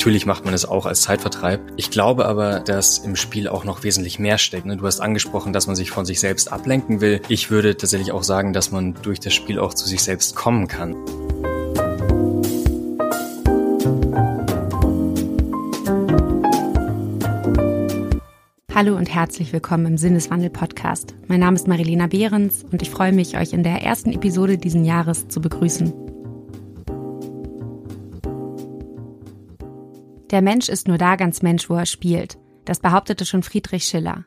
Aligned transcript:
Natürlich 0.00 0.24
macht 0.24 0.46
man 0.46 0.54
es 0.54 0.64
auch 0.64 0.86
als 0.86 1.02
Zeitvertreib. 1.02 1.60
Ich 1.76 1.90
glaube 1.90 2.24
aber, 2.24 2.60
dass 2.60 2.96
im 2.96 3.16
Spiel 3.16 3.48
auch 3.48 3.64
noch 3.64 3.82
wesentlich 3.82 4.18
mehr 4.18 4.38
steckt. 4.38 4.64
Ne? 4.64 4.78
Du 4.78 4.86
hast 4.86 4.98
angesprochen, 4.98 5.52
dass 5.52 5.66
man 5.66 5.76
sich 5.76 5.90
von 5.90 6.06
sich 6.06 6.20
selbst 6.20 6.50
ablenken 6.50 7.02
will. 7.02 7.20
Ich 7.28 7.50
würde 7.50 7.76
tatsächlich 7.76 8.10
auch 8.10 8.22
sagen, 8.22 8.54
dass 8.54 8.70
man 8.70 8.94
durch 9.02 9.20
das 9.20 9.34
Spiel 9.34 9.58
auch 9.58 9.74
zu 9.74 9.86
sich 9.86 10.02
selbst 10.02 10.34
kommen 10.34 10.68
kann. 10.68 10.96
Hallo 18.74 18.96
und 18.96 19.12
herzlich 19.12 19.52
willkommen 19.52 19.84
im 19.84 19.98
Sinneswandel-Podcast. 19.98 21.14
Mein 21.28 21.40
Name 21.40 21.56
ist 21.56 21.68
Marilena 21.68 22.06
Behrens 22.06 22.64
und 22.72 22.80
ich 22.80 22.88
freue 22.88 23.12
mich, 23.12 23.36
euch 23.36 23.52
in 23.52 23.64
der 23.64 23.82
ersten 23.82 24.14
Episode 24.14 24.56
diesen 24.56 24.86
Jahres 24.86 25.28
zu 25.28 25.42
begrüßen. 25.42 26.09
Der 30.30 30.42
Mensch 30.42 30.68
ist 30.68 30.88
nur 30.88 30.98
da 30.98 31.16
ganz 31.16 31.42
Mensch, 31.42 31.68
wo 31.68 31.74
er 31.74 31.86
spielt. 31.86 32.38
Das 32.64 32.80
behauptete 32.80 33.26
schon 33.26 33.42
Friedrich 33.42 33.84
Schiller. 33.84 34.24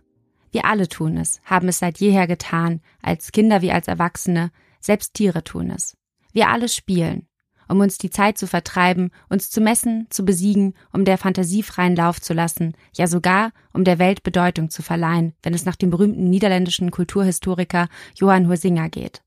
Wir 0.51 0.65
alle 0.65 0.87
tun 0.87 1.17
es, 1.17 1.41
haben 1.45 1.67
es 1.67 1.79
seit 1.79 1.99
jeher 1.99 2.27
getan, 2.27 2.81
als 3.01 3.31
Kinder 3.31 3.61
wie 3.61 3.71
als 3.71 3.87
Erwachsene, 3.87 4.51
selbst 4.79 5.13
Tiere 5.13 5.43
tun 5.43 5.71
es. 5.71 5.97
Wir 6.31 6.49
alle 6.49 6.69
spielen 6.69 7.27
um 7.67 7.79
uns 7.79 7.97
die 7.97 8.09
Zeit 8.09 8.37
zu 8.37 8.47
vertreiben, 8.47 9.11
uns 9.29 9.49
zu 9.49 9.61
messen, 9.61 10.07
zu 10.09 10.25
besiegen, 10.25 10.73
um 10.91 11.05
der 11.05 11.17
Fantasie 11.17 11.63
freien 11.63 11.95
Lauf 11.95 12.21
zu 12.21 12.33
lassen, 12.33 12.73
ja 12.95 13.07
sogar 13.07 13.51
um 13.73 13.83
der 13.83 13.99
Welt 13.99 14.23
Bedeutung 14.23 14.69
zu 14.69 14.81
verleihen, 14.81 15.33
wenn 15.43 15.53
es 15.53 15.65
nach 15.65 15.75
dem 15.75 15.89
berühmten 15.89 16.29
niederländischen 16.29 16.91
Kulturhistoriker 16.91 17.87
Johann 18.15 18.47
Huizinga 18.47 18.87
geht. 18.87 19.23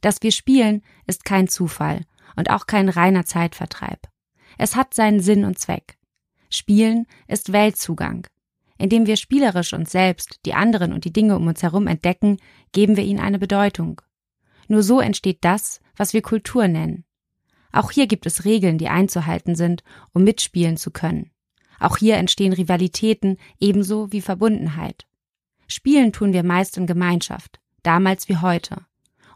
Dass 0.00 0.22
wir 0.22 0.32
spielen, 0.32 0.82
ist 1.06 1.24
kein 1.24 1.48
Zufall 1.48 2.02
und 2.36 2.50
auch 2.50 2.66
kein 2.66 2.88
reiner 2.88 3.24
Zeitvertreib. 3.24 4.00
Es 4.58 4.76
hat 4.76 4.94
seinen 4.94 5.20
Sinn 5.20 5.44
und 5.44 5.58
Zweck. 5.58 5.97
Spielen 6.50 7.06
ist 7.26 7.52
Weltzugang. 7.52 8.26
Indem 8.78 9.06
wir 9.06 9.16
spielerisch 9.16 9.72
uns 9.72 9.90
selbst, 9.90 10.40
die 10.44 10.54
anderen 10.54 10.92
und 10.92 11.04
die 11.04 11.12
Dinge 11.12 11.36
um 11.36 11.46
uns 11.46 11.62
herum 11.62 11.86
entdecken, 11.86 12.38
geben 12.72 12.96
wir 12.96 13.04
ihnen 13.04 13.20
eine 13.20 13.38
Bedeutung. 13.38 14.00
Nur 14.68 14.82
so 14.82 15.00
entsteht 15.00 15.38
das, 15.40 15.80
was 15.96 16.12
wir 16.12 16.22
Kultur 16.22 16.68
nennen. 16.68 17.04
Auch 17.72 17.90
hier 17.90 18.06
gibt 18.06 18.26
es 18.26 18.44
Regeln, 18.44 18.78
die 18.78 18.88
einzuhalten 18.88 19.54
sind, 19.54 19.82
um 20.12 20.24
mitspielen 20.24 20.76
zu 20.76 20.90
können. 20.90 21.30
Auch 21.80 21.96
hier 21.96 22.16
entstehen 22.16 22.52
Rivalitäten 22.52 23.36
ebenso 23.60 24.12
wie 24.12 24.20
Verbundenheit. 24.20 25.06
Spielen 25.66 26.12
tun 26.12 26.32
wir 26.32 26.42
meist 26.42 26.76
in 26.76 26.86
Gemeinschaft, 26.86 27.60
damals 27.82 28.28
wie 28.28 28.38
heute. 28.38 28.86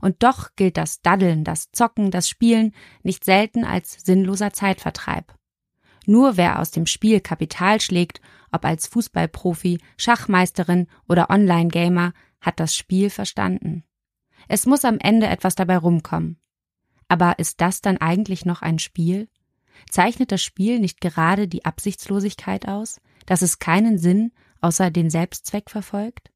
Und 0.00 0.22
doch 0.22 0.50
gilt 0.56 0.77
das 0.77 1.02
Daddeln, 1.02 1.44
das 1.44 1.70
Zocken, 1.70 2.10
das 2.10 2.28
Spielen 2.28 2.74
nicht 3.02 3.24
selten 3.24 3.64
als 3.64 3.98
sinnloser 4.05 4.52
Zeitvertreib. 4.52 5.34
Nur 6.06 6.36
wer 6.36 6.58
aus 6.58 6.70
dem 6.70 6.86
Spiel 6.86 7.20
Kapital 7.20 7.81
schlägt, 7.81 8.20
ob 8.50 8.64
als 8.64 8.86
Fußballprofi, 8.89 9.78
Schachmeisterin 9.97 10.89
oder 11.08 11.31
Online-Gamer, 11.31 12.12
hat 12.41 12.61
das 12.61 12.75
Spiel 12.75 13.08
verstanden. 13.08 13.84
Es 14.48 14.67
muss 14.67 14.84
am 14.84 14.98
Ende 14.98 15.27
etwas 15.28 15.55
dabei 15.55 15.78
rumkommen. 15.78 16.39
Aber 17.08 17.39
ist 17.39 17.61
das 17.61 17.80
dann 17.80 17.98
eigentlich 17.98 18.45
noch 18.45 18.62
ein 18.62 18.78
Spiel? 18.78 19.28
Zeichnet 19.91 20.33
das 20.33 20.42
Spiel 20.42 20.80
nicht 20.80 21.00
gerade 21.00 21.48
die 21.48 21.64
Absichtslosigkeit 21.64 22.69
aus, 22.69 23.00
dass 23.27 23.42
es 23.42 23.58
keinen 23.58 23.98
Sinn 23.98 24.33
außer 24.61 24.91
den 24.91 25.11
Selbstzweck 25.11 25.70
verfolgt? 25.70 26.30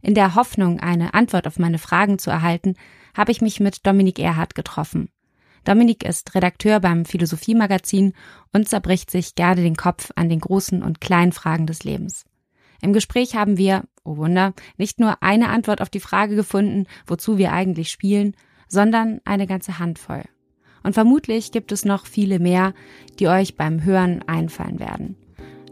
In 0.00 0.14
der 0.14 0.34
Hoffnung, 0.34 0.80
eine 0.80 1.14
Antwort 1.14 1.46
auf 1.46 1.58
meine 1.58 1.78
Fragen 1.78 2.18
zu 2.18 2.30
erhalten, 2.30 2.74
habe 3.16 3.30
ich 3.30 3.40
mich 3.40 3.60
mit 3.60 3.86
Dominik 3.86 4.18
Erhardt 4.18 4.54
getroffen. 4.54 5.10
Dominik 5.64 6.04
ist 6.04 6.34
Redakteur 6.34 6.80
beim 6.80 7.04
Philosophiemagazin 7.04 8.14
und 8.52 8.68
zerbricht 8.68 9.10
sich 9.10 9.34
gerne 9.34 9.62
den 9.62 9.76
Kopf 9.76 10.10
an 10.16 10.28
den 10.28 10.40
großen 10.40 10.82
und 10.82 11.00
kleinen 11.00 11.32
Fragen 11.32 11.66
des 11.66 11.84
Lebens. 11.84 12.24
Im 12.80 12.92
Gespräch 12.92 13.36
haben 13.36 13.58
wir, 13.58 13.84
oh 14.02 14.16
Wunder, 14.16 14.54
nicht 14.76 14.98
nur 14.98 15.22
eine 15.22 15.50
Antwort 15.50 15.80
auf 15.80 15.88
die 15.88 16.00
Frage 16.00 16.34
gefunden, 16.34 16.86
wozu 17.06 17.38
wir 17.38 17.52
eigentlich 17.52 17.90
spielen, 17.90 18.34
sondern 18.66 19.20
eine 19.24 19.46
ganze 19.46 19.78
Handvoll. 19.78 20.24
Und 20.82 20.94
vermutlich 20.94 21.52
gibt 21.52 21.70
es 21.70 21.84
noch 21.84 22.06
viele 22.06 22.40
mehr, 22.40 22.74
die 23.20 23.28
euch 23.28 23.56
beim 23.56 23.84
Hören 23.84 24.22
einfallen 24.26 24.80
werden. 24.80 25.16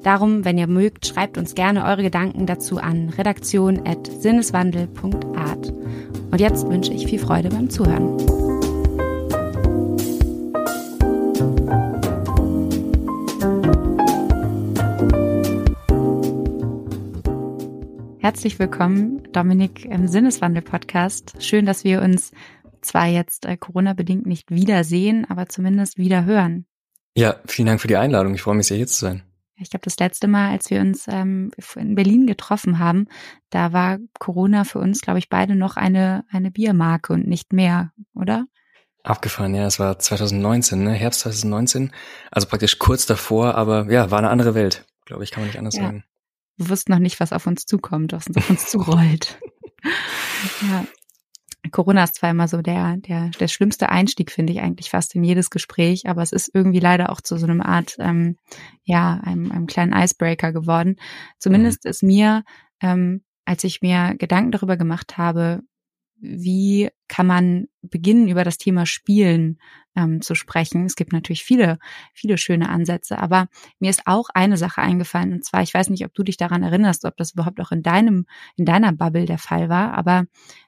Darum, 0.05 0.45
wenn 0.45 0.57
ihr 0.57 0.69
mögt, 0.69 1.07
schreibt 1.07 1.37
uns 1.37 1.55
gerne 1.55 1.85
eure 1.85 2.03
Gedanken 2.03 2.47
dazu 2.47 2.79
an 2.79 3.11
redaktion.sinneswandel.art. 3.11 5.75
Und 6.31 6.41
jetzt 6.41 6.67
wünsche 6.69 6.93
ich 6.93 7.07
viel 7.07 7.19
Freude 7.19 7.51
beim 7.51 7.69
Zuhören. 7.69 8.40
Herzlich 18.23 18.59
willkommen, 18.59 19.33
Dominik, 19.33 19.87
im 19.87 20.07
Sinneswandel-Podcast. 20.07 21.43
Schön, 21.43 21.65
dass 21.65 21.85
wir 21.85 22.03
uns 22.03 22.33
zwar 22.83 23.07
jetzt 23.07 23.47
äh, 23.47 23.57
Corona-bedingt 23.57 24.27
nicht 24.27 24.51
wiedersehen, 24.51 25.25
aber 25.31 25.49
zumindest 25.49 25.97
wieder 25.97 26.27
hören. 26.27 26.67
Ja, 27.17 27.37
vielen 27.47 27.65
Dank 27.65 27.81
für 27.81 27.89
die 27.89 27.97
Einladung. 27.97 28.35
Ich 28.35 28.43
freue 28.43 28.57
mich 28.57 28.67
sehr, 28.67 28.77
hier 28.77 28.87
zu 28.87 29.01
sein. 29.01 29.23
Ich 29.57 29.71
glaube, 29.71 29.85
das 29.85 29.99
letzte 29.99 30.29
Mal, 30.29 30.51
als 30.51 30.69
wir 30.69 30.83
uns 30.83 31.07
ähm, 31.09 31.51
in 31.77 31.95
Berlin 31.95 32.27
getroffen 32.27 32.79
haben, 32.79 33.07
da 33.49 33.73
war 33.73 33.97
Corona 34.19 34.65
für 34.65 34.81
uns, 34.81 35.01
glaube 35.01 35.19
ich, 35.19 35.31
beide 35.31 35.55
noch 35.55 35.79
eine, 35.79 36.25
eine 36.31 36.51
Biermarke 36.51 37.15
und 37.15 37.27
nicht 37.27 37.55
mehr, 37.55 37.91
oder? 38.15 38.45
Abgefahren, 39.03 39.55
ja, 39.55 39.67
es 39.67 39.79
war 39.79 39.99
2019, 39.99 40.85
ne? 40.85 40.93
Herbst 40.93 41.21
2019, 41.21 41.91
also 42.31 42.47
praktisch 42.49 42.79
kurz 42.79 43.07
davor, 43.07 43.55
aber 43.55 43.91
ja, 43.91 44.11
war 44.11 44.19
eine 44.19 44.29
andere 44.29 44.55
Welt, 44.55 44.85
glaube 45.07 45.25
ich, 45.25 45.31
kann 45.31 45.43
man 45.43 45.49
nicht 45.49 45.59
anders 45.59 45.77
ja. 45.77 45.85
sagen. 45.85 46.05
Wir 46.61 46.69
wussten 46.69 46.93
noch 46.93 46.99
nicht, 46.99 47.19
was 47.21 47.33
auf 47.33 47.47
uns 47.47 47.65
zukommt, 47.65 48.13
was 48.13 48.27
uns 48.27 48.37
auf 48.37 48.51
uns 48.51 48.67
zurollt. 48.71 49.41
ja, 50.61 50.85
Corona 51.71 52.05
ist 52.05 52.17
zwar 52.17 52.31
immer 52.31 52.49
so 52.49 52.61
der, 52.61 52.99
der, 52.99 53.31
der 53.31 53.49
schlimmste 53.49 53.89
Einstieg, 53.89 54.31
finde 54.31 54.53
ich 54.53 54.61
eigentlich 54.61 54.91
fast 54.91 55.15
in 55.15 55.25
jedes 55.25 55.49
Gespräch, 55.49 56.07
aber 56.07 56.21
es 56.23 56.33
ist 56.33 56.51
irgendwie 56.53 56.81
leider 56.81 57.11
auch 57.11 57.23
zu 57.23 57.39
so 57.39 57.47
einem 57.47 57.63
Art, 57.63 57.97
ähm, 57.99 58.37
ja, 58.85 59.21
einem, 59.25 59.51
einem 59.51 59.67
kleinen 59.67 59.95
Icebreaker 59.95 60.53
geworden. 60.53 60.97
Zumindest 61.39 61.85
mhm. 61.85 61.91
ist 61.91 62.03
mir, 62.03 62.45
ähm, 62.83 63.23
als 63.47 63.65
ich 63.65 63.81
mir 63.81 64.15
Gedanken 64.19 64.53
darüber 64.53 64.77
gemacht 64.77 65.17
habe, 65.17 65.63
wie 66.21 66.91
kann 67.09 67.27
man 67.27 67.69
beginnen, 67.83 68.29
über 68.29 68.45
das 68.45 68.59
Thema 68.59 68.87
Spielen 68.87 69.59
ähm, 69.97 70.21
zu 70.21 70.35
sprechen. 70.35 70.85
Es 70.85 70.97
gibt 70.97 71.13
natürlich 71.13 71.45
viele, 71.45 71.79
viele 72.15 72.39
schöne 72.39 72.69
Ansätze, 72.69 73.19
aber 73.19 73.49
mir 73.79 73.91
ist 73.91 74.03
auch 74.07 74.29
eine 74.35 74.57
Sache 74.57 74.81
eingefallen, 74.81 75.33
und 75.33 75.45
zwar, 75.45 75.63
ich 75.63 75.75
weiß 75.75 75.91
nicht, 75.91 76.05
ob 76.05 76.15
du 76.15 76.23
dich 76.23 76.37
daran 76.37 76.63
erinnerst, 76.63 77.05
ob 77.05 77.17
das 77.17 77.33
überhaupt 77.33 77.61
auch 77.61 77.73
in 77.73 77.83
deinem, 77.83 78.27
in 78.57 78.65
deiner 78.65 78.93
Bubble 78.93 79.27
der 79.27 79.39
Fall 79.39 79.69
war, 79.69 79.95
aber 79.95 80.27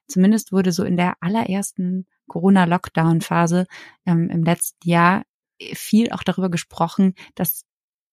zumindest 0.09 0.53
wurde 0.53 0.73
so 0.73 0.85
in 0.85 0.97
der 0.97 1.15
allerersten 1.21 2.07
Corona-Lockdown-Phase 2.29 3.67
ähm, 4.07 4.31
im 4.31 4.43
letzten 4.43 4.89
Jahr 4.89 5.23
viel 5.75 6.11
auch 6.11 6.23
darüber 6.23 6.51
gesprochen, 6.51 7.15
dass 7.35 7.65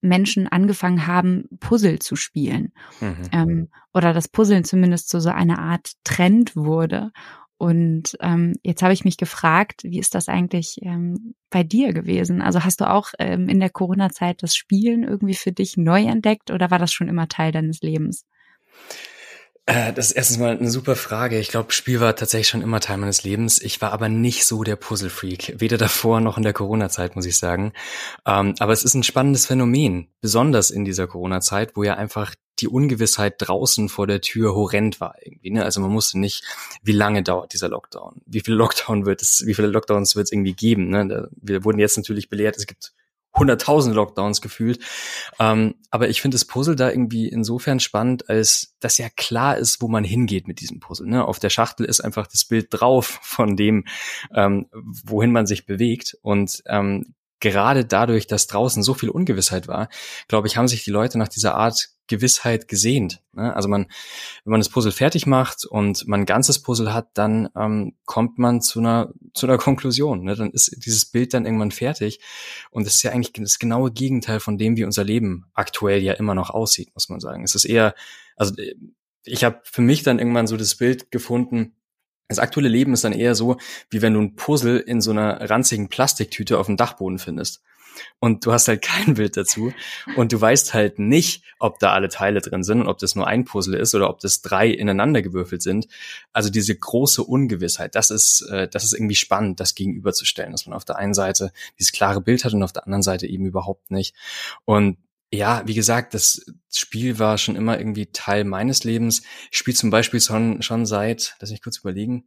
Menschen 0.02 0.48
angefangen 0.48 1.08
haben, 1.08 1.46
Puzzle 1.60 2.00
zu 2.00 2.16
spielen. 2.16 2.74
Mhm. 3.02 3.30
Ähm, 3.32 3.70
oder 3.94 4.14
das 4.14 4.28
Puzzeln 4.28 4.64
zumindest 4.64 5.10
zu 5.10 5.20
so 5.20 5.30
einer 5.30 5.60
Art 5.60 5.92
Trend 6.04 6.56
wurde. 6.56 7.12
Und 7.58 8.18
ähm, 8.22 8.54
jetzt 8.64 8.84
habe 8.84 8.94
ich 8.94 9.04
mich 9.04 9.18
gefragt, 9.18 9.82
wie 9.84 10.00
ist 10.00 10.16
das 10.16 10.30
eigentlich 10.30 10.78
ähm, 10.82 11.36
bei 11.50 11.64
dir 11.64 11.92
gewesen? 11.92 12.42
Also 12.42 12.64
hast 12.64 12.80
du 12.80 12.90
auch 12.90 13.10
ähm, 13.20 13.50
in 13.50 13.60
der 13.60 13.70
Corona-Zeit 13.70 14.42
das 14.42 14.56
Spielen 14.56 15.04
irgendwie 15.04 15.34
für 15.34 15.52
dich 15.52 15.76
neu 15.76 16.04
entdeckt 16.04 16.52
oder 16.52 16.72
war 16.72 16.80
das 16.80 16.94
schon 16.94 17.10
immer 17.10 17.28
Teil 17.28 17.52
deines 17.52 17.82
Lebens? 17.82 18.26
Äh, 19.70 19.94
das 19.94 20.08
ist 20.08 20.12
erstens 20.14 20.40
mal 20.40 20.58
eine 20.58 20.72
super 20.72 20.96
Frage. 20.96 21.38
Ich 21.38 21.50
glaube, 21.50 21.72
Spiel 21.74 22.00
war 22.00 22.16
tatsächlich 22.16 22.48
schon 22.48 22.64
immer 22.64 22.80
Teil 22.80 22.98
meines 22.98 23.24
Lebens. 23.24 23.62
Ich 23.62 23.80
war 23.82 23.94
aber 23.94 24.10
nicht 24.10 24.48
so 24.48 24.64
der 24.64 24.76
Puzzle-Freak. 24.76 25.60
Weder 25.60 25.78
davor 25.78 26.22
noch 26.22 26.38
in 26.38 26.44
der 26.44 26.54
Corona-Zeit, 26.54 27.16
muss 27.16 27.28
ich 27.28 27.38
sagen. 27.38 27.74
Ähm, 28.26 28.56
aber 28.58 28.74
es 28.74 28.84
ist 28.84 28.96
ein 28.96 29.04
spannendes 29.04 29.46
Phänomen. 29.46 30.08
Besonders 30.22 30.72
in 30.72 30.86
dieser 30.86 31.06
Corona-Zeit, 31.06 31.76
wo 31.76 31.84
ja 31.84 31.94
einfach 31.94 32.34
die 32.58 32.68
Ungewissheit 32.68 33.36
draußen 33.38 33.90
vor 33.90 34.08
der 34.08 34.22
Tür 34.22 34.56
horrend 34.56 35.00
war 35.00 35.16
irgendwie. 35.24 35.52
Ne? 35.52 35.64
Also 35.64 35.82
man 35.82 35.94
wusste 35.94 36.18
nicht, 36.18 36.44
wie 36.82 36.92
lange 36.92 37.22
dauert 37.22 37.54
dieser 37.54 37.70
Lockdown, 37.70 38.22
wie 38.26 38.42
viele 38.42 38.58
Lockdown 38.58 39.06
wird 39.06 39.22
es, 39.22 39.44
wie 39.46 39.54
viele 39.54 39.68
Lockdowns 39.68 40.16
wird 40.16 40.26
es 40.26 40.32
irgendwie 40.32 40.54
geben. 40.54 40.90
Ne? 40.90 41.30
Wir 41.40 41.64
wurden 41.64 41.78
jetzt 41.78 41.96
natürlich 41.96 42.28
belehrt, 42.28 42.58
es 42.58 42.66
gibt 42.66 42.92
hunderttausend 43.40 43.96
Lockdowns 43.96 44.42
gefühlt. 44.42 44.80
Ähm, 45.40 45.76
aber 45.90 46.10
ich 46.10 46.22
finde 46.22 46.36
das 46.36 46.46
Puzzle 46.46 46.76
da 46.76 46.90
irgendwie 46.90 47.28
insofern 47.28 47.80
spannend, 47.80 48.30
als 48.30 48.76
dass 48.80 48.98
ja 48.98 49.08
klar 49.10 49.58
ist, 49.58 49.82
wo 49.82 49.88
man 49.88 50.04
hingeht 50.04 50.48
mit 50.48 50.60
diesem 50.60 50.80
Puzzle. 50.80 51.08
Ne? 51.08 51.26
Auf 51.26 51.40
der 51.40 51.50
Schachtel 51.50 51.86
ist 51.86 52.02
einfach 52.02 52.28
das 52.28 52.46
Bild 52.46 52.68
drauf 52.70 53.20
von 53.22 53.56
dem, 53.56 53.86
ähm, 54.34 54.68
wohin 54.72 55.32
man 55.32 55.48
sich 55.48 55.66
bewegt. 55.66 56.18
Und 56.22 56.62
ähm, 56.68 57.16
gerade 57.40 57.86
dadurch, 57.86 58.28
dass 58.28 58.48
draußen 58.48 58.84
so 58.84 58.94
viel 58.94 59.10
Ungewissheit 59.10 59.68
war, 59.68 59.90
glaube 60.28 60.48
ich, 60.48 60.58
haben 60.58 60.68
sich 60.68 60.84
die 60.84 60.92
Leute 60.92 61.18
nach 61.18 61.30
dieser 61.30 61.56
Art 61.56 61.90
Gewissheit 62.10 62.68
gesehnt. 62.68 63.22
Ne? 63.32 63.56
Also 63.56 63.70
man, 63.70 63.86
wenn 64.44 64.52
man 64.52 64.60
das 64.60 64.68
Puzzle 64.68 64.92
fertig 64.92 65.26
macht 65.26 65.64
und 65.66 66.06
man 66.08 66.22
ein 66.22 66.26
ganzes 66.26 66.62
Puzzle 66.62 66.94
hat, 66.94 67.10
dann 67.14 67.48
ähm, 67.56 67.94
kommt 68.06 68.38
man 68.38 68.60
zu 68.62 68.80
einer 68.80 69.14
zu 69.34 69.48
einer 69.48 69.58
Konklusion. 69.58 70.24
Ne? 70.24 70.36
Dann 70.36 70.52
ist 70.52 70.76
dieses 70.86 71.06
Bild 71.06 71.34
dann 71.34 71.46
irgendwann 71.46 71.72
fertig. 71.72 72.20
Und 72.72 72.86
das 72.86 72.96
ist 72.96 73.04
ja 73.04 73.12
eigentlich 73.12 73.32
das 73.32 73.60
genaue 73.60 73.92
Gegenteil 73.92 74.42
von 74.42 74.58
dem, 74.58 74.76
wie 74.76 74.84
unser 74.84 75.06
Leben 75.06 75.46
aktuell 75.54 76.04
ja 76.04 76.14
immer 76.14 76.36
noch 76.36 76.50
aussieht, 76.50 76.90
muss 76.94 77.08
man 77.08 77.22
sagen. 77.22 77.44
Es 77.46 77.56
ist 77.56 77.66
eher, 77.66 77.96
also 78.36 78.54
ich 79.24 79.44
habe 79.46 79.62
für 79.64 79.82
mich 79.82 80.04
dann 80.04 80.20
irgendwann 80.20 80.48
so 80.48 80.58
das 80.58 80.76
Bild 80.76 81.12
gefunden, 81.12 81.76
das 82.30 82.40
aktuelle 82.40 82.70
Leben 82.70 82.94
ist 82.94 83.04
dann 83.04 83.14
eher 83.14 83.34
so, 83.34 83.58
wie 83.90 84.04
wenn 84.04 84.14
du 84.14 84.22
ein 84.22 84.36
Puzzle 84.36 84.78
in 84.78 85.02
so 85.02 85.10
einer 85.12 85.50
ranzigen 85.50 85.90
Plastiktüte 85.90 86.60
auf 86.60 86.68
dem 86.68 86.78
Dachboden 86.78 87.18
findest. 87.18 87.64
Und 88.20 88.46
du 88.46 88.52
hast 88.52 88.68
halt 88.68 88.82
kein 88.84 89.16
Bild 89.16 89.38
dazu. 89.38 89.74
Und 90.16 90.32
du 90.32 90.40
weißt 90.40 90.74
halt 90.74 91.00
nicht, 91.00 91.44
ob 91.60 91.80
da 91.80 91.94
alle 91.94 92.10
Teile 92.10 92.42
drin 92.42 92.64
sind 92.64 92.82
und 92.82 92.88
ob 92.88 92.98
das 92.98 93.16
nur 93.16 93.28
ein 93.28 93.46
Puzzle 93.46 93.76
ist 93.76 93.96
oder 93.96 94.10
ob 94.10 94.20
das 94.20 94.42
drei 94.42 94.68
ineinander 94.68 95.22
gewürfelt 95.22 95.62
sind. 95.62 95.88
Also 96.34 96.50
diese 96.50 96.76
große 96.76 97.24
Ungewissheit, 97.24 97.96
das 97.96 98.10
ist, 98.10 98.42
äh, 98.50 98.68
das 98.68 98.84
ist 98.84 98.94
irgendwie 98.94 99.16
spannend, 99.16 99.60
das 99.60 99.76
gegenüberzustellen, 99.76 100.52
dass 100.52 100.66
man 100.66 100.76
auf 100.76 100.86
der 100.86 100.98
einen 100.98 101.14
Seite 101.14 101.52
dieses 101.78 101.92
klare 101.92 102.22
Bild 102.22 102.46
hat 102.46 102.54
und 102.54 102.64
auf 102.64 102.74
der 102.74 102.86
anderen 102.86 103.04
Seite 103.04 103.28
eben 103.28 103.46
überhaupt 103.46 103.92
nicht. 103.92 104.16
Und 104.66 104.98
ja, 105.32 105.62
wie 105.68 105.76
gesagt, 105.76 106.14
das 106.14 106.44
Spiel 106.74 107.20
war 107.20 107.38
schon 107.38 107.56
immer 107.56 107.78
irgendwie 107.78 108.08
Teil 108.08 108.46
meines 108.46 108.84
Lebens. 108.84 109.22
Ich 109.52 109.60
spiele 109.60 109.78
zum 109.78 109.92
Beispiel 109.92 110.20
schon, 110.20 110.62
schon 110.64 110.86
seit, 110.86 111.36
lass 111.40 111.52
mich 111.52 111.62
kurz 111.62 111.78
überlegen, 111.78 112.26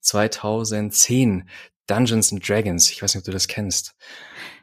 2010 0.00 1.48
Dungeons 1.86 2.32
and 2.32 2.48
Dragons. 2.48 2.90
Ich 2.90 3.02
weiß 3.02 3.14
nicht, 3.14 3.22
ob 3.22 3.26
du 3.26 3.32
das 3.32 3.48
kennst. 3.48 3.94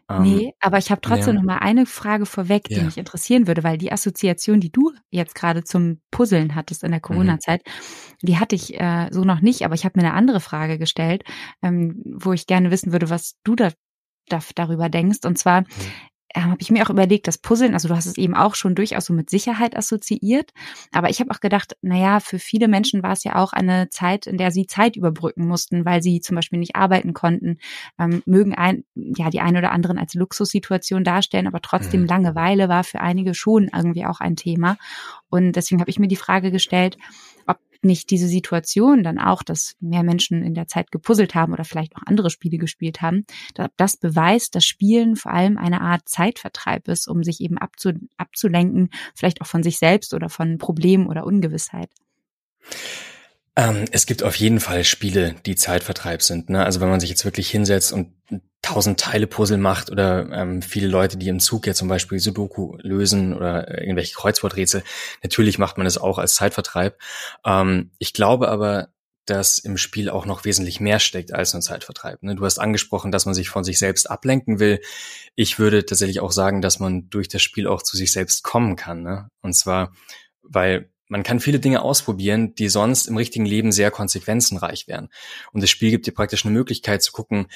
Ähm, 0.10 0.24
nee, 0.24 0.54
aber 0.60 0.78
ich 0.78 0.90
habe 0.90 1.02
trotzdem 1.02 1.36
ja. 1.36 1.42
noch 1.42 1.48
mal 1.48 1.58
eine 1.60 1.86
Frage 1.86 2.26
vorweg, 2.26 2.64
die 2.66 2.76
ja. 2.76 2.84
mich 2.84 2.98
interessieren 2.98 3.48
würde, 3.48 3.64
weil 3.64 3.78
die 3.78 3.92
Assoziation, 3.92 4.60
die 4.60 4.72
du 4.72 4.92
jetzt 5.12 5.36
gerade 5.36 5.64
zum 5.64 6.02
Puzzeln 6.10 6.56
hattest 6.56 6.84
in 6.84 6.92
der 6.92 7.00
mhm. 7.00 7.04
Corona-Zeit, 7.04 7.62
mhm. 7.66 8.28
die 8.28 8.38
hatte 8.38 8.56
ich 8.56 8.80
äh, 8.80 9.08
so 9.12 9.24
noch 9.24 9.42
nicht, 9.42 9.64
aber 9.64 9.76
ich 9.76 9.86
habe 9.86 10.00
mir 10.00 10.08
eine 10.08 10.16
andere 10.16 10.40
Frage 10.40 10.80
gestellt, 10.80 11.24
ähm, 11.62 12.02
wo 12.06 12.34
ich 12.34 12.48
gerne 12.48 12.72
wissen 12.72 12.92
würde, 12.92 13.10
was 13.10 13.36
du 13.44 13.56
da, 13.56 13.72
da 14.28 14.40
darüber 14.56 14.90
denkst. 14.90 15.20
Und 15.26 15.38
zwar, 15.38 15.62
mhm 15.62 15.66
äh, 16.40 16.44
habe 16.44 16.58
ich 16.60 16.72
mir 16.72 16.84
auch 16.86 16.90
überlegt, 16.90 17.28
das 17.28 17.38
Puzzeln, 17.38 17.74
also 17.74 17.88
du 17.88 17.96
hast 17.96 18.06
es 18.06 18.18
eben 18.18 18.36
auch 18.36 18.56
schon 18.56 18.76
durchaus 18.76 19.06
so 19.06 19.14
mit 19.14 19.30
Sicherheit 19.30 19.76
assoziiert, 19.76 20.52
aber 20.92 21.10
ich 21.10 21.20
habe 21.20 21.32
auch 21.32 21.40
gedacht, 21.40 21.76
naja, 21.82 22.20
für 22.20 22.40
viele 22.40 22.68
Menschen 22.68 23.04
war 23.04 23.14
es 23.14 23.24
ja 23.24 23.36
auch 23.36 23.54
eine 23.54 23.90
Zeit, 23.90 24.28
in 24.28 24.38
der 24.38 24.52
sie 24.52 24.68
Zeit 24.68 24.96
überbrücken 24.96 25.48
mussten, 25.48 25.86
weil 25.86 26.02
sie 26.02 26.22
zum 26.22 26.36
Beispiel 26.36 26.60
nicht 26.60 26.76
arbeiten 26.76 27.14
konnten, 27.14 27.58
ähm, 28.00 28.24
mögen 28.26 28.56
ein, 28.56 28.84
ja 28.96 29.30
die 29.30 29.42
ein 29.42 29.58
oder 29.58 29.72
anderen 29.72 29.98
als 29.98 30.14
Luxussituation 30.14 31.04
darstellen, 31.04 31.48
aber 31.48 31.62
trotzdem 31.62 32.02
mhm. 32.02 32.08
Langeweile 32.08 32.70
war 32.70 32.84
für 32.84 33.02
einige 33.02 33.34
schon 33.34 33.70
irgendwie 33.74 34.06
auch 34.06 34.20
ein 34.20 34.36
Thema. 34.36 34.78
Und 35.30 35.54
deswegen 35.54 35.80
habe 35.80 35.92
ich 35.92 36.00
mir 36.00 36.08
die 36.08 36.16
Frage 36.16 36.52
gestellt, 36.52 36.98
nicht 37.82 38.10
diese 38.10 38.28
Situation 38.28 39.04
dann 39.04 39.20
auch, 39.20 39.44
dass 39.44 39.76
mehr 39.80 40.04
Menschen 40.04 40.44
in 40.44 40.54
der 40.54 40.68
Zeit 40.68 40.92
gepuzzelt 40.92 41.36
haben 41.36 41.54
oder 41.54 41.64
vielleicht 41.64 41.96
auch 41.96 42.04
andere 42.06 42.30
Spiele 42.30 42.58
gespielt 42.58 43.02
haben, 43.02 43.26
das 43.78 43.98
beweist, 43.98 44.56
dass 44.56 44.66
Spielen 44.66 45.16
vor 45.16 45.32
allem 45.32 45.58
eine 45.58 45.82
Art 45.82 46.08
Zeitvertreib 46.08 46.88
ist, 46.88 47.08
um 47.08 47.24
sich 47.24 47.42
eben 47.42 47.58
abzu, 47.58 47.92
abzulenken, 48.18 48.90
vielleicht 49.16 49.42
auch 49.42 49.48
von 49.48 49.64
sich 49.64 49.78
selbst 49.78 50.14
oder 50.14 50.30
von 50.30 50.58
Problemen 50.58 51.08
oder 51.08 51.26
Ungewissheit. 51.26 51.90
Ähm, 53.60 53.84
es 53.92 54.06
gibt 54.06 54.24
auf 54.24 54.36
jeden 54.38 54.62
Fall 54.62 54.86
Spiele, 54.86 55.36
die 55.46 55.58
Zeitvertreib 55.58 56.22
sind. 56.22 56.50
Ne? 56.50 56.64
Also 56.64 56.80
wenn 56.80 56.88
man 56.88 57.02
sich 57.02 57.10
jetzt 57.10 57.26
wirklich 57.26 57.50
hinsetzt 57.50 57.92
und 57.92 58.14
tausend 58.62 59.02
Teile 59.02 59.28
Puzzle 59.28 59.58
macht 59.58 59.92
oder 59.92 60.30
ähm, 60.32 60.62
viele 60.62 60.88
Leute, 60.88 61.18
die 61.18 61.28
im 61.28 61.42
Zug 61.42 61.68
ja 61.68 61.74
zum 61.74 61.90
Beispiel 61.90 62.20
Sudoku 62.20 62.78
lösen 62.78 63.34
oder 63.34 63.82
irgendwelche 63.82 64.14
Kreuzworträtsel, 64.16 64.82
natürlich 65.24 65.60
macht 65.60 65.78
man 65.78 65.86
es 65.88 65.98
auch 65.98 66.20
als 66.20 66.36
Zeitvertreib. 66.36 67.00
Ähm, 67.46 67.92
ich 68.00 68.14
glaube 68.14 68.48
aber, 68.48 68.94
dass 69.26 69.60
im 69.60 69.78
Spiel 69.78 70.10
auch 70.10 70.26
noch 70.26 70.46
wesentlich 70.46 70.80
mehr 70.80 71.00
steckt 71.00 71.34
als 71.34 71.52
nur 71.52 71.62
Zeitvertreib. 71.62 72.24
Ne? 72.24 72.36
Du 72.36 72.46
hast 72.46 72.60
angesprochen, 72.60 73.12
dass 73.12 73.26
man 73.26 73.36
sich 73.36 73.50
von 73.50 73.66
sich 73.66 73.78
selbst 73.78 74.10
ablenken 74.10 74.60
will. 74.60 74.80
Ich 75.36 75.60
würde 75.60 75.86
tatsächlich 75.86 76.22
auch 76.22 76.32
sagen, 76.32 76.62
dass 76.62 76.80
man 76.80 77.10
durch 77.10 77.28
das 77.28 77.42
Spiel 77.42 77.68
auch 77.68 77.84
zu 77.84 77.98
sich 77.98 78.14
selbst 78.14 78.42
kommen 78.42 78.78
kann. 78.78 79.04
Ne? 79.04 79.28
Und 79.42 79.54
zwar, 79.54 79.92
weil 80.44 80.90
man 81.10 81.24
kann 81.24 81.40
viele 81.40 81.60
Dinge 81.60 81.82
ausprobieren, 81.82 82.56
die 82.56 82.70
sonst 82.70 83.08
im 83.08 83.18
richtigen 83.18 83.46
Leben 83.46 83.72
sehr 83.72 83.92
konsequenzenreich 83.92 84.88
wären. 84.88 85.10
Und 85.52 85.62
das 85.62 85.70
Spiel 85.70 85.92
gibt 85.92 86.08
dir 86.08 86.14
praktisch 86.14 86.46
eine 86.46 86.54
Möglichkeit 86.54 87.04
zu 87.04 87.12
gucken, 87.12 87.48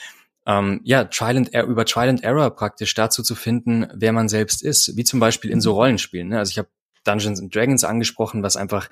ähm, 0.45 0.81
ja, 0.83 1.05
Trial 1.05 1.37
and 1.37 1.53
Error, 1.53 1.69
über 1.69 1.85
Trial 1.85 2.09
and 2.09 2.23
Error 2.23 2.49
praktisch 2.49 2.93
dazu 2.93 3.23
zu 3.23 3.35
finden, 3.35 3.87
wer 3.93 4.11
man 4.11 4.27
selbst 4.27 4.61
ist, 4.61 4.97
wie 4.97 5.05
zum 5.05 5.21
Beispiel 5.21 5.51
in 5.51 5.61
so 5.61 5.71
mhm. 5.71 5.77
Rollenspielen. 5.77 6.27
Ne? 6.29 6.39
Also 6.39 6.51
ich 6.51 6.57
habe 6.57 6.67
Dungeons 7.05 7.39
and 7.39 7.55
Dragons 7.55 7.83
angesprochen, 7.83 8.43
was 8.43 8.57
einfach 8.57 8.89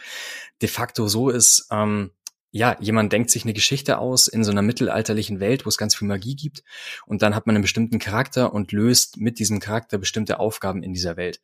de 0.61 0.69
facto 0.69 1.07
so 1.07 1.29
ist, 1.29 1.67
ähm, 1.71 2.11
ja, 2.53 2.75
jemand 2.81 3.13
denkt 3.13 3.29
sich 3.29 3.45
eine 3.45 3.53
Geschichte 3.53 3.97
aus 3.97 4.27
in 4.27 4.43
so 4.43 4.51
einer 4.51 4.61
mittelalterlichen 4.61 5.39
Welt, 5.39 5.65
wo 5.65 5.69
es 5.69 5.77
ganz 5.77 5.95
viel 5.95 6.07
Magie 6.07 6.35
gibt, 6.35 6.63
und 7.05 7.21
dann 7.21 7.33
hat 7.33 7.47
man 7.47 7.55
einen 7.55 7.61
bestimmten 7.61 7.97
Charakter 7.97 8.53
und 8.53 8.73
löst 8.73 9.17
mit 9.17 9.39
diesem 9.39 9.61
Charakter 9.61 9.97
bestimmte 9.97 10.39
Aufgaben 10.39 10.83
in 10.83 10.93
dieser 10.93 11.15
Welt. 11.15 11.41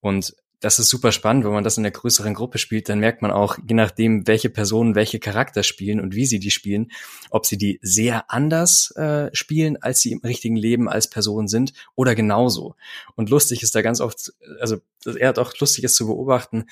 Und 0.00 0.34
das 0.60 0.80
ist 0.80 0.88
super 0.88 1.12
spannend, 1.12 1.44
wenn 1.44 1.52
man 1.52 1.62
das 1.62 1.76
in 1.76 1.84
der 1.84 1.92
größeren 1.92 2.34
Gruppe 2.34 2.58
spielt, 2.58 2.88
dann 2.88 2.98
merkt 2.98 3.22
man 3.22 3.30
auch, 3.30 3.58
je 3.66 3.74
nachdem, 3.74 4.26
welche 4.26 4.50
Personen 4.50 4.96
welche 4.96 5.20
Charakter 5.20 5.62
spielen 5.62 6.00
und 6.00 6.14
wie 6.14 6.26
sie 6.26 6.40
die 6.40 6.50
spielen, 6.50 6.90
ob 7.30 7.46
sie 7.46 7.58
die 7.58 7.78
sehr 7.80 8.30
anders 8.30 8.90
äh, 8.96 9.30
spielen, 9.32 9.80
als 9.80 10.00
sie 10.00 10.12
im 10.12 10.20
richtigen 10.20 10.56
Leben 10.56 10.88
als 10.88 11.08
Person 11.08 11.46
sind 11.46 11.72
oder 11.94 12.14
genauso. 12.16 12.74
Und 13.14 13.30
lustig 13.30 13.62
ist 13.62 13.74
da 13.74 13.82
ganz 13.82 14.00
oft, 14.00 14.32
also 14.60 14.78
er 15.04 15.28
hat 15.28 15.38
auch 15.38 15.56
lustig 15.58 15.84
ist 15.84 15.94
zu 15.94 16.06
beobachten, 16.06 16.66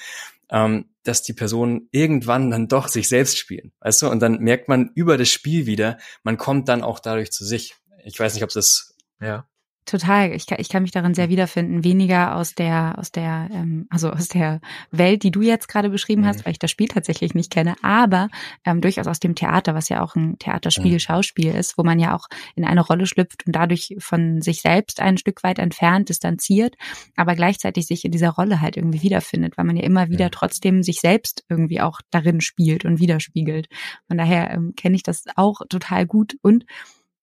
ähm, 0.50 0.86
dass 1.04 1.22
die 1.22 1.32
Personen 1.32 1.88
irgendwann 1.92 2.50
dann 2.50 2.68
doch 2.68 2.88
sich 2.88 3.08
selbst 3.08 3.38
spielen, 3.38 3.72
weißt 3.80 4.02
du? 4.02 4.08
Und 4.08 4.20
dann 4.20 4.40
merkt 4.40 4.68
man 4.68 4.90
über 4.94 5.16
das 5.16 5.28
Spiel 5.28 5.66
wieder, 5.66 5.98
man 6.24 6.36
kommt 6.36 6.68
dann 6.68 6.82
auch 6.82 6.98
dadurch 6.98 7.30
zu 7.30 7.44
sich. 7.44 7.76
Ich 8.04 8.18
weiß 8.18 8.34
nicht, 8.34 8.44
ob 8.44 8.50
das 8.50 8.96
ja. 9.20 9.46
Total. 9.86 10.32
Ich 10.32 10.46
kann, 10.46 10.58
ich 10.60 10.68
kann 10.68 10.82
mich 10.82 10.90
darin 10.90 11.14
sehr 11.14 11.28
wiederfinden. 11.28 11.84
Weniger 11.84 12.34
aus 12.34 12.56
der, 12.56 12.98
aus 12.98 13.12
der, 13.12 13.48
ähm, 13.52 13.86
also 13.88 14.10
aus 14.10 14.26
der 14.26 14.60
Welt, 14.90 15.22
die 15.22 15.30
du 15.30 15.42
jetzt 15.42 15.68
gerade 15.68 15.90
beschrieben 15.90 16.22
mhm. 16.22 16.26
hast, 16.26 16.44
weil 16.44 16.50
ich 16.50 16.58
das 16.58 16.72
Spiel 16.72 16.88
tatsächlich 16.88 17.34
nicht 17.34 17.52
kenne, 17.52 17.76
aber 17.82 18.28
ähm, 18.64 18.80
durchaus 18.80 19.06
aus 19.06 19.20
dem 19.20 19.36
Theater, 19.36 19.76
was 19.76 19.88
ja 19.88 20.02
auch 20.02 20.16
ein 20.16 20.40
Theaterspiel, 20.40 20.94
mhm. 20.94 20.98
Schauspiel 20.98 21.54
ist, 21.54 21.78
wo 21.78 21.84
man 21.84 22.00
ja 22.00 22.16
auch 22.16 22.26
in 22.56 22.64
eine 22.64 22.80
Rolle 22.80 23.06
schlüpft 23.06 23.46
und 23.46 23.54
dadurch 23.54 23.94
von 24.00 24.42
sich 24.42 24.60
selbst 24.60 25.00
ein 25.00 25.18
Stück 25.18 25.44
weit 25.44 25.60
entfernt, 25.60 26.08
distanziert, 26.08 26.74
aber 27.14 27.36
gleichzeitig 27.36 27.86
sich 27.86 28.04
in 28.04 28.10
dieser 28.10 28.30
Rolle 28.30 28.60
halt 28.60 28.76
irgendwie 28.76 29.02
wiederfindet, 29.02 29.56
weil 29.56 29.66
man 29.66 29.76
ja 29.76 29.84
immer 29.84 30.08
wieder 30.08 30.26
mhm. 30.26 30.32
trotzdem 30.32 30.82
sich 30.82 30.98
selbst 30.98 31.44
irgendwie 31.48 31.80
auch 31.80 32.00
darin 32.10 32.40
spielt 32.40 32.84
und 32.84 32.98
widerspiegelt. 32.98 33.68
Von 34.08 34.18
daher 34.18 34.50
ähm, 34.50 34.72
kenne 34.76 34.96
ich 34.96 35.04
das 35.04 35.26
auch 35.36 35.60
total 35.68 36.06
gut 36.06 36.36
und 36.42 36.64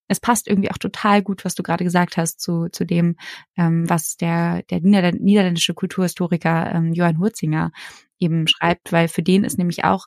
es 0.08 0.20
passt 0.20 0.48
irgendwie 0.48 0.70
auch 0.70 0.78
total 0.78 1.22
gut, 1.22 1.44
was 1.44 1.54
du 1.54 1.62
gerade 1.62 1.84
gesagt 1.84 2.16
hast, 2.16 2.40
zu, 2.40 2.68
zu 2.70 2.84
dem, 2.84 3.16
ähm, 3.56 3.88
was 3.88 4.16
der, 4.16 4.62
der 4.64 4.80
niederländische 4.80 5.74
Kulturhistoriker 5.74 6.72
ähm, 6.74 6.92
Johann 6.92 7.18
Hurzinger 7.18 7.72
eben 8.18 8.46
schreibt, 8.46 8.92
weil 8.92 9.08
für 9.08 9.22
den 9.22 9.44
ist 9.44 9.58
nämlich 9.58 9.84
auch 9.84 10.06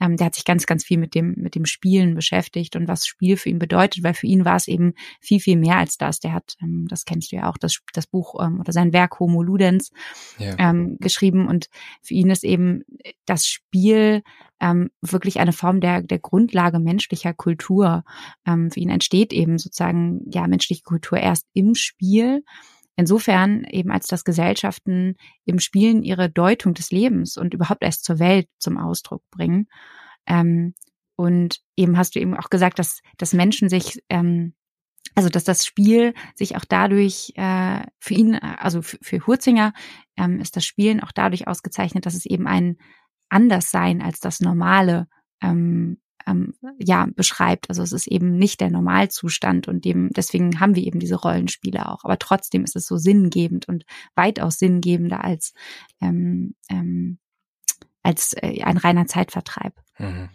ähm, 0.00 0.16
der 0.16 0.26
hat 0.26 0.34
sich 0.34 0.44
ganz, 0.44 0.66
ganz 0.66 0.84
viel 0.84 0.98
mit 0.98 1.14
dem, 1.14 1.34
mit 1.36 1.54
dem 1.54 1.64
Spielen 1.64 2.14
beschäftigt 2.14 2.76
und 2.76 2.88
was 2.88 3.06
Spiel 3.06 3.36
für 3.36 3.48
ihn 3.48 3.58
bedeutet, 3.58 4.02
weil 4.02 4.14
für 4.14 4.26
ihn 4.26 4.44
war 4.44 4.56
es 4.56 4.68
eben 4.68 4.94
viel, 5.20 5.40
viel 5.40 5.56
mehr 5.56 5.76
als 5.76 5.96
das. 5.98 6.20
Der 6.20 6.32
hat, 6.32 6.56
ähm, 6.62 6.86
das 6.88 7.04
kennst 7.04 7.32
du 7.32 7.36
ja 7.36 7.50
auch, 7.50 7.58
das, 7.58 7.78
das 7.92 8.06
Buch 8.06 8.34
ähm, 8.40 8.60
oder 8.60 8.72
sein 8.72 8.92
Werk 8.92 9.18
Homo 9.20 9.42
Ludens 9.42 9.90
ja. 10.38 10.54
ähm, 10.58 10.96
geschrieben 11.00 11.48
und 11.48 11.68
für 12.02 12.14
ihn 12.14 12.30
ist 12.30 12.44
eben 12.44 12.82
das 13.26 13.46
Spiel 13.46 14.22
ähm, 14.60 14.90
wirklich 15.00 15.40
eine 15.40 15.52
Form 15.52 15.80
der, 15.80 16.02
der 16.02 16.18
Grundlage 16.18 16.78
menschlicher 16.78 17.32
Kultur. 17.32 18.04
Ähm, 18.46 18.70
für 18.70 18.80
ihn 18.80 18.90
entsteht 18.90 19.32
eben 19.32 19.58
sozusagen, 19.58 20.20
ja, 20.30 20.46
menschliche 20.46 20.82
Kultur 20.82 21.18
erst 21.18 21.46
im 21.54 21.74
Spiel 21.74 22.42
Insofern 22.98 23.62
eben 23.62 23.92
als 23.92 24.08
dass 24.08 24.24
Gesellschaften 24.24 25.14
im 25.44 25.60
Spielen 25.60 26.02
ihre 26.02 26.28
Deutung 26.28 26.74
des 26.74 26.90
Lebens 26.90 27.36
und 27.36 27.54
überhaupt 27.54 27.84
erst 27.84 28.02
zur 28.02 28.18
Welt 28.18 28.48
zum 28.58 28.76
Ausdruck 28.76 29.22
bringen. 29.30 29.68
Ähm, 30.26 30.74
und 31.14 31.60
eben 31.76 31.96
hast 31.96 32.16
du 32.16 32.20
eben 32.20 32.34
auch 32.34 32.50
gesagt, 32.50 32.80
dass, 32.80 33.00
dass 33.16 33.34
Menschen 33.34 33.68
sich, 33.68 34.02
ähm, 34.08 34.52
also 35.14 35.28
dass 35.28 35.44
das 35.44 35.64
Spiel 35.64 36.12
sich 36.34 36.56
auch 36.56 36.64
dadurch 36.64 37.34
äh, 37.36 37.84
für 38.00 38.14
ihn, 38.14 38.34
also 38.34 38.82
für, 38.82 38.98
für 39.00 39.24
Hurzinger 39.28 39.74
ähm, 40.16 40.40
ist 40.40 40.56
das 40.56 40.64
Spielen 40.64 41.00
auch 41.00 41.12
dadurch 41.12 41.46
ausgezeichnet, 41.46 42.04
dass 42.04 42.14
es 42.14 42.26
eben 42.26 42.48
ein 42.48 42.78
Anderssein 43.28 44.02
als 44.02 44.18
das 44.18 44.40
Normale 44.40 45.06
ähm, 45.40 46.00
ähm, 46.28 46.54
ja 46.78 47.06
beschreibt. 47.14 47.68
Also 47.68 47.82
es 47.82 47.92
ist 47.92 48.06
eben 48.06 48.36
nicht 48.36 48.60
der 48.60 48.70
Normalzustand 48.70 49.68
und 49.68 49.84
dem 49.84 50.10
deswegen 50.10 50.60
haben 50.60 50.74
wir 50.74 50.82
eben 50.82 51.00
diese 51.00 51.16
Rollenspiele 51.16 51.88
auch. 51.88 52.04
Aber 52.04 52.18
trotzdem 52.18 52.64
ist 52.64 52.76
es 52.76 52.86
so 52.86 52.96
sinngebend 52.96 53.68
und 53.68 53.84
weitaus 54.14 54.58
sinngebender 54.58 55.24
als 55.24 55.52
ähm, 56.00 56.54
ähm, 56.68 57.18
als 58.02 58.34
äh, 58.34 58.62
ein 58.62 58.76
reiner 58.76 59.06
Zeitvertreib. 59.06 59.74
Mhm. 59.98 60.30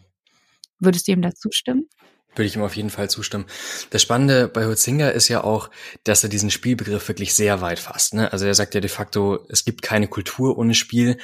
Würdest 0.79 1.07
du 1.07 1.13
ihm 1.13 1.21
dazu 1.21 1.49
stimmen? 1.51 1.87
Würde 2.35 2.47
ich 2.47 2.55
ihm 2.55 2.63
auf 2.63 2.75
jeden 2.75 2.89
Fall 2.89 3.09
zustimmen. 3.09 3.45
Das 3.91 4.01
Spannende 4.01 4.47
bei 4.47 4.65
Hutzinger 4.65 5.11
ist 5.11 5.27
ja 5.27 5.43
auch, 5.43 5.69
dass 6.03 6.23
er 6.23 6.29
diesen 6.29 6.49
Spielbegriff 6.49 7.07
wirklich 7.07 7.35
sehr 7.35 7.61
weit 7.61 7.77
fasst. 7.77 8.15
Ne? 8.15 8.31
Also 8.31 8.45
er 8.45 8.55
sagt 8.55 8.73
ja 8.73 8.81
de 8.81 8.89
facto, 8.89 9.45
es 9.49 9.65
gibt 9.65 9.83
keine 9.83 10.07
Kultur 10.07 10.57
ohne 10.57 10.73
Spiel. 10.73 11.19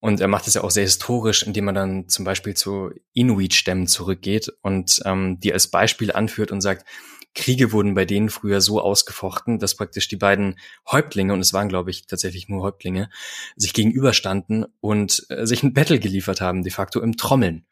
Und 0.00 0.20
er 0.20 0.28
macht 0.28 0.46
es 0.46 0.54
ja 0.54 0.62
auch 0.62 0.70
sehr 0.70 0.84
historisch, 0.84 1.42
indem 1.42 1.68
er 1.68 1.72
dann 1.72 2.08
zum 2.08 2.24
Beispiel 2.24 2.54
zu 2.54 2.90
Inuit-Stämmen 3.14 3.88
zurückgeht 3.88 4.52
und 4.62 5.00
ähm, 5.04 5.40
die 5.40 5.52
als 5.52 5.68
Beispiel 5.68 6.12
anführt 6.12 6.52
und 6.52 6.60
sagt, 6.60 6.86
Kriege 7.34 7.72
wurden 7.72 7.94
bei 7.94 8.04
denen 8.04 8.30
früher 8.30 8.60
so 8.60 8.80
ausgefochten, 8.80 9.58
dass 9.58 9.76
praktisch 9.76 10.08
die 10.08 10.16
beiden 10.16 10.58
Häuptlinge, 10.90 11.32
und 11.32 11.40
es 11.40 11.52
waren, 11.52 11.68
glaube 11.68 11.90
ich, 11.90 12.06
tatsächlich 12.06 12.48
nur 12.48 12.62
Häuptlinge, 12.62 13.10
sich 13.54 13.72
gegenüberstanden 13.72 14.66
und 14.80 15.24
äh, 15.28 15.46
sich 15.46 15.62
ein 15.62 15.72
Battle 15.72 16.00
geliefert 16.00 16.40
haben, 16.40 16.62
de 16.62 16.72
facto 16.72 17.00
im 17.00 17.16
Trommeln. 17.16 17.64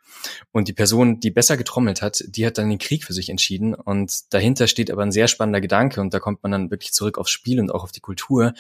Und 0.53 0.69
die 0.69 0.73
Person, 0.73 1.21
die 1.21 1.31
besser 1.31 1.57
getrommelt 1.57 2.01
hat, 2.01 2.23
die 2.29 2.47
hat 2.47 2.59
dann 2.59 2.71
den 2.71 2.79
Krieg 2.79 3.05
für 3.05 3.13
sich 3.13 3.29
entschieden. 3.29 3.75
Und 3.75 4.33
dahinter 4.33 4.67
steht 4.67 4.91
aber 4.91 5.03
ein 5.03 5.13
sehr 5.13 5.29
spannender 5.29 5.61
Gedanke, 5.61 6.01
und 6.01 6.15
da 6.15 6.21
kommt 6.21 6.43
man 6.43 6.53
dann 6.53 6.71
wirklich 6.71 6.93
zurück 6.93 7.19
aufs 7.19 7.31
Spiel 7.31 7.59
und 7.59 7.73
auch 7.73 7.83
auf 7.83 7.93
die 7.93 8.01
Kultur, 8.01 8.55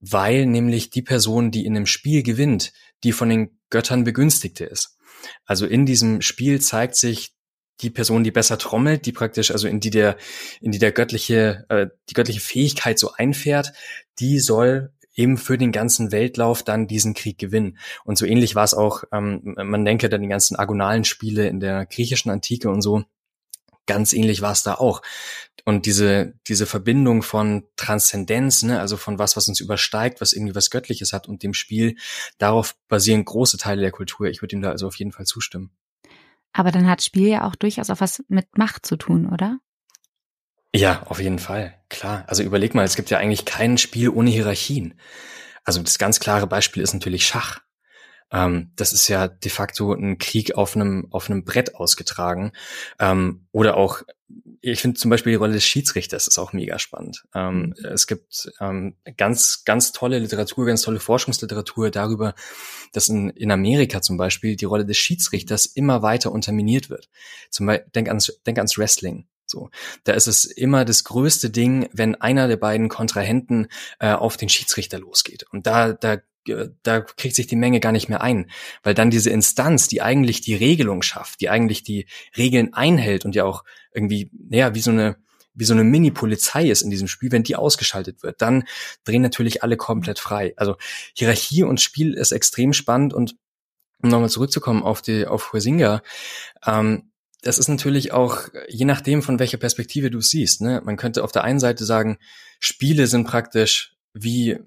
weil 0.00 0.46
nämlich 0.46 0.90
die 0.90 1.02
Person, 1.02 1.50
die 1.50 1.66
in 1.66 1.76
einem 1.76 1.86
Spiel 1.86 2.22
gewinnt, 2.22 2.72
die 3.04 3.12
von 3.12 3.28
den 3.28 3.58
Göttern 3.70 4.04
begünstigte 4.04 4.64
ist. 4.64 4.96
Also 5.44 5.66
in 5.66 5.86
diesem 5.86 6.20
Spiel 6.22 6.60
zeigt 6.60 6.96
sich 6.96 7.34
die 7.80 7.90
Person, 7.90 8.24
die 8.24 8.30
besser 8.30 8.58
trommelt, 8.58 9.06
die 9.06 9.12
praktisch, 9.12 9.50
also 9.50 9.68
in 9.68 9.80
die 9.80 9.90
der, 9.90 10.16
in 10.60 10.72
die 10.72 10.78
der 10.78 10.92
göttliche, 10.92 11.64
äh, 11.68 11.86
die 12.08 12.14
göttliche 12.14 12.40
Fähigkeit 12.40 12.98
so 12.98 13.12
einfährt, 13.12 13.72
die 14.18 14.40
soll 14.40 14.92
eben 15.14 15.36
für 15.36 15.58
den 15.58 15.72
ganzen 15.72 16.12
Weltlauf 16.12 16.62
dann 16.62 16.86
diesen 16.86 17.14
Krieg 17.14 17.38
gewinnen. 17.38 17.78
Und 18.04 18.18
so 18.18 18.26
ähnlich 18.26 18.54
war 18.54 18.64
es 18.64 18.74
auch, 18.74 19.04
ähm, 19.12 19.54
man 19.56 19.84
denke 19.84 20.08
dann 20.08 20.22
die 20.22 20.28
ganzen 20.28 20.56
agonalen 20.56 21.04
Spiele 21.04 21.48
in 21.48 21.60
der 21.60 21.86
griechischen 21.86 22.30
Antike 22.30 22.70
und 22.70 22.82
so, 22.82 23.04
ganz 23.86 24.12
ähnlich 24.12 24.42
war 24.42 24.52
es 24.52 24.62
da 24.62 24.74
auch. 24.74 25.02
Und 25.64 25.86
diese, 25.86 26.34
diese 26.46 26.66
Verbindung 26.66 27.22
von 27.22 27.64
Transzendenz, 27.76 28.62
ne, 28.62 28.80
also 28.80 28.96
von 28.96 29.18
was, 29.18 29.36
was 29.36 29.48
uns 29.48 29.60
übersteigt, 29.60 30.20
was 30.20 30.32
irgendwie 30.32 30.54
was 30.54 30.70
Göttliches 30.70 31.12
hat 31.12 31.28
und 31.28 31.42
dem 31.42 31.54
Spiel, 31.54 31.96
darauf 32.38 32.76
basieren 32.88 33.24
große 33.24 33.58
Teile 33.58 33.82
der 33.82 33.90
Kultur. 33.90 34.28
Ich 34.28 34.42
würde 34.42 34.56
ihm 34.56 34.62
da 34.62 34.70
also 34.70 34.86
auf 34.86 34.96
jeden 34.96 35.12
Fall 35.12 35.26
zustimmen. 35.26 35.70
Aber 36.52 36.70
dann 36.70 36.88
hat 36.88 37.02
Spiel 37.02 37.28
ja 37.28 37.46
auch 37.46 37.54
durchaus 37.54 37.90
auch 37.90 38.00
was 38.00 38.22
mit 38.28 38.56
Macht 38.56 38.86
zu 38.86 38.96
tun, 38.96 39.26
oder? 39.32 39.58
Ja, 40.74 41.02
auf 41.06 41.20
jeden 41.20 41.38
Fall. 41.38 41.74
Klar. 41.88 42.24
Also 42.26 42.42
überleg 42.42 42.74
mal, 42.74 42.84
es 42.84 42.96
gibt 42.96 43.10
ja 43.10 43.18
eigentlich 43.18 43.44
kein 43.44 43.78
Spiel 43.78 44.08
ohne 44.10 44.30
Hierarchien. 44.30 44.98
Also 45.64 45.82
das 45.82 45.98
ganz 45.98 46.20
klare 46.20 46.46
Beispiel 46.46 46.82
ist 46.82 46.94
natürlich 46.94 47.26
Schach. 47.26 47.60
Ähm, 48.30 48.72
das 48.76 48.92
ist 48.92 49.08
ja 49.08 49.28
de 49.28 49.50
facto 49.50 49.92
ein 49.92 50.18
Krieg 50.18 50.54
auf 50.54 50.76
einem, 50.76 51.06
auf 51.10 51.30
einem 51.30 51.44
Brett 51.44 51.74
ausgetragen. 51.74 52.52
Ähm, 52.98 53.46
oder 53.52 53.76
auch, 53.76 54.02
ich 54.60 54.80
finde 54.80 54.98
zum 54.98 55.10
Beispiel 55.10 55.32
die 55.32 55.36
Rolle 55.36 55.54
des 55.54 55.64
Schiedsrichters 55.64 56.26
ist 56.26 56.38
auch 56.38 56.52
mega 56.52 56.78
spannend. 56.78 57.24
Ähm, 57.34 57.74
mhm. 57.78 57.84
es 57.86 58.06
gibt 58.06 58.52
ähm, 58.60 58.96
ganz, 59.16 59.64
ganz 59.64 59.92
tolle 59.92 60.18
Literatur, 60.18 60.66
ganz 60.66 60.82
tolle 60.82 61.00
Forschungsliteratur 61.00 61.90
darüber, 61.90 62.34
dass 62.92 63.08
in, 63.08 63.30
in 63.30 63.50
Amerika 63.50 64.02
zum 64.02 64.16
Beispiel 64.16 64.56
die 64.56 64.66
Rolle 64.66 64.84
des 64.84 64.96
Schiedsrichters 64.96 65.66
immer 65.66 66.02
weiter 66.02 66.32
unterminiert 66.32 66.90
wird. 66.90 67.08
Zum 67.50 67.66
Beispiel, 67.66 67.90
denk 67.94 68.08
ans, 68.08 68.40
denk 68.46 68.58
ans 68.58 68.76
Wrestling. 68.76 69.26
So, 69.50 69.70
da 70.04 70.12
ist 70.12 70.26
es 70.26 70.44
immer 70.44 70.84
das 70.84 71.04
größte 71.04 71.48
Ding, 71.48 71.88
wenn 71.92 72.14
einer 72.16 72.48
der 72.48 72.58
beiden 72.58 72.90
Kontrahenten 72.90 73.68
äh, 73.98 74.12
auf 74.12 74.36
den 74.36 74.50
Schiedsrichter 74.50 74.98
losgeht. 74.98 75.46
Und 75.50 75.66
da, 75.66 75.94
da 75.94 76.18
da 76.82 77.00
kriegt 77.00 77.34
sich 77.34 77.46
die 77.46 77.56
Menge 77.56 77.80
gar 77.80 77.92
nicht 77.92 78.08
mehr 78.08 78.20
ein, 78.20 78.50
weil 78.82 78.94
dann 78.94 79.10
diese 79.10 79.30
Instanz, 79.30 79.88
die 79.88 80.02
eigentlich 80.02 80.40
die 80.40 80.54
Regelung 80.54 81.02
schafft, 81.02 81.40
die 81.40 81.48
eigentlich 81.48 81.82
die 81.82 82.06
Regeln 82.36 82.74
einhält 82.74 83.24
und 83.24 83.34
ja 83.34 83.44
auch 83.44 83.64
irgendwie, 83.92 84.30
naja, 84.48 84.74
wie 84.74 84.80
so 84.80 84.90
eine, 84.90 85.16
wie 85.54 85.64
so 85.64 85.74
eine 85.74 85.84
Mini-Polizei 85.84 86.68
ist 86.68 86.82
in 86.82 86.90
diesem 86.90 87.08
Spiel, 87.08 87.32
wenn 87.32 87.42
die 87.42 87.56
ausgeschaltet 87.56 88.22
wird, 88.22 88.40
dann 88.40 88.64
drehen 89.04 89.22
natürlich 89.22 89.62
alle 89.62 89.76
komplett 89.76 90.18
frei. 90.18 90.54
Also 90.56 90.76
Hierarchie 91.14 91.64
und 91.64 91.80
Spiel 91.80 92.14
ist 92.14 92.32
extrem 92.32 92.72
spannend 92.72 93.12
und 93.12 93.36
um 94.00 94.10
nochmal 94.10 94.30
zurückzukommen 94.30 94.84
auf 94.84 95.02
die, 95.02 95.26
auf 95.26 95.52
Huizinga, 95.52 96.02
ähm, 96.64 97.10
das 97.42 97.58
ist 97.58 97.68
natürlich 97.68 98.12
auch, 98.12 98.48
je 98.68 98.84
nachdem, 98.84 99.22
von 99.22 99.38
welcher 99.38 99.58
Perspektive 99.58 100.10
du 100.10 100.20
siehst, 100.20 100.60
ne? 100.60 100.82
Man 100.84 100.96
könnte 100.96 101.22
auf 101.22 101.32
der 101.32 101.44
einen 101.44 101.60
Seite 101.60 101.84
sagen, 101.84 102.18
Spiele 102.58 103.06
sind 103.06 103.26
praktisch 103.26 103.96
wie 104.12 104.58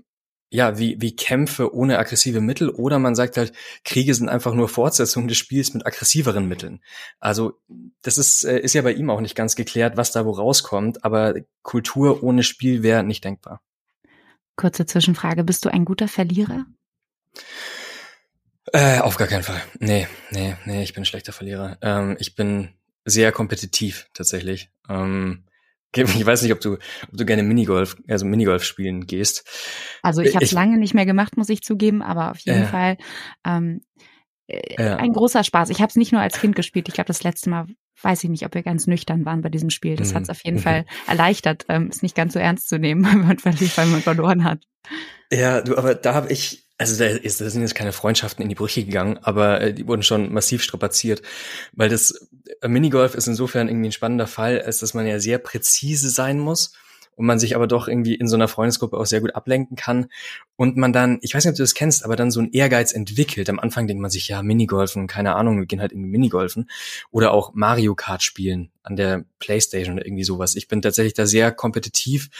ja, 0.53 0.77
wie, 0.77 1.01
wie 1.01 1.15
Kämpfe 1.15 1.73
ohne 1.73 1.97
aggressive 1.97 2.41
Mittel 2.41 2.69
oder 2.69 2.99
man 2.99 3.15
sagt 3.15 3.37
halt, 3.37 3.53
Kriege 3.85 4.13
sind 4.13 4.27
einfach 4.27 4.53
nur 4.53 4.67
Fortsetzung 4.67 5.29
des 5.29 5.37
Spiels 5.37 5.73
mit 5.73 5.85
aggressiveren 5.85 6.45
Mitteln. 6.45 6.81
Also 7.21 7.53
das 8.01 8.17
ist, 8.17 8.43
äh, 8.43 8.59
ist 8.59 8.73
ja 8.73 8.81
bei 8.81 8.91
ihm 8.91 9.09
auch 9.09 9.21
nicht 9.21 9.35
ganz 9.35 9.55
geklärt, 9.55 9.95
was 9.95 10.11
da 10.11 10.25
wo 10.25 10.31
rauskommt, 10.31 11.05
aber 11.05 11.35
Kultur 11.63 12.21
ohne 12.21 12.43
Spiel 12.43 12.83
wäre 12.83 13.03
nicht 13.03 13.23
denkbar. 13.23 13.61
Kurze 14.57 14.85
Zwischenfrage, 14.85 15.45
bist 15.45 15.63
du 15.63 15.69
ein 15.69 15.85
guter 15.85 16.09
Verlierer? 16.09 16.65
Äh, 18.73 18.99
auf 18.99 19.15
gar 19.15 19.29
keinen 19.29 19.43
Fall. 19.43 19.61
Nee, 19.79 20.07
nee, 20.31 20.57
nee, 20.65 20.83
ich 20.83 20.93
bin 20.93 21.03
ein 21.03 21.05
schlechter 21.05 21.31
Verlierer. 21.31 21.77
Ähm, 21.81 22.17
ich 22.19 22.35
bin 22.35 22.73
sehr 23.05 23.31
kompetitiv 23.31 24.09
tatsächlich. 24.13 24.69
Ähm, 24.89 25.45
ich 25.95 26.25
weiß 26.25 26.41
nicht, 26.43 26.53
ob 26.53 26.61
du, 26.61 26.73
ob 26.73 27.17
du 27.17 27.25
gerne 27.25 27.43
Minigolf, 27.43 27.97
also 28.07 28.25
Minigolf 28.25 28.63
spielen 28.63 29.05
gehst. 29.07 29.45
Also 30.01 30.21
ich 30.21 30.35
habe 30.35 30.45
es 30.45 30.51
lange 30.51 30.77
nicht 30.77 30.93
mehr 30.93 31.05
gemacht, 31.05 31.37
muss 31.37 31.49
ich 31.49 31.61
zugeben, 31.61 32.01
aber 32.01 32.31
auf 32.31 32.39
jeden 32.39 32.63
äh, 32.63 32.67
Fall 32.67 32.97
ähm, 33.45 33.81
äh, 34.47 34.81
ein 34.81 35.13
großer 35.13 35.43
Spaß. 35.43 35.69
Ich 35.69 35.79
habe 35.79 35.89
es 35.89 35.95
nicht 35.95 36.11
nur 36.11 36.21
als 36.21 36.39
Kind 36.39 36.55
gespielt. 36.55 36.87
Ich 36.87 36.93
glaube, 36.93 37.07
das 37.07 37.23
letzte 37.23 37.49
Mal 37.49 37.67
weiß 38.01 38.23
ich 38.23 38.29
nicht, 38.29 38.45
ob 38.45 38.55
wir 38.55 38.63
ganz 38.63 38.87
nüchtern 38.87 39.25
waren 39.25 39.41
bei 39.41 39.49
diesem 39.49 39.69
Spiel. 39.69 39.95
Das 39.95 40.13
hat 40.13 40.23
es 40.23 40.27
mhm. 40.27 40.31
auf 40.31 40.43
jeden 40.43 40.57
mhm. 40.57 40.61
Fall 40.61 40.85
erleichtert, 41.07 41.65
ähm, 41.69 41.89
es 41.91 42.01
nicht 42.01 42.15
ganz 42.15 42.33
so 42.33 42.39
ernst 42.39 42.67
zu 42.69 42.79
nehmen, 42.79 43.05
weil 43.05 43.85
man 43.85 44.01
verloren 44.01 44.43
hat. 44.43 44.59
Ja, 45.31 45.61
du, 45.61 45.77
aber 45.77 45.95
da 45.95 46.13
habe 46.13 46.31
ich 46.31 46.67
also 46.81 46.97
da, 46.97 47.05
ist, 47.05 47.39
da 47.39 47.47
sind 47.47 47.61
jetzt 47.61 47.75
keine 47.75 47.91
Freundschaften 47.91 48.41
in 48.41 48.49
die 48.49 48.55
Brüche 48.55 48.83
gegangen, 48.83 49.19
aber 49.21 49.61
äh, 49.61 49.73
die 49.73 49.85
wurden 49.85 50.01
schon 50.01 50.33
massiv 50.33 50.63
strapaziert, 50.63 51.21
weil 51.73 51.89
das 51.89 52.27
äh, 52.59 52.67
Minigolf 52.67 53.13
ist 53.13 53.27
insofern 53.27 53.67
irgendwie 53.67 53.89
ein 53.89 53.93
spannender 53.93 54.25
Fall, 54.25 54.59
als 54.59 54.79
dass 54.79 54.95
man 54.95 55.05
ja 55.05 55.19
sehr 55.19 55.37
präzise 55.37 56.09
sein 56.09 56.39
muss 56.39 56.73
und 57.15 57.27
man 57.27 57.37
sich 57.37 57.55
aber 57.55 57.67
doch 57.67 57.87
irgendwie 57.87 58.15
in 58.15 58.27
so 58.27 58.35
einer 58.35 58.47
Freundesgruppe 58.47 58.97
auch 58.97 59.05
sehr 59.05 59.21
gut 59.21 59.35
ablenken 59.35 59.77
kann 59.77 60.07
und 60.55 60.75
man 60.75 60.91
dann, 60.91 61.19
ich 61.21 61.35
weiß 61.35 61.45
nicht, 61.45 61.51
ob 61.51 61.57
du 61.57 61.61
das 61.61 61.75
kennst, 61.75 62.03
aber 62.03 62.15
dann 62.15 62.31
so 62.31 62.39
ein 62.39 62.51
Ehrgeiz 62.51 62.93
entwickelt. 62.93 63.47
Am 63.47 63.59
Anfang 63.59 63.85
denkt 63.85 64.01
man 64.01 64.09
sich, 64.09 64.27
ja, 64.27 64.41
Minigolfen, 64.41 65.05
keine 65.05 65.35
Ahnung, 65.35 65.59
wir 65.59 65.67
gehen 65.67 65.81
halt 65.81 65.91
irgendwie 65.91 66.09
Minigolfen 66.09 66.67
oder 67.11 67.31
auch 67.31 67.51
Mario 67.53 67.93
Kart 67.93 68.23
spielen 68.23 68.71
an 68.81 68.95
der 68.95 69.23
Playstation 69.37 69.97
oder 69.97 70.07
irgendwie 70.07 70.23
sowas. 70.23 70.55
Ich 70.55 70.67
bin 70.67 70.81
tatsächlich 70.81 71.13
da 71.13 71.27
sehr 71.27 71.51
kompetitiv 71.51 72.31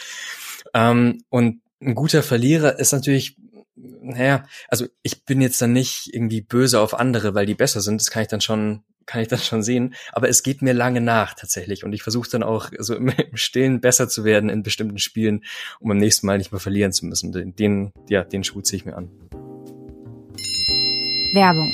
ähm, 0.74 1.22
und 1.28 1.60
ein 1.80 1.94
guter 1.94 2.24
Verlierer 2.24 2.78
ist 2.78 2.92
natürlich 2.92 3.36
naja, 4.00 4.44
also 4.68 4.86
ich 5.02 5.24
bin 5.24 5.40
jetzt 5.40 5.60
dann 5.60 5.72
nicht 5.72 6.10
irgendwie 6.12 6.40
böse 6.40 6.80
auf 6.80 6.94
andere, 6.94 7.34
weil 7.34 7.46
die 7.46 7.54
besser 7.54 7.80
sind. 7.80 8.00
Das 8.00 8.10
kann 8.10 8.22
ich 8.22 8.28
dann 8.28 8.40
schon, 8.40 8.82
kann 9.06 9.20
ich 9.20 9.28
dann 9.28 9.38
schon 9.38 9.62
sehen. 9.62 9.94
Aber 10.12 10.28
es 10.28 10.42
geht 10.42 10.62
mir 10.62 10.72
lange 10.72 11.00
nach 11.00 11.34
tatsächlich. 11.34 11.84
Und 11.84 11.92
ich 11.92 12.02
versuche 12.02 12.30
dann 12.30 12.42
auch 12.42 12.70
so 12.78 12.94
im, 12.94 13.08
im, 13.08 13.36
Stillen 13.36 13.80
besser 13.80 14.08
zu 14.08 14.24
werden 14.24 14.50
in 14.50 14.62
bestimmten 14.62 14.98
Spielen, 14.98 15.44
um 15.80 15.88
beim 15.88 15.98
nächsten 15.98 16.26
Mal 16.26 16.38
nicht 16.38 16.52
mehr 16.52 16.60
verlieren 16.60 16.92
zu 16.92 17.06
müssen. 17.06 17.32
Den, 17.32 17.54
den 17.56 17.92
ja, 18.08 18.24
den 18.24 18.44
Schuh 18.44 18.60
ziehe 18.60 18.78
ich 18.78 18.84
mir 18.84 18.96
an. 18.96 19.10
Werbung. 21.34 21.72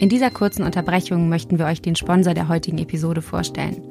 In 0.00 0.08
dieser 0.08 0.30
kurzen 0.30 0.62
Unterbrechung 0.62 1.28
möchten 1.28 1.58
wir 1.58 1.66
euch 1.66 1.80
den 1.80 1.96
Sponsor 1.96 2.34
der 2.34 2.48
heutigen 2.48 2.78
Episode 2.78 3.22
vorstellen. 3.22 3.82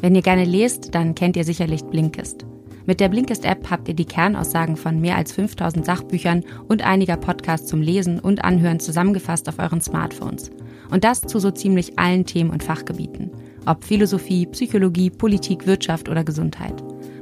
Wenn 0.00 0.14
ihr 0.14 0.22
gerne 0.22 0.44
lest, 0.44 0.94
dann 0.94 1.14
kennt 1.14 1.36
ihr 1.36 1.44
sicherlich 1.44 1.84
Blinkist. 1.84 2.44
Mit 2.86 3.00
der 3.00 3.08
Blinkist-App 3.08 3.70
habt 3.70 3.88
ihr 3.88 3.94
die 3.94 4.04
Kernaussagen 4.04 4.76
von 4.76 5.00
mehr 5.00 5.16
als 5.16 5.32
5000 5.32 5.86
Sachbüchern 5.86 6.44
und 6.68 6.84
einiger 6.84 7.16
Podcasts 7.16 7.66
zum 7.66 7.80
Lesen 7.80 8.20
und 8.20 8.44
Anhören 8.44 8.78
zusammengefasst 8.78 9.48
auf 9.48 9.58
euren 9.58 9.80
Smartphones. 9.80 10.50
Und 10.90 11.02
das 11.02 11.22
zu 11.22 11.38
so 11.38 11.50
ziemlich 11.50 11.98
allen 11.98 12.26
Themen 12.26 12.50
und 12.50 12.62
Fachgebieten. 12.62 13.30
Ob 13.64 13.84
Philosophie, 13.84 14.44
Psychologie, 14.46 15.08
Politik, 15.08 15.66
Wirtschaft 15.66 16.10
oder 16.10 16.24
Gesundheit. 16.24 16.74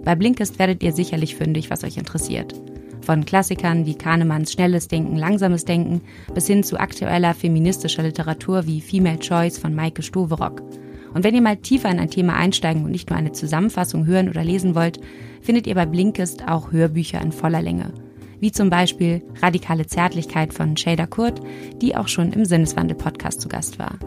Bei 0.05 0.17
Blinkist 0.17 0.59
werdet 0.59 0.83
ihr 0.83 0.93
sicherlich 0.93 1.37
fündig, 1.37 1.71
was 1.71 1.85
euch 1.85 1.97
interessiert. 1.97 2.61
Von 3.01 3.25
Klassikern 3.25 3.87
wie 3.87 3.95
Kahnemanns 3.95 4.53
Schnelles 4.53 4.89
Denken, 4.89 5.17
Langsames 5.17 5.65
Denken 5.65 6.01
bis 6.35 6.49
hin 6.49 6.65
zu 6.65 6.79
aktueller 6.79 7.35
feministischer 7.35 8.03
Literatur 8.03 8.67
wie 8.67 8.81
Female 8.81 9.19
Choice 9.21 9.59
von 9.59 9.75
Maike 9.75 10.03
Stoverock. 10.03 10.61
Und 11.15 11.25
wenn 11.25 11.35
ihr 11.35 11.43
mal 11.43 11.57
tiefer 11.57 11.91
in 11.91 11.99
ein 11.99 12.11
Thema 12.11 12.35
einsteigen 12.35 12.85
und 12.85 12.91
nicht 12.91 13.11
nur 13.11 13.19
eine 13.19 13.33
Zusammenfassung 13.33 14.07
hören 14.07 14.29
oder 14.29 14.45
lesen 14.45 14.75
wollt, 14.75 15.01
findet 15.41 15.67
ihr 15.67 15.75
bei 15.75 15.87
Blinkist 15.87 16.49
auch 16.49 16.73
Hörbücher 16.73 17.21
in 17.21 17.33
voller 17.33 17.63
Länge. 17.63 17.93
Wie 18.41 18.53
zum 18.53 18.71
Beispiel 18.71 19.23
Radikale 19.41 19.87
Zärtlichkeit 19.87 20.53
von 20.53 20.77
Shader 20.77 21.07
Kurt, 21.07 21.41
die 21.81 21.95
auch 21.97 22.09
schon 22.09 22.33
im 22.33 22.45
Sinneswandel-Podcast 22.45 23.41
zu 23.41 23.49
Gast 23.49 23.79
war. 23.79 23.99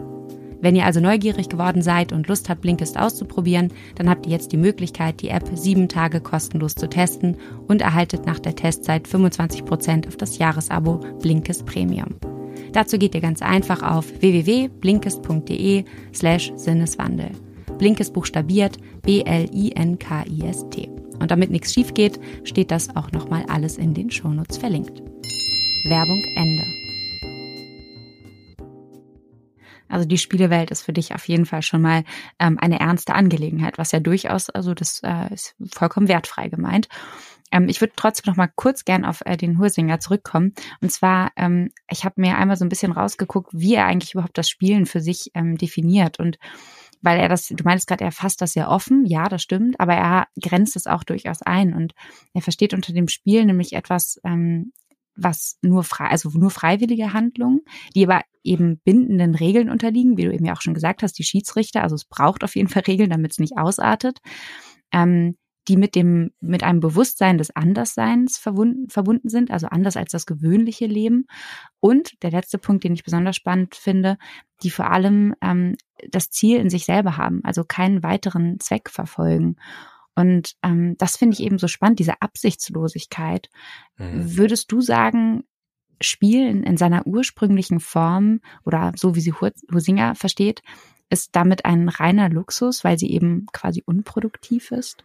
Wenn 0.60 0.74
ihr 0.74 0.84
also 0.84 1.00
neugierig 1.00 1.48
geworden 1.48 1.82
seid 1.82 2.12
und 2.12 2.28
Lust 2.28 2.48
habt, 2.48 2.62
Blinkist 2.62 2.98
auszuprobieren, 2.98 3.72
dann 3.94 4.08
habt 4.08 4.26
ihr 4.26 4.32
jetzt 4.32 4.52
die 4.52 4.56
Möglichkeit, 4.56 5.20
die 5.20 5.28
App 5.28 5.48
sieben 5.54 5.88
Tage 5.88 6.20
kostenlos 6.20 6.74
zu 6.74 6.88
testen 6.88 7.36
und 7.68 7.82
erhaltet 7.82 8.26
nach 8.26 8.38
der 8.38 8.56
Testzeit 8.56 9.06
25% 9.06 10.08
auf 10.08 10.16
das 10.16 10.38
Jahresabo 10.38 11.00
Blinkist 11.20 11.66
Premium. 11.66 12.16
Dazu 12.72 12.98
geht 12.98 13.14
ihr 13.14 13.20
ganz 13.20 13.42
einfach 13.42 13.82
auf 13.82 14.06
www.blinkist.de 14.20 15.84
slash 16.14 16.52
Sinneswandel. 16.56 17.30
Blinkist 17.78 18.12
buchstabiert 18.14 18.78
B-L-I-N-K-I-S-T. 19.02 20.90
Und 21.18 21.30
damit 21.30 21.50
nichts 21.50 21.72
schief 21.72 21.94
geht, 21.94 22.20
steht 22.44 22.70
das 22.70 22.94
auch 22.94 23.12
nochmal 23.12 23.44
alles 23.48 23.78
in 23.78 23.94
den 23.94 24.10
Shownotes 24.10 24.58
verlinkt. 24.58 25.02
Werbung 25.88 26.22
Ende. 26.36 26.64
Also 29.88 30.06
die 30.06 30.18
Spielewelt 30.18 30.70
ist 30.70 30.82
für 30.82 30.92
dich 30.92 31.14
auf 31.14 31.26
jeden 31.28 31.46
Fall 31.46 31.62
schon 31.62 31.80
mal 31.80 32.04
ähm, 32.38 32.58
eine 32.60 32.80
ernste 32.80 33.14
Angelegenheit, 33.14 33.78
was 33.78 33.92
ja 33.92 34.00
durchaus, 34.00 34.50
also 34.50 34.74
das 34.74 35.00
äh, 35.04 35.32
ist 35.32 35.54
vollkommen 35.72 36.08
wertfrei 36.08 36.48
gemeint. 36.48 36.88
Ähm, 37.52 37.68
ich 37.68 37.80
würde 37.80 37.94
trotzdem 37.96 38.30
noch 38.30 38.36
mal 38.36 38.50
kurz 38.54 38.84
gern 38.84 39.04
auf 39.04 39.22
äh, 39.24 39.36
den 39.36 39.58
Hursinger 39.58 40.00
zurückkommen. 40.00 40.54
Und 40.80 40.90
zwar, 40.90 41.32
ähm, 41.36 41.70
ich 41.90 42.04
habe 42.04 42.20
mir 42.20 42.36
einmal 42.36 42.56
so 42.56 42.64
ein 42.64 42.68
bisschen 42.68 42.92
rausgeguckt, 42.92 43.50
wie 43.52 43.74
er 43.74 43.86
eigentlich 43.86 44.14
überhaupt 44.14 44.38
das 44.38 44.48
Spielen 44.48 44.86
für 44.86 45.00
sich 45.00 45.30
ähm, 45.34 45.56
definiert. 45.56 46.18
Und 46.18 46.38
weil 47.02 47.20
er 47.20 47.28
das, 47.28 47.48
du 47.48 47.64
meinst 47.64 47.86
gerade, 47.86 48.04
er 48.04 48.12
fasst 48.12 48.40
das 48.40 48.52
sehr 48.52 48.68
offen, 48.68 49.04
ja, 49.06 49.28
das 49.28 49.42
stimmt, 49.42 49.78
aber 49.78 49.94
er 49.94 50.26
grenzt 50.40 50.76
es 50.76 50.86
auch 50.86 51.04
durchaus 51.04 51.42
ein. 51.42 51.74
Und 51.74 51.94
er 52.34 52.42
versteht 52.42 52.74
unter 52.74 52.92
dem 52.92 53.08
Spiel 53.08 53.44
nämlich 53.44 53.74
etwas, 53.74 54.20
ähm, 54.24 54.72
was 55.16 55.58
nur 55.62 55.82
frei, 55.82 56.06
also 56.08 56.28
nur 56.30 56.50
freiwillige 56.50 57.12
Handlungen, 57.12 57.60
die 57.94 58.06
aber 58.06 58.22
eben 58.44 58.78
bindenden 58.84 59.34
Regeln 59.34 59.70
unterliegen, 59.70 60.16
wie 60.16 60.24
du 60.24 60.32
eben 60.32 60.44
ja 60.44 60.54
auch 60.54 60.60
schon 60.60 60.74
gesagt 60.74 61.02
hast, 61.02 61.18
die 61.18 61.24
Schiedsrichter, 61.24 61.82
also 61.82 61.94
es 61.94 62.04
braucht 62.04 62.44
auf 62.44 62.54
jeden 62.54 62.68
Fall 62.68 62.82
Regeln, 62.86 63.10
damit 63.10 63.32
es 63.32 63.38
nicht 63.38 63.56
ausartet, 63.56 64.18
ähm, 64.92 65.36
die 65.68 65.76
mit 65.76 65.94
dem, 65.94 66.30
mit 66.40 66.62
einem 66.62 66.80
Bewusstsein 66.80 67.38
des 67.38 67.54
Andersseins 67.54 68.38
verbunden, 68.38 68.88
verbunden 68.88 69.28
sind, 69.28 69.50
also 69.50 69.66
anders 69.66 69.96
als 69.96 70.12
das 70.12 70.26
gewöhnliche 70.26 70.86
Leben. 70.86 71.26
Und 71.80 72.22
der 72.22 72.30
letzte 72.30 72.58
Punkt, 72.58 72.84
den 72.84 72.94
ich 72.94 73.04
besonders 73.04 73.36
spannend 73.36 73.74
finde, 73.74 74.18
die 74.62 74.70
vor 74.70 74.90
allem 74.90 75.34
ähm, 75.42 75.76
das 76.10 76.30
Ziel 76.30 76.58
in 76.58 76.70
sich 76.70 76.84
selber 76.84 77.16
haben, 77.16 77.40
also 77.44 77.64
keinen 77.64 78.02
weiteren 78.02 78.60
Zweck 78.60 78.90
verfolgen. 78.90 79.56
Und 80.14 80.54
ähm, 80.62 80.96
das 80.98 81.16
finde 81.16 81.34
ich 81.34 81.42
eben 81.42 81.58
so 81.58 81.68
spannend, 81.68 81.98
diese 81.98 82.22
Absichtslosigkeit. 82.22 83.50
Mhm. 83.98 84.36
Würdest 84.36 84.72
du 84.72 84.80
sagen, 84.80 85.44
Spiel 86.00 86.46
in, 86.46 86.62
in, 86.62 86.76
seiner 86.76 87.06
ursprünglichen 87.06 87.80
Form 87.80 88.40
oder 88.64 88.92
so 88.96 89.14
wie 89.14 89.20
sie 89.20 89.32
Husinger 89.32 90.14
versteht, 90.14 90.62
ist 91.08 91.34
damit 91.34 91.64
ein 91.64 91.88
reiner 91.88 92.28
Luxus, 92.28 92.84
weil 92.84 92.98
sie 92.98 93.10
eben 93.10 93.46
quasi 93.52 93.82
unproduktiv 93.86 94.72
ist? 94.72 95.04